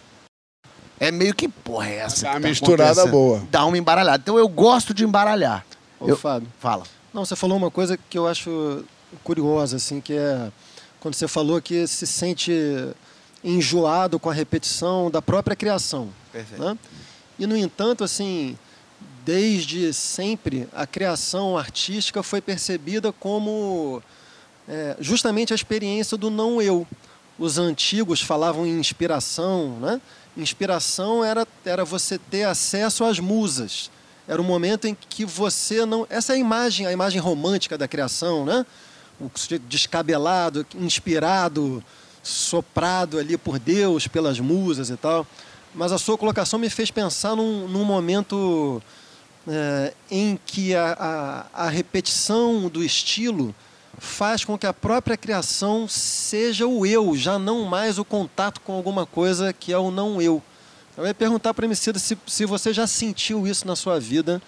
é 1.00 1.10
meio 1.10 1.34
que, 1.34 1.48
porra, 1.48 1.88
é 1.88 1.96
essa? 1.96 2.22
Dá 2.24 2.30
que 2.30 2.36
uma 2.36 2.42
tá 2.42 2.48
misturada 2.48 3.06
boa. 3.06 3.42
Dá 3.50 3.64
uma 3.64 3.78
embaralhada. 3.78 4.20
Então, 4.22 4.38
eu 4.38 4.48
gosto 4.48 4.92
de 4.94 5.04
embaralhar. 5.04 5.64
Ô, 5.98 6.08
Eu- 6.08 6.16
Fábio. 6.16 6.48
Fala. 6.60 6.84
Não, 7.12 7.24
você 7.24 7.34
falou 7.34 7.56
uma 7.56 7.70
coisa 7.70 7.98
que 8.08 8.16
eu 8.18 8.26
acho 8.26 8.84
curiosa, 9.24 9.76
assim, 9.76 10.00
que 10.00 10.12
é 10.14 10.50
quando 11.00 11.14
você 11.14 11.26
falou 11.26 11.60
que 11.60 11.86
se 11.86 12.06
sente 12.06 12.52
enjoado 13.42 14.18
com 14.20 14.30
a 14.30 14.32
repetição 14.32 15.10
da 15.10 15.20
própria 15.20 15.56
criação. 15.56 16.08
Perfeito. 16.32 16.62
né? 16.62 16.78
E, 17.38 17.46
no 17.46 17.56
entanto, 17.56 18.04
assim, 18.04 18.56
desde 19.24 19.92
sempre, 19.92 20.68
a 20.72 20.86
criação 20.86 21.56
artística 21.56 22.22
foi 22.22 22.40
percebida 22.40 23.12
como 23.12 24.02
é, 24.68 24.96
justamente 25.00 25.52
a 25.52 25.56
experiência 25.56 26.16
do 26.16 26.30
não-eu. 26.30 26.86
Os 27.38 27.58
antigos 27.58 28.20
falavam 28.20 28.66
em 28.66 28.78
inspiração, 28.78 29.78
né? 29.80 30.00
Inspiração 30.36 31.24
era, 31.24 31.46
era 31.64 31.84
você 31.84 32.18
ter 32.18 32.44
acesso 32.44 33.04
às 33.04 33.18
musas. 33.18 33.90
Era 34.26 34.40
o 34.40 34.44
momento 34.44 34.86
em 34.86 34.96
que 35.08 35.24
você 35.24 35.84
não... 35.84 36.06
Essa 36.08 36.32
é 36.32 36.36
a 36.36 36.38
imagem, 36.38 36.86
a 36.86 36.92
imagem 36.92 37.20
romântica 37.20 37.76
da 37.76 37.88
criação, 37.88 38.44
né? 38.44 38.64
O 39.20 39.30
sujeito 39.34 39.64
descabelado, 39.66 40.66
inspirado, 40.74 41.82
soprado 42.22 43.18
ali 43.18 43.36
por 43.36 43.58
Deus, 43.58 44.06
pelas 44.06 44.38
musas 44.40 44.90
e 44.90 44.96
tal. 44.96 45.26
Mas 45.74 45.92
a 45.92 45.98
sua 45.98 46.16
colocação 46.16 46.58
me 46.58 46.70
fez 46.70 46.90
pensar 46.90 47.34
num, 47.34 47.66
num 47.68 47.84
momento 47.84 48.82
é, 49.46 49.92
em 50.10 50.38
que 50.44 50.74
a, 50.74 51.46
a, 51.54 51.66
a 51.66 51.68
repetição 51.68 52.68
do 52.68 52.82
estilo 52.82 53.54
faz 53.98 54.44
com 54.44 54.58
que 54.58 54.66
a 54.66 54.72
própria 54.72 55.16
criação 55.16 55.86
seja 55.88 56.66
o 56.66 56.84
eu, 56.84 57.16
já 57.16 57.38
não 57.38 57.64
mais 57.64 57.98
o 57.98 58.04
contato 58.04 58.60
com 58.60 58.72
alguma 58.72 59.06
coisa 59.06 59.52
que 59.52 59.72
é 59.72 59.78
o 59.78 59.90
não 59.90 60.20
eu. 60.20 60.42
Eu 60.96 61.06
ia 61.06 61.14
perguntar 61.14 61.54
para 61.54 61.64
a 61.64 61.66
Emicida 61.66 61.98
se, 61.98 62.18
se 62.26 62.44
você 62.44 62.72
já 62.72 62.86
sentiu 62.86 63.46
isso 63.46 63.66
na 63.66 63.76
sua 63.76 63.98
vida, 63.98 64.42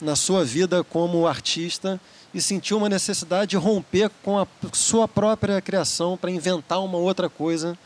na 0.00 0.14
sua 0.14 0.44
vida 0.44 0.84
como 0.84 1.26
artista, 1.26 2.00
e 2.32 2.40
sentiu 2.40 2.76
uma 2.76 2.88
necessidade 2.88 3.50
de 3.50 3.56
romper 3.56 4.10
com 4.22 4.38
a 4.38 4.46
sua 4.72 5.08
própria 5.08 5.60
criação 5.60 6.16
para 6.16 6.30
inventar 6.30 6.82
uma 6.82 6.96
outra 6.96 7.28
coisa, 7.28 7.76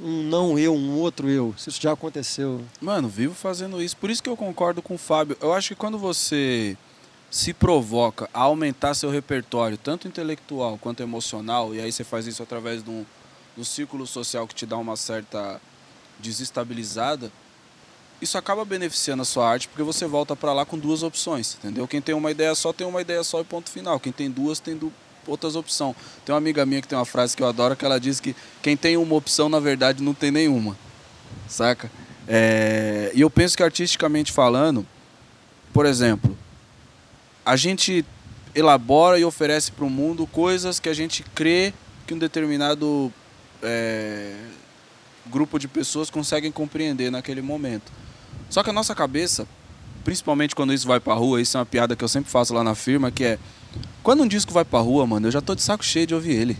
um 0.00 0.22
não 0.22 0.58
eu, 0.58 0.74
um 0.74 0.96
outro 0.98 1.28
eu. 1.28 1.54
Se 1.56 1.68
isso 1.68 1.80
já 1.80 1.92
aconteceu. 1.92 2.64
Mano, 2.80 3.08
vivo 3.08 3.34
fazendo 3.34 3.82
isso. 3.82 3.96
Por 3.96 4.10
isso 4.10 4.22
que 4.22 4.28
eu 4.28 4.36
concordo 4.36 4.80
com 4.80 4.94
o 4.94 4.98
Fábio. 4.98 5.36
Eu 5.40 5.52
acho 5.52 5.68
que 5.68 5.74
quando 5.74 5.98
você 5.98 6.76
se 7.30 7.52
provoca 7.52 8.28
a 8.32 8.40
aumentar 8.40 8.94
seu 8.94 9.10
repertório, 9.10 9.76
tanto 9.76 10.08
intelectual 10.08 10.78
quanto 10.78 11.02
emocional, 11.02 11.74
e 11.74 11.80
aí 11.80 11.92
você 11.92 12.04
faz 12.04 12.26
isso 12.26 12.42
através 12.42 12.82
de 12.82 12.90
um, 12.90 13.04
de 13.54 13.60
um 13.60 13.64
círculo 13.64 14.06
social 14.06 14.46
que 14.46 14.54
te 14.54 14.64
dá 14.64 14.78
uma 14.78 14.96
certa 14.96 15.60
desestabilizada, 16.18 17.30
isso 18.20 18.36
acaba 18.36 18.64
beneficiando 18.64 19.22
a 19.22 19.24
sua 19.24 19.48
arte 19.48 19.68
porque 19.68 19.82
você 19.82 20.06
volta 20.06 20.34
pra 20.34 20.52
lá 20.52 20.64
com 20.64 20.78
duas 20.78 21.02
opções, 21.02 21.56
entendeu? 21.56 21.86
Quem 21.86 22.00
tem 22.00 22.14
uma 22.14 22.30
ideia 22.30 22.54
só 22.54 22.72
tem 22.72 22.86
uma 22.86 23.00
ideia 23.00 23.22
só 23.22 23.40
e 23.40 23.44
ponto 23.44 23.70
final. 23.70 24.00
Quem 24.00 24.12
tem 24.12 24.30
duas 24.30 24.58
tem 24.58 24.76
du 24.76 24.92
outras 25.28 25.54
opções. 25.54 25.94
Tem 26.24 26.32
uma 26.32 26.38
amiga 26.38 26.64
minha 26.66 26.80
que 26.80 26.88
tem 26.88 26.98
uma 26.98 27.04
frase 27.04 27.36
que 27.36 27.42
eu 27.42 27.46
adoro 27.46 27.76
que 27.76 27.84
ela 27.84 28.00
diz 28.00 28.18
que 28.18 28.34
quem 28.62 28.76
tem 28.76 28.96
uma 28.96 29.14
opção 29.14 29.48
na 29.48 29.60
verdade 29.60 30.02
não 30.02 30.14
tem 30.14 30.30
nenhuma, 30.30 30.76
saca? 31.46 31.90
É, 32.26 33.12
E 33.14 33.20
eu 33.20 33.30
penso 33.30 33.56
que 33.56 33.62
artisticamente 33.62 34.32
falando, 34.32 34.86
por 35.72 35.86
exemplo, 35.86 36.36
a 37.44 37.56
gente 37.56 38.04
elabora 38.54 39.18
e 39.18 39.24
oferece 39.24 39.70
para 39.70 39.84
o 39.84 39.90
mundo 39.90 40.26
coisas 40.26 40.80
que 40.80 40.88
a 40.88 40.94
gente 40.94 41.22
crê 41.34 41.72
que 42.06 42.14
um 42.14 42.18
determinado 42.18 43.12
é, 43.62 44.34
grupo 45.26 45.58
de 45.58 45.68
pessoas 45.68 46.10
conseguem 46.10 46.50
compreender 46.50 47.10
naquele 47.10 47.42
momento. 47.42 47.92
Só 48.50 48.62
que 48.62 48.70
a 48.70 48.72
nossa 48.72 48.94
cabeça, 48.94 49.46
principalmente 50.04 50.54
quando 50.54 50.72
isso 50.72 50.86
vai 50.86 50.98
pra 51.00 51.14
rua, 51.14 51.40
isso 51.40 51.56
é 51.56 51.60
uma 51.60 51.66
piada 51.66 51.94
que 51.94 52.02
eu 52.02 52.08
sempre 52.08 52.30
faço 52.30 52.54
lá 52.54 52.64
na 52.64 52.74
firma, 52.74 53.10
que 53.10 53.24
é 53.24 53.38
quando 54.02 54.22
um 54.22 54.28
disco 54.28 54.52
vai 54.52 54.64
pra 54.64 54.80
rua, 54.80 55.06
mano, 55.06 55.26
eu 55.26 55.30
já 55.30 55.40
tô 55.40 55.54
de 55.54 55.62
saco 55.62 55.84
cheio 55.84 56.06
de 56.06 56.14
ouvir 56.14 56.32
ele. 56.32 56.58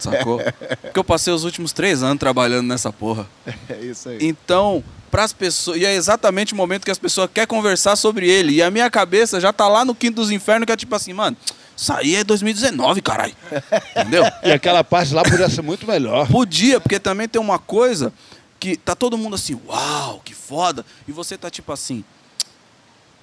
Sacou? 0.00 0.40
Porque 0.80 0.98
eu 0.98 1.04
passei 1.04 1.32
os 1.32 1.44
últimos 1.44 1.72
três 1.72 2.02
anos 2.02 2.18
trabalhando 2.18 2.66
nessa 2.66 2.92
porra. 2.92 3.26
É 3.68 3.78
isso 3.80 4.08
aí. 4.08 4.18
Então, 4.20 4.82
para 5.10 5.24
as 5.24 5.32
pessoas. 5.32 5.78
E 5.78 5.84
é 5.84 5.94
exatamente 5.94 6.54
o 6.54 6.56
momento 6.56 6.84
que 6.84 6.90
as 6.90 6.98
pessoas 6.98 7.30
querem 7.32 7.46
conversar 7.46 7.96
sobre 7.96 8.28
ele. 8.28 8.54
E 8.54 8.62
a 8.62 8.70
minha 8.70 8.90
cabeça 8.90 9.40
já 9.40 9.52
tá 9.52 9.68
lá 9.68 9.84
no 9.84 9.94
quinto 9.94 10.16
dos 10.16 10.30
infernos, 10.30 10.66
que 10.66 10.72
é 10.72 10.76
tipo 10.76 10.94
assim, 10.94 11.12
mano, 11.12 11.36
isso 11.76 11.92
aí 11.92 12.16
é 12.16 12.24
2019, 12.24 13.02
caralho. 13.02 13.34
Entendeu? 13.96 14.24
E 14.42 14.50
aquela 14.50 14.82
parte 14.82 15.12
lá 15.12 15.22
podia 15.22 15.48
ser 15.48 15.62
muito 15.62 15.86
melhor. 15.86 16.26
Podia, 16.28 16.80
porque 16.80 16.98
também 16.98 17.28
tem 17.28 17.40
uma 17.40 17.58
coisa 17.58 18.12
que 18.58 18.76
tá 18.76 18.96
todo 18.96 19.18
mundo 19.18 19.34
assim, 19.34 19.60
uau, 19.68 20.20
que 20.24 20.34
foda. 20.34 20.84
E 21.06 21.12
você 21.12 21.36
tá 21.36 21.50
tipo 21.50 21.70
assim, 21.72 22.02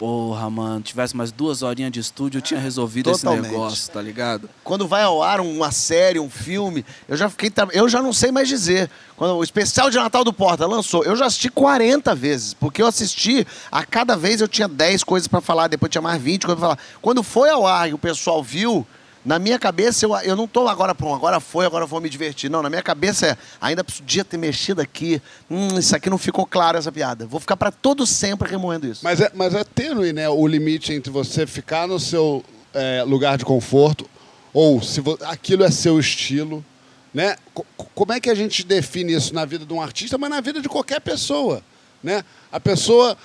porra, 0.02 0.50
mano, 0.50 0.82
tivesse 0.82 1.16
mais 1.16 1.32
duas 1.32 1.62
horinhas 1.62 1.92
de 1.92 2.00
estúdio, 2.00 2.40
eu 2.40 2.42
tinha 2.42 2.60
resolvido 2.60 3.12
Totalmente. 3.12 3.44
esse 3.44 3.52
negócio, 3.52 3.92
tá 3.92 4.02
ligado? 4.02 4.50
Quando 4.64 4.88
vai 4.88 5.04
ao 5.04 5.22
ar 5.22 5.40
uma 5.40 5.70
série, 5.70 6.20
um 6.20 6.28
filme, 6.28 6.84
eu 7.08 7.16
já 7.16 7.30
fiquei. 7.30 7.52
Eu 7.72 7.88
já 7.88 8.02
não 8.02 8.12
sei 8.12 8.32
mais 8.32 8.48
dizer. 8.48 8.90
Quando 9.16 9.36
o 9.36 9.44
especial 9.44 9.92
de 9.92 9.98
Natal 9.98 10.24
do 10.24 10.34
Porta 10.34 10.66
lançou, 10.66 11.04
eu 11.04 11.16
já 11.16 11.28
assisti 11.28 11.52
40 11.52 12.16
vezes. 12.16 12.56
Porque 12.56 12.82
eu 12.82 12.88
assisti, 12.88 13.46
a 13.72 13.86
cada 13.86 14.18
vez 14.18 14.42
eu 14.42 14.48
tinha 14.48 14.68
10 14.68 15.04
coisas 15.04 15.28
pra 15.28 15.40
falar, 15.40 15.68
depois 15.68 15.92
tinha 15.92 16.02
mais 16.02 16.20
20 16.20 16.48
coisas 16.48 16.60
pra 16.60 16.70
falar. 16.70 16.80
Quando 17.00 17.22
foi 17.22 17.52
ao 17.52 17.68
ar 17.68 17.88
e 17.88 17.94
o 17.94 18.00
pessoal 18.00 18.42
viu. 18.42 18.88
Na 19.24 19.38
minha 19.38 19.60
cabeça, 19.60 20.04
eu, 20.06 20.16
eu 20.18 20.36
não 20.36 20.48
tô 20.48 20.68
agora 20.68 20.96
pronto, 20.96 21.16
agora 21.16 21.40
foi, 21.40 21.66
agora 21.66 21.86
vou 21.86 22.02
me 22.02 22.10
divertir. 22.10 22.50
Não, 22.50 22.64
na 22.64 22.70
minha 22.70 22.82
cabeça 22.82 23.28
é, 23.28 23.38
ainda 23.60 23.84
podia 23.84 24.26
ter 24.26 24.38
mexido 24.38 24.82
aqui. 24.82 25.22
Hum, 25.50 25.78
isso 25.78 25.96
aqui 25.96 26.10
não 26.10 26.18
ficou 26.18 26.46
claro, 26.46 26.78
essa 26.78 26.92
piada. 26.92 27.28
Vou 27.28 27.40
ficar 27.40 27.56
pra 27.56 27.72
todo 27.72 28.06
sempre 28.08 28.50
remoendo 28.50 28.88
isso. 28.88 29.02
Mas 29.04 29.22
é, 29.22 29.32
mas 29.36 29.54
é 29.54 29.64
tênue, 29.64 30.12
né? 30.12 30.28
O 30.28 30.48
limite 30.48 30.92
entre 30.92 31.12
você 31.12 31.46
ficar 31.46 31.88
no 31.88 32.00
seu 32.00 32.44
é, 32.74 33.04
lugar 33.04 33.38
de 33.38 33.46
conforto 33.46 34.10
ou 34.54 34.82
se 34.82 35.02
aquilo 35.26 35.64
é 35.64 35.70
seu 35.70 36.00
estilo, 36.00 36.66
né? 37.14 37.36
Co- 37.54 37.66
como 37.94 38.14
é 38.14 38.20
que 38.20 38.30
a 38.30 38.36
gente 38.36 38.64
define 38.66 39.14
isso 39.14 39.36
na 39.36 39.46
vida 39.46 39.66
de 39.66 39.74
um 39.74 39.82
artista, 39.82 40.18
mas 40.18 40.30
na 40.32 40.42
vida 40.42 40.60
de 40.62 40.68
qualquer 40.68 41.00
pessoa, 41.00 41.62
né? 42.04 42.26
A 42.52 42.60
pessoa 42.60 43.16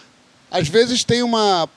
às 0.51 0.69
vezes 0.69 1.03
tem 1.05 1.23
uma 1.23 1.69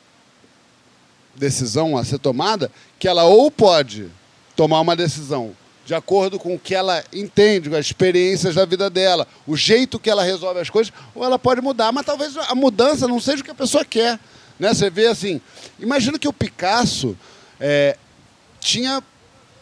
decisão 1.40 1.98
a 1.98 2.04
ser 2.04 2.20
tomada 2.20 2.70
que 3.00 3.08
ela 3.08 3.24
ou 3.24 3.50
pode 3.50 4.08
tomar 4.56 4.82
uma 4.82 4.96
decisão 4.96 5.56
de 5.86 5.96
acordo 5.96 6.38
com 6.38 6.54
o 6.54 6.60
que 6.60 6.76
ela 6.76 7.04
entende, 7.12 7.68
com 7.68 7.76
as 7.76 7.88
experiências 7.88 8.54
da 8.54 8.64
vida 8.64 8.92
dela, 8.92 9.28
o 9.48 9.58
jeito 9.58 9.98
que 9.98 10.08
ela 10.08 10.22
resolve 10.24 10.60
as 10.60 10.70
coisas, 10.70 10.94
ou 11.16 11.26
ela 11.26 11.40
pode 11.40 11.62
mudar, 11.62 11.92
mas 11.92 12.06
talvez 12.06 12.38
a 12.38 12.54
mudança 12.54 13.08
não 13.08 13.20
seja 13.20 13.42
o 13.42 13.44
que 13.44 13.50
a 13.50 13.56
pessoa 13.56 13.84
quer. 13.84 14.20
Né? 14.60 14.72
Você 14.72 14.88
vê 14.92 15.08
assim, 15.08 15.42
imagina 15.80 16.20
que 16.20 16.28
o 16.28 16.34
Picasso 16.34 17.18
é, 17.60 17.98
tinha 18.60 19.02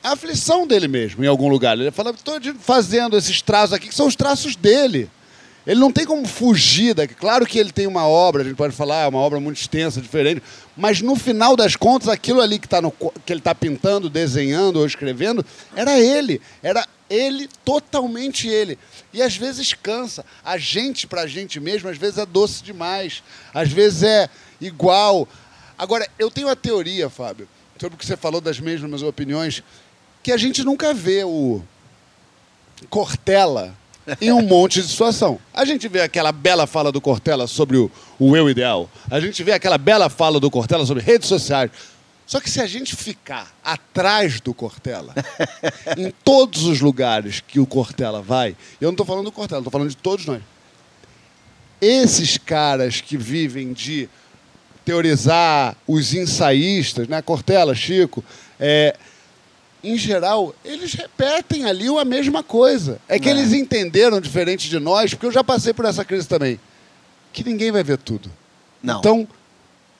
a 0.03 0.11
aflição 0.11 0.67
dele 0.67 0.89
mesmo 0.89 1.23
em 1.23 1.27
algum 1.27 1.47
lugar. 1.47 1.77
Ele 1.77 1.91
fala, 1.91 2.11
estou 2.11 2.35
fazendo 2.59 3.15
esses 3.15 3.41
traços 3.41 3.71
aqui, 3.71 3.87
que 3.87 3.95
são 3.95 4.07
os 4.07 4.15
traços 4.15 4.53
dele. 4.53 5.09
Ele 5.67 5.81
não 5.81 5.91
tem 5.91 6.05
como 6.05 6.25
fugir 6.25 6.93
daqui. 6.93 7.13
Claro 7.13 7.45
que 7.45 7.59
ele 7.59 7.73
tem 7.73 7.85
uma 7.85 8.07
obra, 8.07 8.41
a 8.41 8.45
gente 8.45 8.55
pode 8.55 8.73
falar, 8.73 9.03
é 9.03 9.07
uma 9.07 9.19
obra 9.19 9.37
muito 9.37 9.57
extensa, 9.57 9.99
diferente, 9.99 10.41
mas 10.77 11.01
no 11.01 11.13
final 11.13 11.57
das 11.57 11.75
contas, 11.75 12.07
aquilo 12.07 12.39
ali 12.39 12.57
que, 12.57 12.69
tá 12.69 12.81
no, 12.81 12.89
que 12.89 13.33
ele 13.33 13.41
está 13.41 13.53
pintando, 13.53 14.09
desenhando 14.09 14.77
ou 14.77 14.85
escrevendo, 14.85 15.45
era 15.75 15.99
ele. 15.99 16.41
Era 16.63 16.87
ele, 17.09 17.49
totalmente 17.65 18.47
ele. 18.47 18.79
E 19.11 19.21
às 19.21 19.35
vezes 19.35 19.73
cansa. 19.73 20.23
A 20.41 20.57
gente, 20.57 21.05
pra 21.05 21.27
gente 21.27 21.59
mesmo, 21.59 21.89
às 21.89 21.97
vezes 21.97 22.17
é 22.17 22.25
doce 22.25 22.63
demais. 22.63 23.21
Às 23.53 23.69
vezes 23.69 24.03
é 24.03 24.29
igual. 24.61 25.27
Agora, 25.77 26.07
eu 26.17 26.31
tenho 26.31 26.47
a 26.47 26.55
teoria, 26.55 27.09
Fábio, 27.09 27.45
sobre 27.77 27.95
o 27.95 27.99
que 27.99 28.05
você 28.05 28.15
falou 28.15 28.39
das 28.39 28.57
mesmas 28.57 29.01
opiniões, 29.01 29.61
que 30.23 30.31
a 30.31 30.37
gente 30.37 30.63
nunca 30.63 30.93
vê 30.93 31.25
o 31.25 31.61
Cortella 32.89 33.75
em 34.21 34.31
um 34.31 34.41
monte 34.41 34.81
de 34.81 34.87
situação. 34.87 35.39
A 35.53 35.65
gente 35.65 35.87
vê 35.87 36.01
aquela 36.01 36.31
bela 36.31 36.65
fala 36.65 36.91
do 36.91 37.01
Cortella 37.01 37.47
sobre 37.47 37.77
o, 37.77 37.91
o 38.19 38.35
eu 38.35 38.49
ideal. 38.49 38.89
A 39.09 39.19
gente 39.19 39.43
vê 39.43 39.51
aquela 39.51 39.77
bela 39.77 40.09
fala 40.09 40.39
do 40.39 40.49
Cortella 40.49 40.85
sobre 40.85 41.03
redes 41.03 41.27
sociais. 41.27 41.71
Só 42.25 42.41
que 42.41 42.49
se 42.49 42.59
a 42.59 42.67
gente 42.67 42.95
ficar 42.95 43.53
atrás 43.63 44.41
do 44.41 44.53
Cortella, 44.53 45.13
em 45.97 46.11
todos 46.23 46.65
os 46.65 46.81
lugares 46.81 47.41
que 47.45 47.59
o 47.59 47.65
Cortella 47.65 48.21
vai, 48.21 48.55
eu 48.81 48.87
não 48.87 48.91
estou 48.93 49.05
falando 49.05 49.25
do 49.25 49.31
Cortella, 49.31 49.61
estou 49.61 49.71
falando 49.71 49.89
de 49.89 49.97
todos 49.97 50.25
nós. 50.25 50.41
Esses 51.79 52.37
caras 52.37 52.99
que 52.99 53.15
vivem 53.15 53.71
de 53.71 54.09
teorizar 54.83 55.75
os 55.87 56.13
ensaístas, 56.13 57.07
né? 57.07 57.21
Cortella, 57.21 57.75
Chico, 57.75 58.23
é, 58.59 58.95
em 59.83 59.97
geral, 59.97 60.53
eles 60.65 60.93
repetem 60.93 61.65
ali 61.65 61.87
a 61.87 62.05
mesma 62.05 62.43
coisa. 62.43 62.99
É 63.07 63.19
que 63.19 63.29
eles 63.29 63.53
entenderam, 63.53 64.19
diferente 64.19 64.69
de 64.69 64.79
nós, 64.79 65.13
porque 65.13 65.25
eu 65.25 65.31
já 65.31 65.43
passei 65.43 65.73
por 65.73 65.85
essa 65.85 66.03
crise 66.03 66.27
também, 66.27 66.59
que 67.31 67.43
ninguém 67.43 67.71
vai 67.71 67.83
ver 67.83 67.97
tudo. 67.97 68.31
Não. 68.81 68.99
Então, 68.99 69.27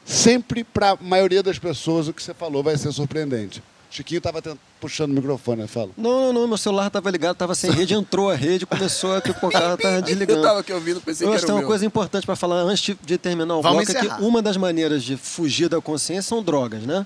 sempre 0.05 0.63
para 0.63 0.91
a 0.91 0.97
maioria 0.99 1.43
das 1.43 1.59
pessoas, 1.59 2.07
o 2.07 2.13
que 2.13 2.21
você 2.23 2.33
falou 2.33 2.63
vai 2.63 2.77
ser 2.77 2.91
surpreendente. 2.91 3.61
Chiquinho 3.89 4.17
estava 4.17 4.43
puxando 4.81 5.11
o 5.11 5.13
microfone, 5.13 5.61
né? 5.61 5.67
Fala. 5.67 5.91
Não, 5.97 6.25
não, 6.25 6.33
não, 6.33 6.47
meu 6.47 6.57
celular 6.57 6.87
estava 6.87 7.09
ligado, 7.09 7.33
estava 7.33 7.55
sem 7.55 7.71
rede, 7.71 7.93
entrou 7.93 8.29
a 8.29 8.35
rede, 8.35 8.65
começou 8.65 9.15
a 9.15 9.21
pipocar, 9.21 9.75
estava 9.75 10.01
desligando. 10.03 10.39
Eu 10.41 10.43
tava 10.43 10.59
aqui 10.59 10.73
ouvindo, 10.73 10.99
pensei 10.99 11.25
Eu 11.25 11.31
que 11.31 11.37
era 11.37 11.45
tem 11.45 11.55
uma 11.55 11.61
meu. 11.61 11.67
coisa 11.69 11.85
importante 11.85 12.25
para 12.25 12.35
falar 12.35 12.57
antes 12.57 12.95
de, 13.01 13.17
terminar 13.17 13.55
o 13.55 13.61
Vamos 13.61 13.85
bloco, 13.85 13.91
é 13.91 13.99
encerrar. 14.01 14.17
que 14.17 14.23
uma 14.23 14.41
das 14.41 14.57
maneiras 14.57 15.03
de 15.03 15.15
fugir 15.15 15.69
da 15.69 15.79
consciência 15.79 16.23
são 16.23 16.43
drogas, 16.43 16.83
né? 16.83 17.05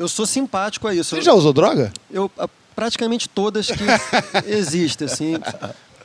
Eu 0.00 0.08
sou 0.08 0.24
simpático 0.24 0.88
a 0.88 0.94
isso. 0.94 1.14
Você 1.14 1.20
já 1.22 1.34
usou 1.34 1.52
droga? 1.52 1.92
Eu, 2.10 2.30
praticamente 2.74 3.28
todas 3.28 3.66
que 3.66 3.84
existem, 4.50 5.04
assim. 5.06 5.34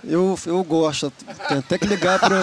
Eu, 0.03 0.37
eu 0.45 0.61
gosto. 0.63 1.11
Tem 1.47 1.57
até 1.59 1.77
que 1.79 1.87
ligar 1.87 2.19
para. 2.19 2.41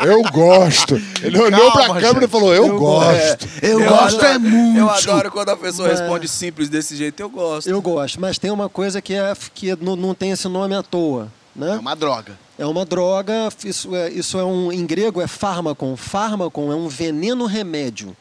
Eu, 0.00 0.06
eu 0.08 0.22
gosto. 0.30 0.94
Ele 1.22 1.38
olhou 1.40 1.72
para 1.72 1.84
a 1.84 1.86
Calma, 1.86 2.00
câmera 2.00 2.20
gente. 2.20 2.28
e 2.28 2.28
falou: 2.30 2.54
Eu, 2.54 2.66
Eu 2.66 2.78
gosto. 2.78 3.48
Eu, 3.62 3.80
Eu 3.80 3.88
gosto 3.88 4.16
adoro- 4.18 4.26
é 4.26 4.38
muito. 4.38 4.78
Eu 4.78 4.90
adoro 4.90 5.30
quando 5.32 5.48
a 5.48 5.56
pessoa 5.56 5.88
Mas- 5.88 5.98
responde 6.00 6.28
simples 6.28 6.68
desse 6.68 6.94
jeito, 6.94 7.18
eu 7.20 7.30
gosto. 7.30 7.66
Eu 7.68 7.80
gosto, 7.80 8.20
mas 8.20 8.36
tem 8.38 8.50
uma 8.50 8.68
coisa 8.68 9.00
que, 9.00 9.14
é, 9.14 9.32
que 9.54 9.74
não, 9.80 9.96
não 9.96 10.14
tem 10.14 10.30
esse 10.30 10.46
nome 10.46 10.74
à 10.76 10.82
toa. 10.82 11.28
Né? 11.56 11.74
É 11.74 11.78
uma 11.78 11.96
droga. 11.96 12.38
É 12.58 12.66
uma 12.66 12.84
droga, 12.84 13.48
isso 13.64 13.96
é, 13.96 14.10
isso 14.10 14.38
é 14.38 14.44
um, 14.44 14.70
em 14.70 14.84
grego 14.86 15.20
é 15.20 15.26
fármacon. 15.26 15.96
Fármacon 15.96 16.70
é 16.70 16.74
um 16.76 16.86
veneno 16.86 17.46
remédio. 17.46 18.14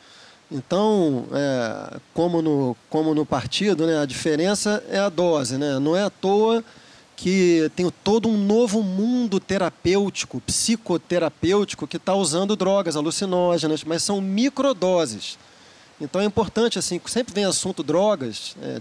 Então, 0.54 1.26
é, 1.34 1.98
como, 2.14 2.40
no, 2.40 2.78
como 2.88 3.16
no 3.16 3.26
partido, 3.26 3.88
né, 3.88 4.00
a 4.00 4.06
diferença 4.06 4.84
é 4.88 5.00
a 5.00 5.10
dose. 5.10 5.58
Né? 5.58 5.80
Não 5.80 5.98
é 5.98 6.04
à 6.04 6.12
toa 6.12 6.64
que 7.16 7.72
tem 7.76 7.92
todo 8.04 8.30
um 8.30 8.38
novo 8.38 8.84
mundo 8.84 9.40
terapêutico, 9.40 10.40
psicoterapêutico, 10.42 11.88
que 11.88 11.98
está 11.98 12.14
usando 12.14 12.56
drogas 12.56 12.96
alucinógenas, 12.96 13.84
mas 13.84 14.04
são 14.04 14.22
microdoses. 14.22 15.40
Então 16.00 16.22
é 16.22 16.26
importante, 16.26 16.78
assim, 16.78 17.00
sempre 17.08 17.34
vem 17.34 17.46
assunto 17.46 17.82
drogas, 17.82 18.56
é, 18.62 18.80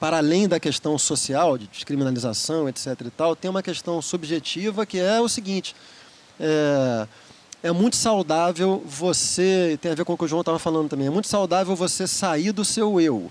para 0.00 0.16
além 0.16 0.48
da 0.48 0.58
questão 0.58 0.98
social, 0.98 1.56
de 1.56 1.68
descriminalização, 1.68 2.68
etc. 2.68 2.86
e 3.04 3.10
tal, 3.10 3.36
tem 3.36 3.50
uma 3.50 3.62
questão 3.62 4.02
subjetiva 4.02 4.84
que 4.86 4.98
é 4.98 5.20
o 5.20 5.28
seguinte: 5.28 5.76
é, 6.40 7.06
é 7.62 7.70
muito 7.72 7.96
saudável 7.96 8.82
você, 8.86 9.78
tem 9.80 9.92
a 9.92 9.94
ver 9.94 10.04
com 10.04 10.12
o 10.14 10.18
que 10.18 10.24
o 10.24 10.28
João 10.28 10.40
estava 10.40 10.58
falando 10.58 10.88
também, 10.88 11.06
é 11.06 11.10
muito 11.10 11.28
saudável 11.28 11.74
você 11.76 12.06
sair 12.06 12.52
do 12.52 12.64
seu 12.64 13.00
eu, 13.00 13.30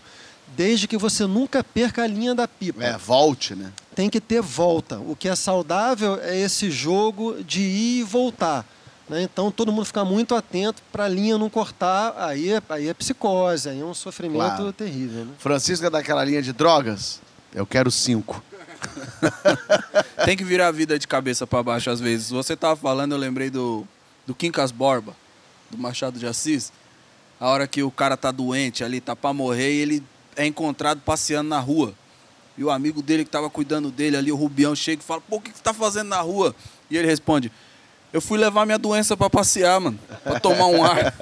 desde 0.56 0.88
que 0.88 0.98
você 0.98 1.26
nunca 1.26 1.64
perca 1.64 2.04
a 2.04 2.08
linha 2.08 2.34
da 2.36 2.48
pipa 2.48 2.84
É, 2.84 2.98
volte, 2.98 3.56
né? 3.56 3.72
tem 3.96 4.10
que 4.10 4.22
ter 4.22 4.42
volta. 4.42 5.00
O 5.00 5.16
que 5.16 5.28
é 5.28 5.36
saudável 5.36 6.18
é 6.22 6.38
esse 6.40 6.72
jogo 6.72 7.44
de 7.44 7.62
ir 7.62 8.00
e 8.00 8.04
voltar. 8.04 8.66
né? 9.10 9.22
Então 9.24 9.52
todo 9.52 9.70
mundo 9.72 9.84
ficar 9.86 10.06
muito 10.06 10.34
atento 10.34 10.82
para 10.92 11.04
a 11.06 11.10
linha 11.10 11.38
não 11.38 11.50
cortar, 11.50 12.14
aí 12.18 12.52
é, 12.54 12.62
aí 12.70 12.88
é 12.88 12.94
psicose, 12.94 13.68
aí 13.68 13.82
é 13.82 13.84
um 13.84 13.94
sofrimento 13.94 14.38
Claro. 14.56 14.72
terrível. 14.74 15.26
Né? 15.26 15.32
Francisco 15.40 15.86
é 15.86 15.90
daquela 15.90 16.24
linha 16.24 16.42
de 16.42 16.54
drogas? 16.54 17.20
Eu 17.54 17.66
quero 17.66 17.92
cinco. 17.92 18.42
Tem 20.26 20.38
que 20.38 20.44
virar 20.44 20.68
a 20.68 20.72
vida 20.72 20.98
de 20.98 21.08
cabeça 21.08 21.46
pra 21.46 21.62
baixo 21.62 21.90
às 21.90 22.00
vezes. 22.00 22.30
Você 22.30 22.56
tava 22.56 22.76
falando, 22.76 23.12
eu 23.14 23.18
lembrei 23.18 23.50
do, 23.50 23.86
do 24.26 24.36
Quincas 24.36 24.72
Borba, 24.72 25.16
do 25.70 25.78
Machado 25.78 26.20
de 26.20 26.26
Assis. 26.26 26.72
A 27.40 27.48
hora 27.50 27.68
que 27.68 27.82
o 27.82 27.92
cara 27.92 28.16
tá 28.16 28.32
doente 28.32 28.84
ali, 28.84 29.02
tá 29.02 29.16
pra 29.16 29.34
morrer, 29.34 29.74
e 29.74 29.78
ele 29.78 30.04
é 30.36 30.46
encontrado 30.46 31.02
passeando 31.02 31.50
na 31.50 31.60
rua. 31.60 31.94
E 32.58 32.64
o 32.64 32.70
amigo 32.70 33.02
dele 33.02 33.26
que 33.26 33.32
tava 33.32 33.50
cuidando 33.50 33.90
dele 33.90 34.18
ali, 34.18 34.32
o 34.32 34.36
Rubião, 34.36 34.76
chega 34.76 35.02
e 35.02 35.06
fala, 35.06 35.22
pô, 35.22 35.38
o 35.38 35.42
que 35.42 35.52
que 35.52 35.62
tá 35.62 35.74
fazendo 35.74 36.10
na 36.10 36.22
rua? 36.22 36.56
E 36.90 36.98
ele 36.98 37.08
responde, 37.08 37.52
eu 38.14 38.22
fui 38.22 38.38
levar 38.38 38.66
minha 38.66 38.78
doença 38.78 39.16
pra 39.16 39.30
passear, 39.30 39.80
mano, 39.80 39.98
pra 40.24 40.40
tomar 40.40 40.68
um 40.68 40.84
ar. 40.84 41.14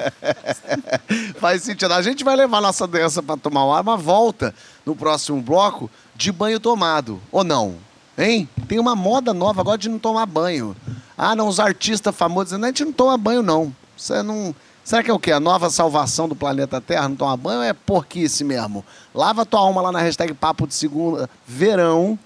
Faz 1.40 1.62
sentido. 1.62 1.94
A 1.94 2.02
gente 2.02 2.24
vai 2.24 2.36
levar 2.36 2.60
nossa 2.62 2.88
doença 2.88 3.22
para 3.22 3.38
tomar 3.38 3.66
um 3.66 3.74
ar, 3.74 3.84
mas 3.84 4.02
volta 4.02 4.56
no 4.86 4.96
próximo 4.96 5.40
bloco 5.40 5.90
de 6.16 6.32
banho 6.32 6.60
tomado. 6.60 7.22
Ou 7.32 7.44
não? 7.44 7.78
Hein? 8.20 8.50
Tem 8.68 8.78
uma 8.78 8.98
moda 8.98 9.34
nova 9.34 9.62
agora 9.62 9.78
de 9.78 9.88
não 9.88 9.98
tomar 9.98 10.26
banho. 10.26 10.76
Ah, 11.18 11.36
não, 11.36 11.48
os 11.48 11.58
artistas 11.58 12.14
famosos 12.14 12.50
dizendo, 12.50 12.66
a 12.66 12.68
gente 12.68 12.84
não 12.84 12.92
toma 12.92 13.18
banho, 13.18 13.42
não. 13.42 13.74
Você 13.96 14.22
não. 14.22 14.54
Será 14.84 15.02
que 15.02 15.10
é 15.10 15.14
o 15.14 15.20
quê? 15.20 15.32
A 15.32 15.40
nova 15.40 15.70
salvação 15.70 16.28
do 16.28 16.36
planeta 16.36 16.82
Terra 16.82 17.08
não 17.08 17.16
tomar 17.16 17.38
banho 17.38 17.62
é 17.62 17.72
porquice 17.72 18.44
mesmo? 18.44 18.84
Lava 19.16 19.46
tua 19.46 19.62
alma 19.62 19.82
lá 19.82 19.92
na 19.92 20.02
hashtag 20.02 20.34
Papo 20.34 20.68
de 20.68 20.74
Segunda, 20.74 21.30
verão. 21.48 22.20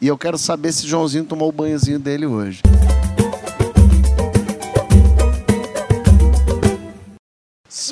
E 0.00 0.06
eu 0.06 0.16
quero 0.16 0.38
saber 0.38 0.72
se 0.72 0.86
Joãozinho 0.86 1.24
tomou 1.24 1.48
o 1.48 1.52
banhozinho 1.52 1.98
dele 1.98 2.26
hoje. 2.26 2.62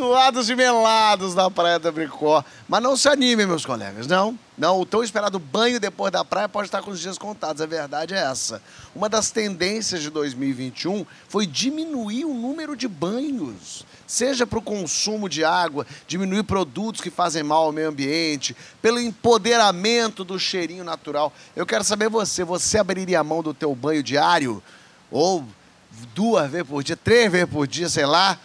Suados 0.01 0.49
e 0.49 0.57
melados 0.57 1.35
na 1.35 1.51
Praia 1.51 1.79
da 1.79 1.93
Bricó. 1.93 2.43
Mas 2.67 2.83
não 2.83 2.97
se 2.97 3.07
animem, 3.07 3.47
meus 3.47 3.67
colegas, 3.67 4.07
não. 4.07 4.39
Não, 4.57 4.81
o 4.81 4.87
tão 4.87 5.05
esperado 5.05 5.39
banho 5.39 5.79
depois 5.79 6.11
da 6.11 6.25
praia 6.25 6.49
pode 6.49 6.69
estar 6.69 6.81
com 6.81 6.91
os 6.91 7.01
dias 7.01 7.19
contados, 7.19 7.61
a 7.61 7.67
verdade 7.67 8.15
é 8.15 8.19
essa. 8.19 8.63
Uma 8.95 9.11
das 9.11 9.31
tendências 9.31 10.01
de 10.01 10.09
2021 10.09 11.05
foi 11.29 11.47
diminuir 11.47 12.25
o 12.25 12.33
número 12.33 12.75
de 12.75 12.89
banhos. 12.89 13.85
Seja 14.07 14.47
para 14.47 14.59
o 14.59 14.63
consumo 14.63 15.29
de 15.29 15.45
água, 15.45 15.87
diminuir 16.09 16.45
produtos 16.45 17.03
que 17.03 17.11
fazem 17.11 17.43
mal 17.43 17.65
ao 17.65 17.73
meio 17.73 17.91
ambiente, 17.91 18.57
pelo 18.81 18.99
empoderamento 18.99 20.25
do 20.25 20.39
cheirinho 20.39 20.83
natural. 20.83 21.31
Eu 21.55 21.67
quero 21.67 21.85
saber 21.85 22.09
você, 22.09 22.43
você 22.43 22.79
abriria 22.79 23.21
a 23.21 23.25
mão 23.25 23.43
do 23.43 23.53
teu 23.53 23.75
banho 23.75 24.03
diário? 24.03 24.63
Ou 25.11 25.45
duas 26.15 26.51
vezes 26.51 26.67
por 26.67 26.83
dia, 26.83 26.97
três 26.97 27.31
vezes 27.31 27.51
por 27.51 27.67
dia, 27.67 27.89
sei 27.91 28.07
lá? 28.07 28.39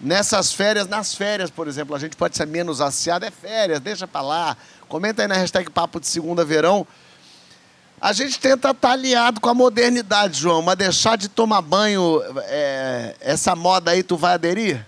Nessas 0.00 0.52
férias, 0.52 0.88
nas 0.88 1.14
férias, 1.14 1.50
por 1.50 1.68
exemplo, 1.68 1.94
a 1.94 1.98
gente 1.98 2.16
pode 2.16 2.36
ser 2.36 2.46
menos 2.46 2.80
aciado, 2.80 3.24
é 3.24 3.30
férias, 3.30 3.80
deixa 3.80 4.06
pra 4.06 4.20
lá. 4.20 4.56
Comenta 4.88 5.22
aí 5.22 5.28
na 5.28 5.36
hashtag 5.36 5.70
Papo 5.70 6.00
de 6.00 6.06
Segunda 6.06 6.44
Verão. 6.44 6.86
A 8.00 8.12
gente 8.12 8.38
tenta 8.38 8.70
estar 8.70 8.90
aliado 8.90 9.40
com 9.40 9.48
a 9.48 9.54
modernidade, 9.54 10.38
João, 10.38 10.60
mas 10.60 10.76
deixar 10.76 11.16
de 11.16 11.28
tomar 11.28 11.62
banho, 11.62 12.20
é, 12.44 13.14
essa 13.20 13.56
moda 13.56 13.92
aí, 13.92 14.02
tu 14.02 14.16
vai 14.16 14.34
aderir? 14.34 14.84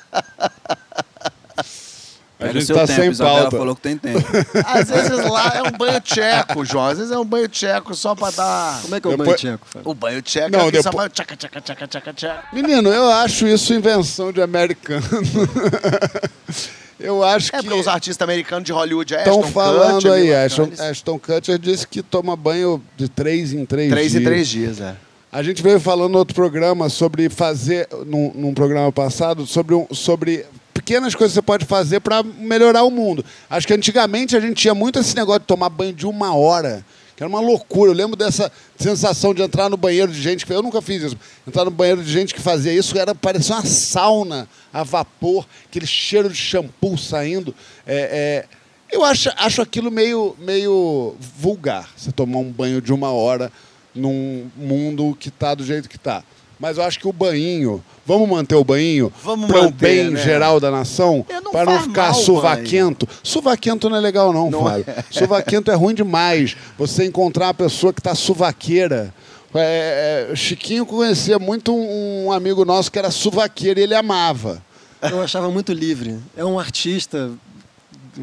A 2.44 2.48
Pega 2.48 2.58
o 2.58 2.60
gente 2.60 2.66
seu 2.66 2.76
tá 2.76 2.86
tempo, 2.86 3.00
sem 3.00 3.10
Isabela 3.10 3.40
pauta. 3.42 3.56
falou 3.58 3.74
que 3.76 3.80
tem 3.82 3.96
tempo. 3.96 4.18
Às 4.66 4.88
vezes 4.90 5.30
lá 5.30 5.52
é 5.56 5.62
um 5.62 5.70
banho 5.72 6.00
tcheco, 6.00 6.64
João. 6.64 6.86
Às 6.86 6.98
vezes 6.98 7.12
é 7.12 7.18
um 7.18 7.24
banho 7.24 7.48
tcheco 7.48 7.94
só 7.94 8.14
pra 8.14 8.30
dar. 8.30 8.80
Como 8.82 8.94
é 8.94 9.00
que 9.00 9.06
é 9.06 9.10
o 9.10 9.12
Depois- 9.12 9.26
banho 9.28 9.36
tcheco? 9.38 9.66
Fábio? 9.70 9.90
O 9.90 9.94
banho 9.94 10.22
tcheco 10.22 10.50
Não, 10.50 10.58
é 10.60 10.68
aquele 10.68 10.82
só 10.82 10.90
depois- 10.90 11.02
banho 11.04 11.10
tchaca, 11.14 11.36
tchaca, 11.36 11.60
tchaca, 11.60 11.86
tchaca, 11.86 12.12
tchaca. 12.12 12.44
Menino, 12.52 12.90
eu 12.90 13.10
acho 13.10 13.46
isso 13.46 13.72
invenção 13.72 14.30
de 14.32 14.42
americano. 14.42 15.02
eu 17.00 17.22
acho 17.24 17.48
É 17.54 17.58
que 17.60 17.64
porque 17.66 17.80
os 17.80 17.88
artistas 17.88 18.22
americanos 18.24 18.64
de 18.64 18.72
Hollywood, 18.72 19.14
estão 19.14 19.40
Ashton 19.40 19.52
falando 19.52 19.94
Kutcher, 19.94 20.12
aí. 20.12 20.34
Ashton. 20.34 20.68
Ashton 20.78 21.18
Kutcher 21.18 21.58
disse 21.58 21.86
que 21.86 22.02
toma 22.02 22.36
banho 22.36 22.82
de 22.96 23.08
três 23.08 23.52
em 23.52 23.64
três, 23.64 23.90
Três 23.90 24.10
dias. 24.12 24.22
em 24.22 24.24
três 24.24 24.48
dias, 24.48 24.80
é. 24.80 24.94
A 25.32 25.42
gente 25.42 25.62
veio 25.62 25.80
falando 25.80 26.12
no 26.12 26.18
outro 26.18 26.32
programa 26.34 26.88
sobre 26.88 27.28
fazer, 27.28 27.88
num, 28.06 28.30
num 28.36 28.54
programa 28.54 28.92
passado, 28.92 29.44
sobre, 29.46 29.74
um, 29.74 29.84
sobre 29.90 30.46
pequenas 30.84 31.14
coisas 31.14 31.32
que 31.32 31.40
você 31.40 31.42
pode 31.42 31.64
fazer 31.64 32.00
para 32.00 32.22
melhorar 32.22 32.84
o 32.84 32.90
mundo. 32.90 33.24
Acho 33.48 33.66
que 33.66 33.72
antigamente 33.72 34.36
a 34.36 34.40
gente 34.40 34.54
tinha 34.54 34.74
muito 34.74 34.98
esse 34.98 35.16
negócio 35.16 35.40
de 35.40 35.46
tomar 35.46 35.70
banho 35.70 35.94
de 35.94 36.06
uma 36.06 36.34
hora, 36.34 36.84
que 37.16 37.22
era 37.22 37.28
uma 37.28 37.40
loucura. 37.40 37.90
Eu 37.90 37.94
lembro 37.94 38.14
dessa 38.14 38.52
sensação 38.76 39.32
de 39.32 39.40
entrar 39.40 39.70
no 39.70 39.78
banheiro 39.78 40.12
de 40.12 40.20
gente 40.20 40.44
que 40.44 40.52
eu 40.52 40.62
nunca 40.62 40.82
fiz 40.82 41.02
isso. 41.02 41.16
Entrar 41.48 41.64
no 41.64 41.70
banheiro 41.70 42.04
de 42.04 42.12
gente 42.12 42.34
que 42.34 42.40
fazia 42.40 42.70
isso 42.70 42.98
era 42.98 43.14
parecia 43.14 43.54
uma 43.54 43.64
sauna 43.64 44.46
a 44.70 44.82
vapor, 44.82 45.46
aquele 45.66 45.86
cheiro 45.86 46.28
de 46.28 46.36
shampoo 46.36 46.98
saindo. 46.98 47.54
É, 47.86 48.44
é, 48.50 48.94
eu 48.94 49.02
acho, 49.02 49.30
acho 49.38 49.62
aquilo 49.62 49.90
meio, 49.90 50.36
meio 50.38 51.16
vulgar, 51.38 51.88
você 51.96 52.12
tomar 52.12 52.40
um 52.40 52.52
banho 52.52 52.82
de 52.82 52.92
uma 52.92 53.10
hora 53.10 53.50
num 53.94 54.50
mundo 54.54 55.16
que 55.18 55.30
está 55.30 55.54
do 55.54 55.64
jeito 55.64 55.88
que 55.88 55.96
está. 55.96 56.22
Mas 56.58 56.78
eu 56.78 56.84
acho 56.84 56.98
que 56.98 57.08
o 57.08 57.12
banho, 57.12 57.82
vamos 58.06 58.28
manter 58.28 58.54
o 58.54 58.64
banho 58.64 59.12
Vamos 59.22 59.46
para 59.48 59.60
o 59.60 59.64
manter, 59.64 59.76
bem 59.76 60.10
né? 60.10 60.22
geral 60.22 60.60
da 60.60 60.70
nação, 60.70 61.26
não 61.42 61.52
para 61.52 61.72
não 61.72 61.80
ficar 61.82 62.12
mal 62.12 62.14
suvaquento. 62.14 63.08
Suvaquento 63.22 63.90
não 63.90 63.96
é 63.96 64.00
legal 64.00 64.32
não, 64.32 64.50
Fábio. 64.50 64.86
Suvaquento 65.10 65.70
é 65.70 65.74
ruim 65.74 65.94
demais. 65.94 66.56
Você 66.78 67.04
encontrar 67.04 67.46
uma 67.46 67.54
pessoa 67.54 67.92
que 67.92 68.00
está 68.00 68.14
suvaqueira. 68.14 69.12
É, 69.56 70.28
é, 70.32 70.36
Chiquinho 70.36 70.84
conhecia 70.84 71.38
muito 71.38 71.72
um, 71.74 72.26
um 72.26 72.32
amigo 72.32 72.64
nosso 72.64 72.90
que 72.90 72.98
era 72.98 73.10
suvaqueiro 73.10 73.78
e 73.78 73.82
ele 73.82 73.94
amava. 73.94 74.62
Eu 75.02 75.20
achava 75.20 75.50
muito 75.50 75.72
livre. 75.72 76.18
É 76.36 76.44
um 76.44 76.58
artista 76.58 77.30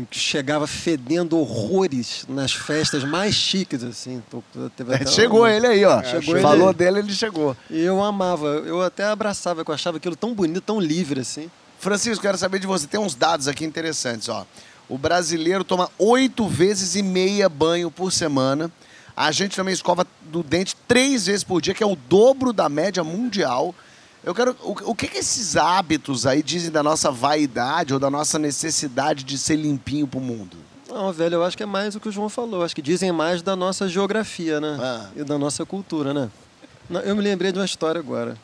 que 0.10 0.18
chegava 0.18 0.66
fedendo 0.68 1.38
horrores 1.38 2.26
nas 2.30 2.54
festas 2.54 3.04
mais 3.04 3.36
chiques, 3.36 3.84
assim. 3.84 4.22
Até 4.66 5.06
Chegou 5.06 5.42
uma- 5.42 5.52
ele 5.52 5.68
aí, 5.68 5.84
ó. 5.86 6.02
Chegou 6.04 6.36
ele 6.36 6.42
Falou 6.42 6.70
aí. 6.70 6.74
dele, 6.74 7.00
ele 7.00 7.14
chegou. 7.14 7.56
E 7.70 7.80
eu 7.82 8.02
amava, 8.04 8.48
eu 8.66 8.82
até 8.82 9.04
abraçava, 9.06 9.64
que 9.66 9.72
eu 9.72 9.76
achava 9.76 9.98
aquilo 9.98 10.16
tão 10.16 10.34
bonito, 10.34 10.62
tão 10.62 10.80
livre, 10.80 11.20
assim. 11.22 11.50
Francisco, 11.80 12.22
quero 12.22 12.38
saber 12.38 12.60
de 12.60 12.68
você. 12.68 12.88
Tem 12.88 13.00
uns 13.00 13.16
dados 13.16 13.48
aqui 13.48 13.66
interessantes, 13.66 14.30
ó. 14.30 14.46
O 14.88 14.98
brasileiro 14.98 15.64
toma 15.64 15.90
oito 15.98 16.48
vezes 16.48 16.96
e 16.96 17.02
meia 17.04 17.48
banho 17.50 17.90
por 17.90 18.12
semana. 18.12 18.72
A 19.16 19.32
gente 19.32 19.56
também 19.56 19.74
escova 19.74 20.06
do 20.24 20.42
dente 20.44 20.76
três 20.88 21.26
vezes 21.26 21.44
por 21.44 21.62
dia, 21.62 21.74
que 21.74 21.84
é 21.84 21.86
o 21.88 21.96
dobro 21.96 22.54
da 22.54 22.68
média 22.70 23.04
mundial. 23.04 23.74
Eu 24.24 24.36
quero. 24.36 24.56
O, 24.62 24.92
o 24.92 24.96
que, 24.96 25.08
que 25.08 25.18
esses 25.18 25.56
hábitos 25.56 26.26
aí 26.26 26.44
dizem 26.44 26.70
da 26.72 26.84
nossa 26.84 27.10
vaidade 27.12 27.94
ou 27.94 28.00
da 28.00 28.10
nossa 28.10 28.38
necessidade 28.38 29.24
de 29.24 29.38
ser 29.38 29.56
limpinho 29.56 30.06
pro 30.08 30.20
mundo? 30.20 30.58
Não, 30.88 31.12
velho, 31.12 31.36
eu 31.36 31.44
acho 31.44 31.56
que 31.58 31.64
é 31.64 31.66
mais 31.66 31.96
o 31.96 32.00
que 32.00 32.10
o 32.10 32.12
João 32.12 32.30
falou. 32.30 32.60
Eu 32.60 32.66
Acho 32.66 32.76
que 32.76 32.82
dizem 32.82 33.12
mais 33.12 33.42
da 33.42 33.56
nossa 33.56 33.88
geografia, 33.88 34.60
né? 34.60 34.78
Ah. 34.80 35.08
E 35.16 35.24
da 35.24 35.38
nossa 35.38 35.66
cultura, 35.66 36.14
né? 36.14 36.30
Eu 37.06 37.16
me 37.16 37.22
lembrei 37.22 37.52
de 37.52 37.58
uma 37.60 37.66
história 37.66 38.00
agora. 38.00 38.38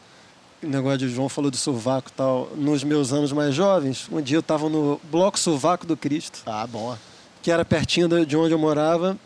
O 0.63 0.67
negócio 0.67 0.99
de 0.99 1.09
João 1.09 1.29
falou 1.29 1.51
do 1.51 1.57
sovaco 1.57 2.09
e 2.09 2.13
tal. 2.13 2.49
Nos 2.55 2.83
meus 2.83 3.11
anos 3.13 3.31
mais 3.31 3.53
jovens, 3.53 4.07
um 4.11 4.21
dia 4.21 4.37
eu 4.37 4.41
estava 4.41 4.67
no 4.69 4.99
Bloco 5.11 5.37
Sovaco 5.37 5.85
do 5.85 5.95
Cristo, 5.97 6.39
Ah, 6.45 6.65
bom. 6.65 6.97
que 7.43 7.51
era 7.51 7.63
pertinho 7.65 8.07
de 8.25 8.35
onde 8.37 8.53
eu 8.53 8.57
morava. 8.57 9.17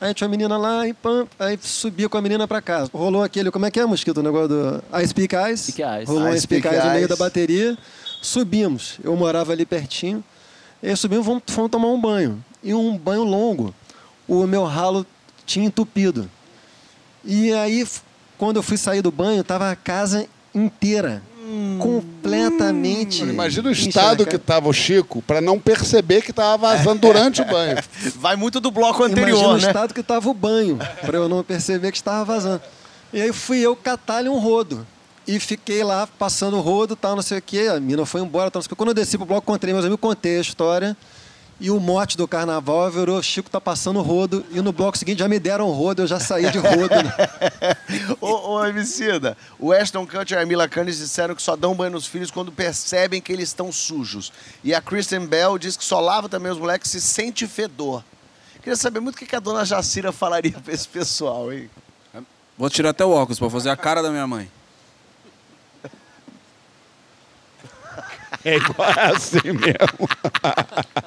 Aí 0.00 0.14
tinha 0.14 0.26
uma 0.26 0.30
menina 0.30 0.56
lá 0.56 0.88
e 0.88 0.94
pam, 0.94 1.26
aí 1.38 1.58
subia 1.60 2.08
com 2.08 2.16
a 2.16 2.22
menina 2.22 2.48
pra 2.48 2.62
casa. 2.62 2.90
Rolou 2.92 3.22
aquele, 3.22 3.50
como 3.50 3.66
é 3.66 3.70
que 3.70 3.78
é, 3.78 3.84
Mosquito, 3.84 4.18
o 4.18 4.22
negócio 4.22 4.48
do 4.48 4.82
I 4.98 5.06
Speak 5.06 5.36
Eyes? 5.36 5.60
Speak 5.60 5.82
Eyes. 5.82 6.08
Rolou 6.08 6.24
um 6.24 6.32
I 6.32 6.36
I 6.36 6.40
Speak 6.40 6.62
Speak 6.62 6.74
Eyes 6.74 6.84
no 6.86 6.92
meio 6.92 7.08
da 7.08 7.16
bateria. 7.16 7.76
Subimos. 8.22 8.98
Eu 9.04 9.14
morava 9.14 9.52
ali 9.52 9.66
pertinho. 9.66 10.24
E 10.82 10.88
aí 10.88 10.96
subimos, 10.96 11.26
fomos, 11.26 11.42
fomos 11.46 11.70
tomar 11.70 11.88
um 11.88 12.00
banho. 12.00 12.42
E 12.62 12.72
um 12.72 12.96
banho 12.96 13.24
longo. 13.24 13.74
O 14.26 14.46
meu 14.46 14.64
ralo 14.64 15.04
tinha 15.44 15.66
entupido. 15.66 16.30
E 17.22 17.52
aí, 17.52 17.86
quando 18.38 18.56
eu 18.56 18.62
fui 18.62 18.78
sair 18.78 19.02
do 19.02 19.10
banho, 19.10 19.44
tava 19.44 19.70
a 19.70 19.76
casa 19.76 20.26
inteira. 20.54 21.22
Completamente. 22.30 23.22
Imagina 23.22 23.68
o 23.68 23.72
estado 23.72 24.26
que 24.26 24.36
estava 24.36 24.68
o 24.68 24.72
Chico 24.72 25.22
para 25.22 25.40
não 25.40 25.58
perceber 25.58 26.22
que 26.22 26.30
estava 26.30 26.56
vazando 26.56 27.00
durante 27.00 27.42
o 27.42 27.44
banho. 27.44 27.76
Vai 28.16 28.36
muito 28.36 28.60
do 28.60 28.70
bloco 28.70 29.02
anterior, 29.02 29.28
Imagina 29.28 29.48
o 29.48 29.60
né? 29.60 29.66
estado 29.66 29.94
que 29.94 30.00
estava 30.00 30.28
o 30.28 30.34
banho, 30.34 30.78
para 31.00 31.18
eu 31.18 31.28
não 31.28 31.42
perceber 31.42 31.90
que 31.90 31.98
estava 31.98 32.24
vazando. 32.24 32.62
E 33.12 33.20
aí 33.20 33.32
fui 33.32 33.58
eu 33.58 33.74
catar-lhe 33.74 34.28
um 34.28 34.38
rodo. 34.38 34.86
E 35.26 35.38
fiquei 35.38 35.84
lá 35.84 36.08
passando 36.18 36.56
o 36.56 36.60
rodo, 36.60 36.96
tal, 36.96 37.14
não 37.14 37.22
sei 37.22 37.38
o 37.38 37.42
quê. 37.42 37.70
A 37.74 37.78
mina 37.78 38.04
foi 38.06 38.20
embora, 38.20 38.50
tal, 38.50 38.58
não 38.58 38.62
sei 38.62 38.66
o 38.66 38.70
quê. 38.70 38.74
Quando 38.74 38.88
eu 38.88 38.94
desci 38.94 39.16
pro 39.16 39.26
bloco, 39.26 39.42
encontrei 39.42 39.72
meus 39.72 39.84
amigos, 39.84 40.00
contei 40.00 40.38
a 40.38 40.40
história. 40.40 40.96
E 41.60 41.70
o 41.70 41.78
mote 41.78 42.16
do 42.16 42.26
carnaval 42.26 42.90
virou 42.90 43.22
Chico 43.22 43.50
tá 43.50 43.60
passando 43.60 43.98
o 43.98 44.02
rodo. 44.02 44.42
E 44.50 44.62
no 44.62 44.72
bloco 44.72 44.96
seguinte 44.96 45.18
já 45.18 45.28
me 45.28 45.38
deram 45.38 45.68
o 45.68 45.72
rodo, 45.72 46.02
eu 46.02 46.06
já 46.06 46.18
saí 46.18 46.50
de 46.50 46.58
rodo. 46.58 46.94
né? 46.94 47.76
Ô, 48.18 48.52
ô 48.52 48.64
Emicida, 48.64 49.36
o 49.58 49.70
Ashton 49.70 50.06
Kutcher 50.06 50.38
e 50.38 50.42
a 50.42 50.46
Mila 50.46 50.66
Kunis 50.66 50.96
disseram 50.96 51.34
que 51.34 51.42
só 51.42 51.56
dão 51.56 51.74
banho 51.74 51.92
nos 51.92 52.06
filhos 52.06 52.30
quando 52.30 52.50
percebem 52.50 53.20
que 53.20 53.30
eles 53.30 53.50
estão 53.50 53.70
sujos. 53.70 54.32
E 54.64 54.74
a 54.74 54.80
Kristen 54.80 55.26
Bell 55.26 55.58
diz 55.58 55.76
que 55.76 55.84
só 55.84 56.00
lava 56.00 56.30
também 56.30 56.50
os 56.50 56.58
moleques 56.58 56.90
se 56.90 57.00
sente 57.00 57.46
fedor. 57.46 58.02
Queria 58.62 58.76
saber 58.76 59.00
muito 59.00 59.16
o 59.16 59.18
que 59.18 59.26
que 59.26 59.36
a 59.36 59.40
dona 59.40 59.64
Jacira 59.64 60.12
falaria 60.12 60.58
pra 60.64 60.72
esse 60.72 60.88
pessoal, 60.88 61.52
hein? 61.52 61.68
Vou 62.56 62.70
tirar 62.70 62.90
até 62.90 63.04
o 63.04 63.10
óculos 63.10 63.38
pra 63.38 63.50
fazer 63.50 63.68
a 63.68 63.76
cara 63.76 64.02
da 64.02 64.10
minha 64.10 64.26
mãe. 64.26 64.50
É 68.44 68.56
igual 68.56 68.88
assim 69.12 69.52
mesmo. 69.52 70.08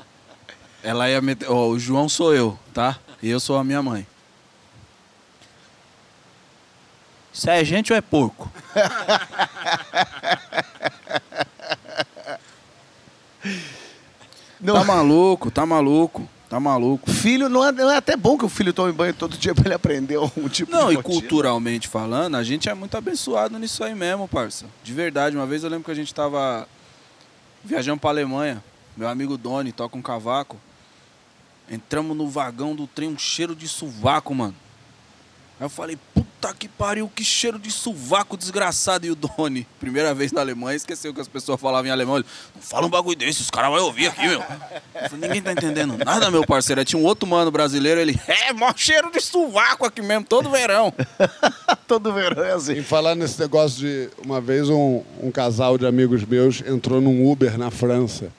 Ela 0.84 1.10
ia 1.10 1.22
meter. 1.22 1.50
ó, 1.50 1.68
o 1.70 1.80
João 1.80 2.08
sou 2.10 2.34
eu, 2.36 2.60
tá? 2.74 3.00
E 3.22 3.30
eu 3.30 3.40
sou 3.40 3.58
a 3.58 3.64
minha 3.64 3.82
mãe. 3.82 4.06
Isso 7.34 7.50
é 7.50 7.64
gente 7.64 7.92
ou 7.92 7.98
é 7.98 8.02
porco? 8.02 8.52
Não, 14.60 14.76
Tá 14.76 14.84
maluco, 14.86 15.52
tá 15.52 15.66
maluco, 15.66 16.28
tá 16.50 16.60
maluco. 16.60 17.12
filho, 17.12 17.50
não 17.50 17.66
é, 17.66 17.72
não 17.72 17.92
é 17.92 17.98
até 17.98 18.16
bom 18.16 18.38
que 18.38 18.46
o 18.46 18.50
filho 18.50 18.72
tome 18.74 18.94
banho 18.94 19.14
todo 19.14 19.38
dia 19.38 19.54
pra 19.54 19.66
ele 19.66 19.74
aprender 19.74 20.18
um 20.18 20.48
tipo 20.48 20.72
Não, 20.72 20.88
de 20.88 20.94
e 20.94 20.96
rotina? 20.96 21.04
culturalmente 21.04 21.88
falando, 21.90 22.36
a 22.36 22.44
gente 22.44 22.70
é 22.70 22.74
muito 22.74 22.96
abençoado 22.96 23.60
nisso 23.60 23.84
aí 23.84 23.94
mesmo, 23.94 24.26
parça. 24.28 24.66
De 24.82 24.94
verdade, 24.94 25.36
uma 25.36 25.46
vez 25.46 25.64
eu 25.64 25.70
lembro 25.70 25.84
que 25.86 25.92
a 25.92 25.96
gente 25.96 26.14
tava 26.14 26.66
viajando 27.64 28.00
pra 28.00 28.12
Alemanha. 28.12 28.64
Meu 28.96 29.10
amigo 29.10 29.38
Doni 29.38 29.72
toca 29.74 29.98
um 29.98 30.02
cavaco. 30.02 30.56
Entramos 31.70 32.16
no 32.16 32.28
vagão 32.28 32.76
do 32.76 32.86
trem, 32.88 33.09
um 33.09 33.18
cheiro 33.18 33.55
de 33.55 33.68
sovaco, 33.68 34.34
mano. 34.34 34.55
Aí 35.59 35.66
eu 35.66 35.70
falei, 35.70 35.97
puta 36.14 36.53
que 36.53 36.68
pariu, 36.68 37.07
que 37.07 37.24
cheiro 37.24 37.57
de 37.59 37.72
sovaco 37.72 38.36
desgraçado. 38.36 39.05
E 39.05 39.11
o 39.11 39.16
Doni, 39.16 39.66
primeira 39.80 40.14
vez 40.14 40.32
na 40.32 40.41
Alemanha, 40.41 40.76
esqueceu 40.76 41.14
que 41.14 41.22
as 41.22 41.28
pessoas 41.28 41.61
falavam 41.61 41.88
em 41.88 41.91
alemão. 41.91 42.18
Ele, 42.18 42.26
não 42.55 42.61
fala 42.61 42.86
um 42.86 42.89
bagulho 42.89 43.16
desse, 43.16 43.41
os 43.41 43.49
caras 43.49 43.72
vão 43.72 43.86
ouvir 43.86 44.07
aqui, 44.07 44.28
meu. 44.28 44.39
Eu 44.39 45.09
falei, 45.09 45.28
ninguém 45.28 45.41
tá 45.41 45.53
entendendo 45.53 45.97
nada, 46.03 46.30
meu 46.30 46.45
parceiro. 46.45 46.82
Aí 46.82 46.86
tinha 46.86 47.01
um 47.01 47.05
outro 47.05 47.28
mano 47.28 47.49
brasileiro, 47.49 48.01
ele, 48.01 48.20
é, 48.28 48.51
mó 48.51 48.74
cheiro 48.76 49.11
de 49.11 49.22
sovaco 49.22 49.86
aqui 49.86 50.01
mesmo, 50.01 50.26
todo 50.26 50.49
verão. 50.49 50.93
Todo 51.88 52.14
verão 52.14 52.43
é 52.43 52.53
assim. 52.53 52.80
Em 52.80 52.84
falar 52.84 53.14
nesse 53.14 53.39
negócio 53.39 53.80
de. 53.80 54.09
Uma 54.24 54.41
vez 54.41 54.70
um, 54.70 55.03
um 55.22 55.30
casal 55.30 55.78
de 55.78 55.86
amigos 55.86 56.24
meus 56.26 56.61
entrou 56.61 56.99
num 56.99 57.30
Uber 57.30 57.57
na 57.57 57.70
França. 57.70 58.32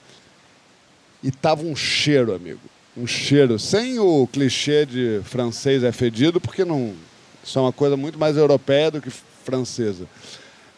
E 1.23 1.31
tava 1.31 1.63
um 1.63 1.75
cheiro, 1.75 2.35
amigo. 2.35 2.59
Um 2.97 3.05
cheiro. 3.05 3.59
Sem 3.59 3.99
o 3.99 4.27
clichê 4.27 4.85
de 4.85 5.21
francês 5.23 5.83
é 5.83 5.91
fedido, 5.91 6.39
porque 6.39 6.63
não. 6.63 6.93
Isso 7.43 7.59
é 7.59 7.61
uma 7.61 7.73
coisa 7.73 7.95
muito 7.95 8.17
mais 8.17 8.37
europeia 8.37 8.89
do 8.89 9.01
que 9.01 9.11
francesa. 9.43 10.07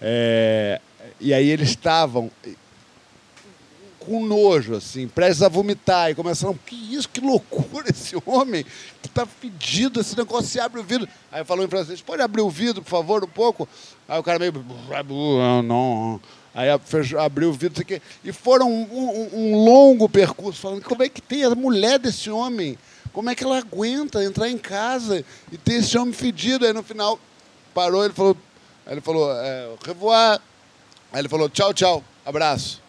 É, 0.02 0.82
e 1.20 1.34
aí 1.34 1.50
eles 1.50 1.70
estavam 1.70 2.30
com 4.08 4.26
nojo, 4.26 4.74
assim, 4.76 5.08
prestes 5.08 5.44
a 5.44 5.50
vomitar. 5.50 6.10
E 6.10 6.16
começaram, 6.16 6.58
que 6.66 6.76
isso, 6.96 7.10
que 7.10 7.20
loucura 7.20 7.90
esse 7.90 8.16
homem, 8.26 8.66
que 9.02 9.10
tá 9.10 9.26
fedido, 9.26 10.00
esse 10.00 10.18
negócio, 10.18 10.48
se 10.48 10.60
abre 10.60 10.80
o 10.80 10.84
vidro. 10.84 11.08
Aí 11.32 11.44
falou 11.44 11.66
em 11.66 11.68
francês, 11.68 12.02
pode 12.02 12.22
abrir 12.22 12.42
o 12.42 12.50
vidro, 12.50 12.82
por 12.82 12.90
favor, 12.90 13.24
um 13.24 13.28
pouco? 13.28 13.68
Aí 14.08 14.18
o 14.18 14.24
cara 14.24 14.40
meio, 14.40 14.54
não. 15.64 16.22
Aí 16.56 16.70
abriu 17.20 17.50
o 17.50 17.54
vidro. 17.54 17.84
E 18.24 18.32
foram 18.32 18.72
um, 18.72 18.84
um- 18.92 19.30
um 19.34 19.64
longo 19.66 20.08
percurso, 20.10 20.60
falando, 20.62 20.82
como 20.84 21.04
é 21.04 21.10
que 21.10 21.22
tem 21.22 21.44
a 21.44 21.54
mulher 21.54 22.00
desse 22.00 22.30
homem? 22.32 22.78
Como 23.14 23.30
é 23.30 23.36
que 23.36 23.44
ela 23.44 23.58
aguenta 23.58 24.24
entrar 24.24 24.50
em 24.50 24.58
casa 24.58 25.24
e 25.52 25.58
ter 25.58 25.74
esse 25.76 25.98
homem 25.98 26.14
fedido? 26.14 26.66
Aí 26.66 26.74
no 26.74 26.82
final, 26.84 27.20
parou, 27.74 28.04
ele 28.06 28.14
falou, 28.14 28.38
ele 28.88 29.02
falou, 29.02 29.32
é, 29.32 29.66
au 29.66 29.78
revoir. 29.86 30.40
Aí 31.12 31.20
ele 31.22 31.30
falou, 31.30 31.50
tchau, 31.50 31.74
tchau, 31.74 32.04
abraço. 32.26 32.82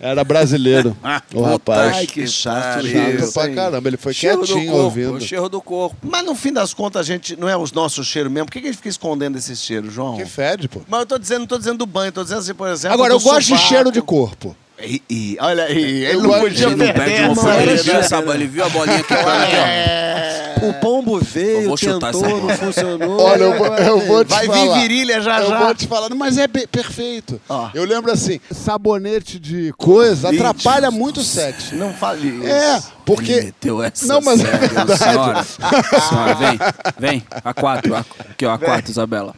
Era 0.00 0.24
brasileiro, 0.24 0.96
o 1.34 1.42
rapaz. 1.42 1.96
Ai, 1.96 2.06
que 2.06 2.26
chato. 2.26 2.86
Chato 2.86 3.32
pra 3.32 3.48
caramba, 3.50 3.88
ele 3.88 3.96
foi 3.96 4.12
cheiro 4.12 4.42
quietinho 4.42 4.70
corpo, 4.70 4.84
ouvindo. 4.84 5.14
o 5.14 5.20
cheiro 5.20 5.48
do 5.48 5.60
corpo. 5.60 5.96
Mas 6.02 6.24
no 6.24 6.34
fim 6.34 6.52
das 6.52 6.74
contas, 6.74 7.00
a 7.00 7.04
gente 7.04 7.36
não 7.36 7.48
é 7.48 7.56
os 7.56 7.72
nossos 7.72 8.06
cheiros 8.06 8.30
mesmo. 8.30 8.46
Por 8.46 8.52
que, 8.52 8.60
que 8.60 8.66
a 8.66 8.70
gente 8.70 8.78
fica 8.78 8.88
escondendo 8.88 9.36
esse 9.38 9.54
cheiro, 9.56 9.90
João? 9.90 10.16
Que 10.16 10.24
fede, 10.24 10.68
pô. 10.68 10.80
Mas 10.88 11.00
eu 11.00 11.06
tô 11.06 11.18
dizendo, 11.18 11.40
não 11.40 11.46
tô 11.46 11.58
dizendo 11.58 11.78
do 11.78 11.86
banho, 11.86 12.12
tô 12.12 12.22
dizendo 12.22 12.40
assim, 12.40 12.54
por 12.54 12.68
exemplo. 12.68 12.94
Agora, 12.94 13.12
eu 13.12 13.20
gosto 13.20 13.40
de 13.40 13.46
sovaco. 13.48 13.68
cheiro 13.68 13.92
de 13.92 14.02
corpo. 14.02 14.56
E, 14.82 15.02
e- 15.08 15.36
olha 15.40 15.64
aí, 15.64 16.04
ele 16.04 16.16
Eu 16.16 16.22
não 16.22 16.40
podia 16.40 16.66
Ele 16.66 16.76
não 16.76 16.86
perder. 16.86 17.04
perde 17.04 17.22
uma 17.22 17.32
essa 17.32 17.40
folha, 17.42 17.62
ele 17.62 17.74
viu, 17.76 17.84
chance. 17.84 18.14
essa, 18.14 18.34
ele 18.34 18.46
viu 18.46 18.64
a 18.64 18.68
bolinha 18.68 19.04
ó. 19.10 19.30
É. 19.30 20.54
O 20.62 20.72
pombo 20.74 21.18
Eu 21.18 21.20
veio, 21.22 21.74
tentou, 21.76 22.40
não 22.40 22.48
funcionou. 22.56 23.20
Olha, 23.20 23.42
eu 23.44 23.58
vou, 23.58 23.66
eu 23.76 24.00
vou 24.00 24.24
te 24.24 24.28
Vai 24.30 24.48
vir 24.48 24.54
falar. 24.54 24.80
virilha 24.80 25.20
já 25.20 25.40
eu 25.42 25.48
já. 25.48 25.58
vou 25.58 25.74
te 25.74 25.86
falar, 25.86 26.08
mas 26.14 26.38
é 26.38 26.48
perfeito. 26.48 27.40
Ó. 27.48 27.68
Eu 27.74 27.84
lembro 27.84 28.10
assim, 28.10 28.40
sabonete 28.50 29.38
de 29.38 29.74
coisa 29.76 30.30
atrapalha 30.30 30.90
muito 30.90 31.20
o 31.20 31.24
sexo. 31.24 31.74
Não 31.76 31.92
fale 31.92 32.28
isso. 32.28 32.46
É, 32.46 32.82
porque... 33.04 33.32
Ele 33.32 33.44
meteu 33.46 33.82
essa 33.82 34.06
Não, 34.06 34.20
mas 34.22 34.40
é 34.40 34.44
sério, 34.44 34.58
verdade. 34.60 34.98
senhora. 34.98 35.44
Senhora, 35.44 36.34
vem, 36.34 36.58
vem. 36.98 37.26
A 37.44 37.52
quatro, 37.54 37.94
a- 37.94 38.04
aqui 38.30 38.46
ó, 38.46 38.52
a 38.54 38.58
quatro, 38.58 38.90
Isabela. 38.90 39.34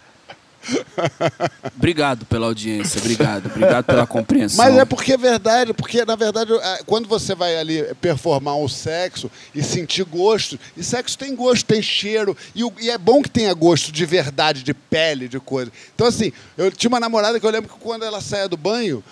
Obrigado 1.76 2.24
pela 2.26 2.46
audiência, 2.46 3.00
obrigado, 3.00 3.46
obrigado 3.46 3.84
pela 3.84 4.06
compreensão. 4.06 4.64
Mas 4.64 4.76
é 4.76 4.84
porque 4.84 5.12
é 5.12 5.16
verdade, 5.16 5.72
porque 5.72 6.04
na 6.04 6.16
verdade, 6.16 6.52
eh, 6.52 6.80
quando 6.86 7.08
você 7.08 7.34
vai 7.34 7.56
ali 7.56 7.82
performar 8.00 8.56
o 8.56 8.68
sexo 8.68 9.30
e 9.54 9.62
sentir 9.62 10.04
gosto, 10.04 10.58
e 10.76 10.82
sexo 10.82 11.16
tem 11.18 11.34
gosto, 11.34 11.64
tem 11.66 11.82
cheiro, 11.82 12.36
e, 12.54 12.62
e 12.80 12.90
é 12.90 12.98
bom 12.98 13.22
que 13.22 13.30
tenha 13.30 13.52
gosto 13.54 13.92
de 13.92 14.04
verdade, 14.06 14.62
de 14.62 14.74
pele, 14.74 15.28
de 15.28 15.38
coisa. 15.38 15.70
Então, 15.94 16.06
assim, 16.06 16.32
eu 16.56 16.70
tinha 16.70 16.88
uma 16.88 17.00
namorada 17.00 17.38
que 17.38 17.46
eu 17.46 17.50
lembro 17.50 17.72
que 17.72 17.78
quando 17.78 18.04
ela 18.04 18.20
saía 18.20 18.48
do 18.48 18.56
banho, 18.56 19.02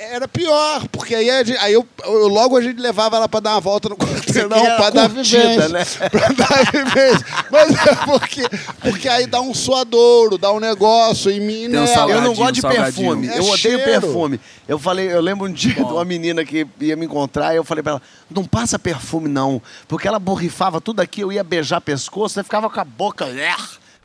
era 0.00 0.28
pior, 0.28 0.86
porque 0.88 1.14
aí, 1.14 1.30
a 1.30 1.42
gente- 1.42 1.58
aí 1.58 1.72
eu, 1.72 1.86
eu- 2.04 2.28
logo 2.28 2.56
a 2.56 2.60
gente 2.62 2.78
levava 2.80 3.16
ela 3.16 3.28
para 3.28 3.40
dar 3.40 3.50
uma 3.52 3.60
volta 3.60 3.88
no 3.88 3.96
quarteirão, 3.96 4.48
para 4.76 4.90
dar 4.90 5.08
vivência. 5.08 5.68
né? 5.68 5.84
pra 6.10 6.28
dar 6.28 6.70
vivência. 6.70 7.26
Mas 7.50 7.70
é 7.70 7.94
porque, 8.04 8.42
porque 8.82 9.08
aí 9.08 9.26
dá 9.26 9.40
um 9.40 9.54
suadouro, 9.54 10.36
dá 10.38 10.52
um 10.52 10.60
negócio 10.60 11.30
em 11.30 11.40
mim, 11.40 11.66
um 11.68 11.70
né? 11.80 11.86
salgadinho, 11.86 12.18
Eu 12.18 12.22
não 12.28 12.34
gosto 12.34 12.54
de 12.54 12.62
perfume. 12.62 13.28
É 13.28 13.38
eu 13.38 13.42
odeio 13.44 13.56
cheiro. 13.58 13.82
perfume. 13.84 14.40
Eu 14.66 14.78
falei, 14.78 15.10
eu 15.10 15.20
lembro 15.20 15.46
um 15.48 15.52
dia 15.52 15.74
de 15.74 15.80
uma 15.82 16.04
menina 16.04 16.44
que 16.44 16.66
ia 16.80 16.94
me 16.96 17.06
encontrar 17.06 17.54
e 17.54 17.56
eu 17.56 17.64
falei 17.64 17.82
pra 17.82 17.92
ela: 17.92 18.02
não 18.30 18.44
passa 18.44 18.78
perfume, 18.78 19.28
não. 19.28 19.62
Porque 19.86 20.06
ela 20.06 20.18
borrifava 20.18 20.80
tudo 20.80 21.00
aqui, 21.00 21.22
eu 21.22 21.32
ia 21.32 21.42
beijar 21.42 21.80
pescoço, 21.80 22.38
aí 22.38 22.44
ficava 22.44 22.68
com 22.68 22.78
a 22.80 22.84
boca. 22.84 23.24
é, 23.26 23.54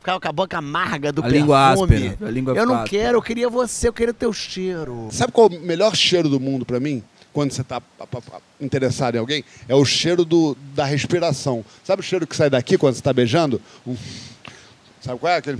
Ficava 0.04 0.20
com 0.20 0.28
a 0.28 0.32
boca 0.32 0.58
amarga 0.58 1.10
do 1.10 1.20
A 1.20 1.22
perfume. 1.22 1.40
língua 1.40 1.70
áspera, 1.72 2.16
a 2.20 2.30
língua 2.30 2.52
eu 2.54 2.66
não 2.66 2.74
áspera. 2.74 2.90
quero, 3.04 3.16
eu 3.16 3.22
queria 3.22 3.48
você, 3.48 3.88
eu 3.88 3.92
queria 3.94 4.10
o 4.10 4.14
teu 4.14 4.34
cheiro. 4.34 5.08
Sabe 5.10 5.32
qual 5.32 5.48
é 5.50 5.56
o 5.56 5.60
melhor 5.62 5.96
cheiro 5.96 6.28
do 6.28 6.38
mundo 6.38 6.66
pra 6.66 6.78
mim? 6.78 7.02
Quando 7.32 7.52
você 7.52 7.64
tá 7.64 7.80
interessado 8.60 9.14
em 9.14 9.18
alguém? 9.18 9.42
É 9.66 9.74
o 9.74 9.82
cheiro 9.82 10.22
do, 10.22 10.54
da 10.74 10.84
respiração. 10.84 11.64
Sabe 11.82 12.00
o 12.00 12.04
cheiro 12.04 12.26
que 12.26 12.36
sai 12.36 12.50
daqui 12.50 12.76
quando 12.76 12.94
você 12.96 13.00
tá 13.00 13.14
beijando? 13.14 13.62
Um- 13.86 13.96
Sabe 15.04 15.18
qual 15.18 15.32
é? 15.34 15.36
Aquele... 15.36 15.58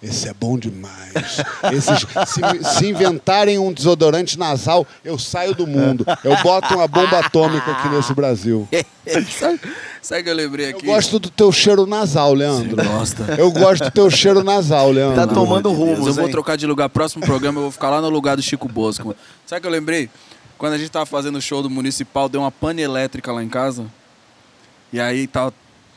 Esse 0.00 0.28
é 0.28 0.32
bom 0.32 0.56
demais. 0.56 1.42
Esses, 1.72 2.06
se, 2.28 2.76
se 2.78 2.86
inventarem 2.86 3.58
um 3.58 3.72
desodorante 3.72 4.38
nasal, 4.38 4.86
eu 5.04 5.18
saio 5.18 5.52
do 5.52 5.66
mundo. 5.66 6.06
Eu 6.22 6.36
boto 6.44 6.74
uma 6.76 6.86
bomba 6.86 7.18
atômica 7.18 7.72
aqui 7.72 7.88
nesse 7.88 8.14
Brasil. 8.14 8.68
sabe, 9.36 9.60
sabe 10.00 10.20
o 10.20 10.24
que 10.24 10.30
eu 10.30 10.34
lembrei 10.34 10.66
Eu 10.66 10.76
aqui? 10.76 10.86
gosto 10.86 11.18
do 11.18 11.28
teu 11.28 11.50
cheiro 11.50 11.86
nasal, 11.86 12.32
Leandro. 12.34 12.76
Você 12.76 12.88
gosta? 12.88 13.34
Eu 13.36 13.50
gosto 13.50 13.84
do 13.84 13.90
teu 13.90 14.08
cheiro 14.08 14.44
nasal, 14.44 14.92
Leandro. 14.92 15.16
Tá 15.16 15.26
tomando 15.26 15.72
rumos, 15.72 16.06
Eu 16.06 16.14
vou 16.14 16.26
hein? 16.26 16.30
trocar 16.30 16.56
de 16.56 16.64
lugar. 16.64 16.88
Próximo 16.88 17.26
programa 17.26 17.58
eu 17.58 17.62
vou 17.62 17.72
ficar 17.72 17.90
lá 17.90 18.00
no 18.00 18.08
lugar 18.08 18.36
do 18.36 18.42
Chico 18.42 18.68
Bosco. 18.68 19.16
Sabe 19.44 19.58
o 19.58 19.62
que 19.62 19.66
eu 19.66 19.72
lembrei? 19.72 20.08
Quando 20.56 20.74
a 20.74 20.78
gente 20.78 20.90
tava 20.90 21.04
fazendo 21.04 21.36
o 21.36 21.42
show 21.42 21.64
do 21.64 21.68
Municipal, 21.68 22.28
deu 22.28 22.42
uma 22.42 22.52
pane 22.52 22.80
elétrica 22.80 23.32
lá 23.32 23.42
em 23.42 23.48
casa. 23.48 23.86
E 24.92 25.00
aí 25.00 25.26
tava 25.26 25.52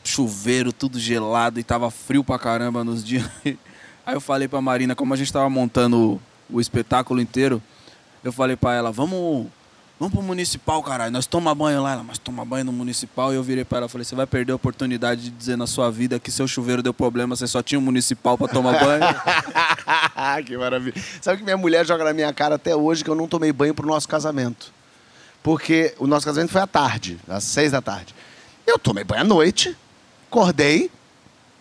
chuveiro, 0.08 0.72
tudo 0.72 1.00
gelado 1.00 1.60
e 1.60 1.64
tava 1.64 1.92
frio 1.92 2.24
pra 2.24 2.40
caramba 2.40 2.84
nos 2.84 3.04
dias. 3.04 3.26
Aí 4.06 4.16
eu 4.16 4.22
falei 4.22 4.48
pra 4.48 4.62
Marina, 4.62 4.96
como 4.96 5.14
a 5.14 5.18
gente 5.18 5.32
tava 5.32 5.50
montando 5.50 6.20
o, 6.50 6.58
o 6.58 6.62
espetáculo 6.62 7.20
inteiro, 7.20 7.62
eu 8.24 8.32
falei 8.32 8.56
pra 8.56 8.74
ela, 8.74 8.92
vamos, 8.92 9.48
vamos 10.00 10.14
pro 10.14 10.24
Municipal, 10.24 10.82
caralho. 10.82 11.12
Nós 11.12 11.26
toma 11.26 11.54
banho 11.54 11.84
lá. 11.84 11.94
Ela, 11.94 12.04
mas 12.04 12.18
toma 12.18 12.44
banho 12.46 12.66
no 12.66 12.72
Municipal. 12.72 13.34
E 13.34 13.36
eu 13.36 13.44
virei 13.44 13.66
pra 13.66 13.80
ela 13.80 13.88
e 13.88 13.90
falei, 13.90 14.06
você 14.06 14.16
vai 14.16 14.26
perder 14.26 14.54
a 14.54 14.56
oportunidade 14.56 15.24
de 15.24 15.30
dizer 15.30 15.58
na 15.58 15.68
sua 15.68 15.92
vida 15.92 16.20
que 16.20 16.32
seu 16.32 16.48
chuveiro 16.48 16.82
deu 16.82 16.94
problema, 16.94 17.36
você 17.36 17.48
só 17.48 17.62
tinha 17.62 17.78
um 17.78 17.82
Municipal 17.82 18.38
pra 18.38 18.48
tomar 18.48 18.80
banho. 18.80 19.04
que 20.46 20.58
maravilha. 20.58 20.96
Sabe 21.22 21.40
que 21.40 21.44
minha 21.44 21.58
mulher 21.58 21.86
joga 21.86 22.04
na 22.04 22.14
minha 22.14 22.32
cara 22.34 22.56
até 22.56 22.76
hoje 22.76 23.04
que 23.04 23.10
eu 23.10 23.16
não 23.16 23.28
tomei 23.28 23.52
banho 23.52 23.74
pro 23.74 23.88
nosso 23.88 24.08
casamento. 24.08 24.74
Porque 25.44 25.96
o 26.00 26.08
nosso 26.08 26.26
casamento 26.26 26.52
foi 26.52 26.62
à 26.62 26.68
tarde, 26.68 27.18
às 27.28 27.44
seis 27.44 27.72
da 27.72 27.82
tarde. 27.82 28.14
Eu 28.66 28.78
tomei 28.78 29.06
banho 29.06 29.22
à 29.22 29.26
noite, 29.26 29.76
acordei, 30.30 30.92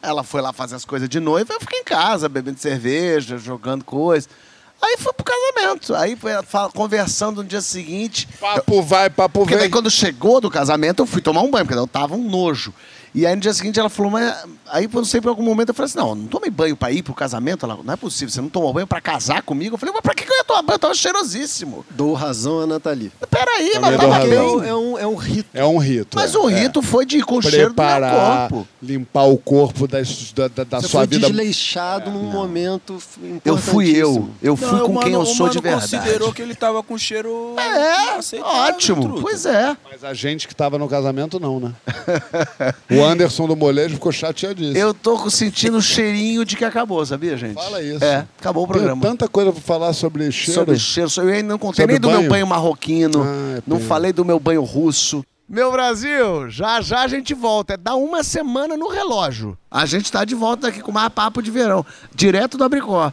ela 0.02 0.22
foi 0.22 0.40
lá 0.40 0.52
fazer 0.52 0.76
as 0.76 0.84
coisas 0.84 1.08
de 1.08 1.18
noiva, 1.20 1.54
eu 1.54 1.60
fiquei 1.60 1.80
em 1.80 1.84
casa, 1.84 2.28
bebendo 2.28 2.58
cerveja, 2.58 3.38
jogando 3.38 3.84
coisa. 3.84 4.28
Aí 4.80 4.96
fui 4.98 5.12
pro 5.12 5.24
casamento. 5.24 5.94
Aí 5.94 6.16
foi 6.16 6.32
conversando 6.74 7.42
no 7.42 7.48
dia 7.48 7.62
seguinte. 7.62 8.28
Papo 8.38 8.82
vai, 8.82 9.08
papo 9.08 9.40
Porque 9.40 9.54
daí 9.54 9.64
vem. 9.64 9.70
quando 9.70 9.90
chegou 9.90 10.40
do 10.40 10.50
casamento, 10.50 11.02
eu 11.02 11.06
fui 11.06 11.22
tomar 11.22 11.40
um 11.40 11.50
banho, 11.50 11.64
porque 11.64 11.78
eu 11.78 11.86
tava 11.86 12.14
um 12.14 12.28
nojo. 12.28 12.74
E 13.16 13.26
aí 13.26 13.34
no 13.34 13.40
dia 13.40 13.54
seguinte 13.54 13.80
ela 13.80 13.88
falou, 13.88 14.12
mas. 14.12 14.44
Aí 14.68 14.84
eu 14.84 14.90
não 14.92 15.04
sei 15.06 15.22
por 15.22 15.28
algum 15.30 15.42
momento 15.42 15.70
eu 15.70 15.74
falei 15.74 15.86
assim: 15.86 15.96
não, 15.98 16.14
não 16.14 16.26
tomei 16.26 16.50
banho 16.50 16.76
pra 16.76 16.92
ir 16.92 17.02
pro 17.02 17.14
casamento. 17.14 17.64
Ela, 17.64 17.78
não 17.82 17.94
é 17.94 17.96
possível, 17.96 18.30
você 18.30 18.42
não 18.42 18.50
tomou 18.50 18.72
banho 18.74 18.86
pra 18.86 19.00
casar 19.00 19.40
comigo? 19.42 19.74
Eu 19.74 19.78
falei, 19.78 19.92
mas 19.94 20.02
pra 20.02 20.14
que 20.14 20.24
que 20.24 20.30
eu 20.30 20.36
ia 20.36 20.44
tomar 20.44 20.60
banho? 20.60 20.74
Eu 20.74 20.78
tava 20.80 20.94
cheirosíssimo. 20.94 21.82
Dou 21.90 22.12
razão 22.12 22.60
a 22.60 22.66
Nathalie. 22.66 23.10
Peraí, 23.30 23.70
Também 23.70 23.90
mas 23.92 23.96
tava 24.00 24.16
é 24.26 24.42
um, 24.42 24.60
bem. 24.60 24.68
é 24.68 24.74
um, 24.74 24.98
é 24.98 25.06
um 25.06 25.14
rito. 25.14 25.48
É 25.54 25.64
um 25.64 25.78
rito. 25.78 26.14
Mas 26.14 26.34
é. 26.34 26.38
o 26.38 26.46
rito 26.46 26.82
foi 26.82 27.06
de 27.06 27.16
ir 27.18 27.24
com 27.24 27.38
o 27.38 27.42
cheiro 27.42 27.56
do 27.56 27.60
meu 27.62 27.74
preparar, 27.74 28.50
corpo. 28.50 28.68
limpar 28.82 29.22
o 29.24 29.38
corpo 29.38 29.88
da, 29.88 29.98
da, 29.98 30.64
da 30.64 30.80
Você 30.82 30.88
sua 30.88 31.00
foi 31.00 31.06
vida. 31.06 31.26
desleixado 31.28 32.10
num 32.10 32.24
momento 32.24 32.98
Eu 33.44 33.56
fui 33.56 33.90
eu. 33.96 34.28
Eu 34.42 34.56
fui 34.56 34.78
Não, 34.78 34.86
com 34.88 34.96
o 34.96 35.00
quem 35.00 35.12
eu 35.12 35.20
mano- 35.20 35.34
sou 35.34 35.48
de 35.48 35.56
mano 35.62 35.70
verdade. 35.80 35.96
considerou 35.96 36.32
que 36.34 36.42
ele 36.42 36.54
tava 36.54 36.82
com 36.82 36.98
cheiro 36.98 37.54
É, 37.58 38.18
ótimo. 38.42 39.02
truta. 39.04 39.22
Pois 39.22 39.46
é. 39.46 39.74
Mas 39.90 40.04
a 40.04 40.12
gente 40.12 40.46
que 40.46 40.54
tava 40.54 40.76
no 40.76 40.86
casamento, 40.88 41.40
não, 41.40 41.58
né? 41.60 41.72
o 42.90 43.05
Anderson 43.12 43.46
do 43.46 43.56
molejo 43.56 43.94
ficou 43.94 44.12
chateadíssimo. 44.12 44.76
Eu 44.76 44.92
tô 44.94 45.28
sentindo 45.30 45.78
o 45.78 45.82
cheirinho 45.82 46.44
de 46.44 46.56
que 46.56 46.64
acabou, 46.64 47.04
sabia, 47.04 47.36
gente? 47.36 47.54
Fala 47.54 47.82
isso. 47.82 48.04
É, 48.04 48.26
acabou 48.38 48.64
o 48.64 48.66
programa. 48.68 49.00
tanta 49.02 49.28
coisa 49.28 49.52
pra 49.52 49.60
falar 49.60 49.92
sobre 49.92 50.30
cheiro. 50.32 50.60
Sobre 50.60 50.78
cheiro. 50.78 51.10
Eu 51.18 51.28
ainda 51.28 51.48
não 51.48 51.58
contei 51.58 51.82
Sobre 51.82 51.94
nem 51.94 52.00
do 52.00 52.10
meu 52.10 52.28
banho? 52.28 52.46
marroquino. 52.46 53.22
Ah, 53.22 53.58
é 53.58 53.62
não 53.66 53.76
pena. 53.78 53.88
falei 53.88 54.12
do 54.12 54.24
meu 54.24 54.38
banho 54.40 54.62
russo. 54.62 55.24
Meu 55.48 55.70
Brasil, 55.70 56.50
já 56.50 56.80
já 56.80 57.02
a 57.02 57.08
gente 57.08 57.32
volta. 57.32 57.74
É 57.74 57.76
dar 57.76 57.94
uma 57.94 58.24
semana 58.24 58.76
no 58.76 58.88
relógio. 58.88 59.56
A 59.70 59.86
gente 59.86 60.10
tá 60.10 60.24
de 60.24 60.34
volta 60.34 60.68
aqui 60.68 60.80
com 60.80 60.90
mais 60.90 61.08
papo 61.08 61.40
de 61.40 61.50
verão. 61.52 61.86
Direto 62.14 62.58
do 62.58 62.64
Abricó. 62.64 63.12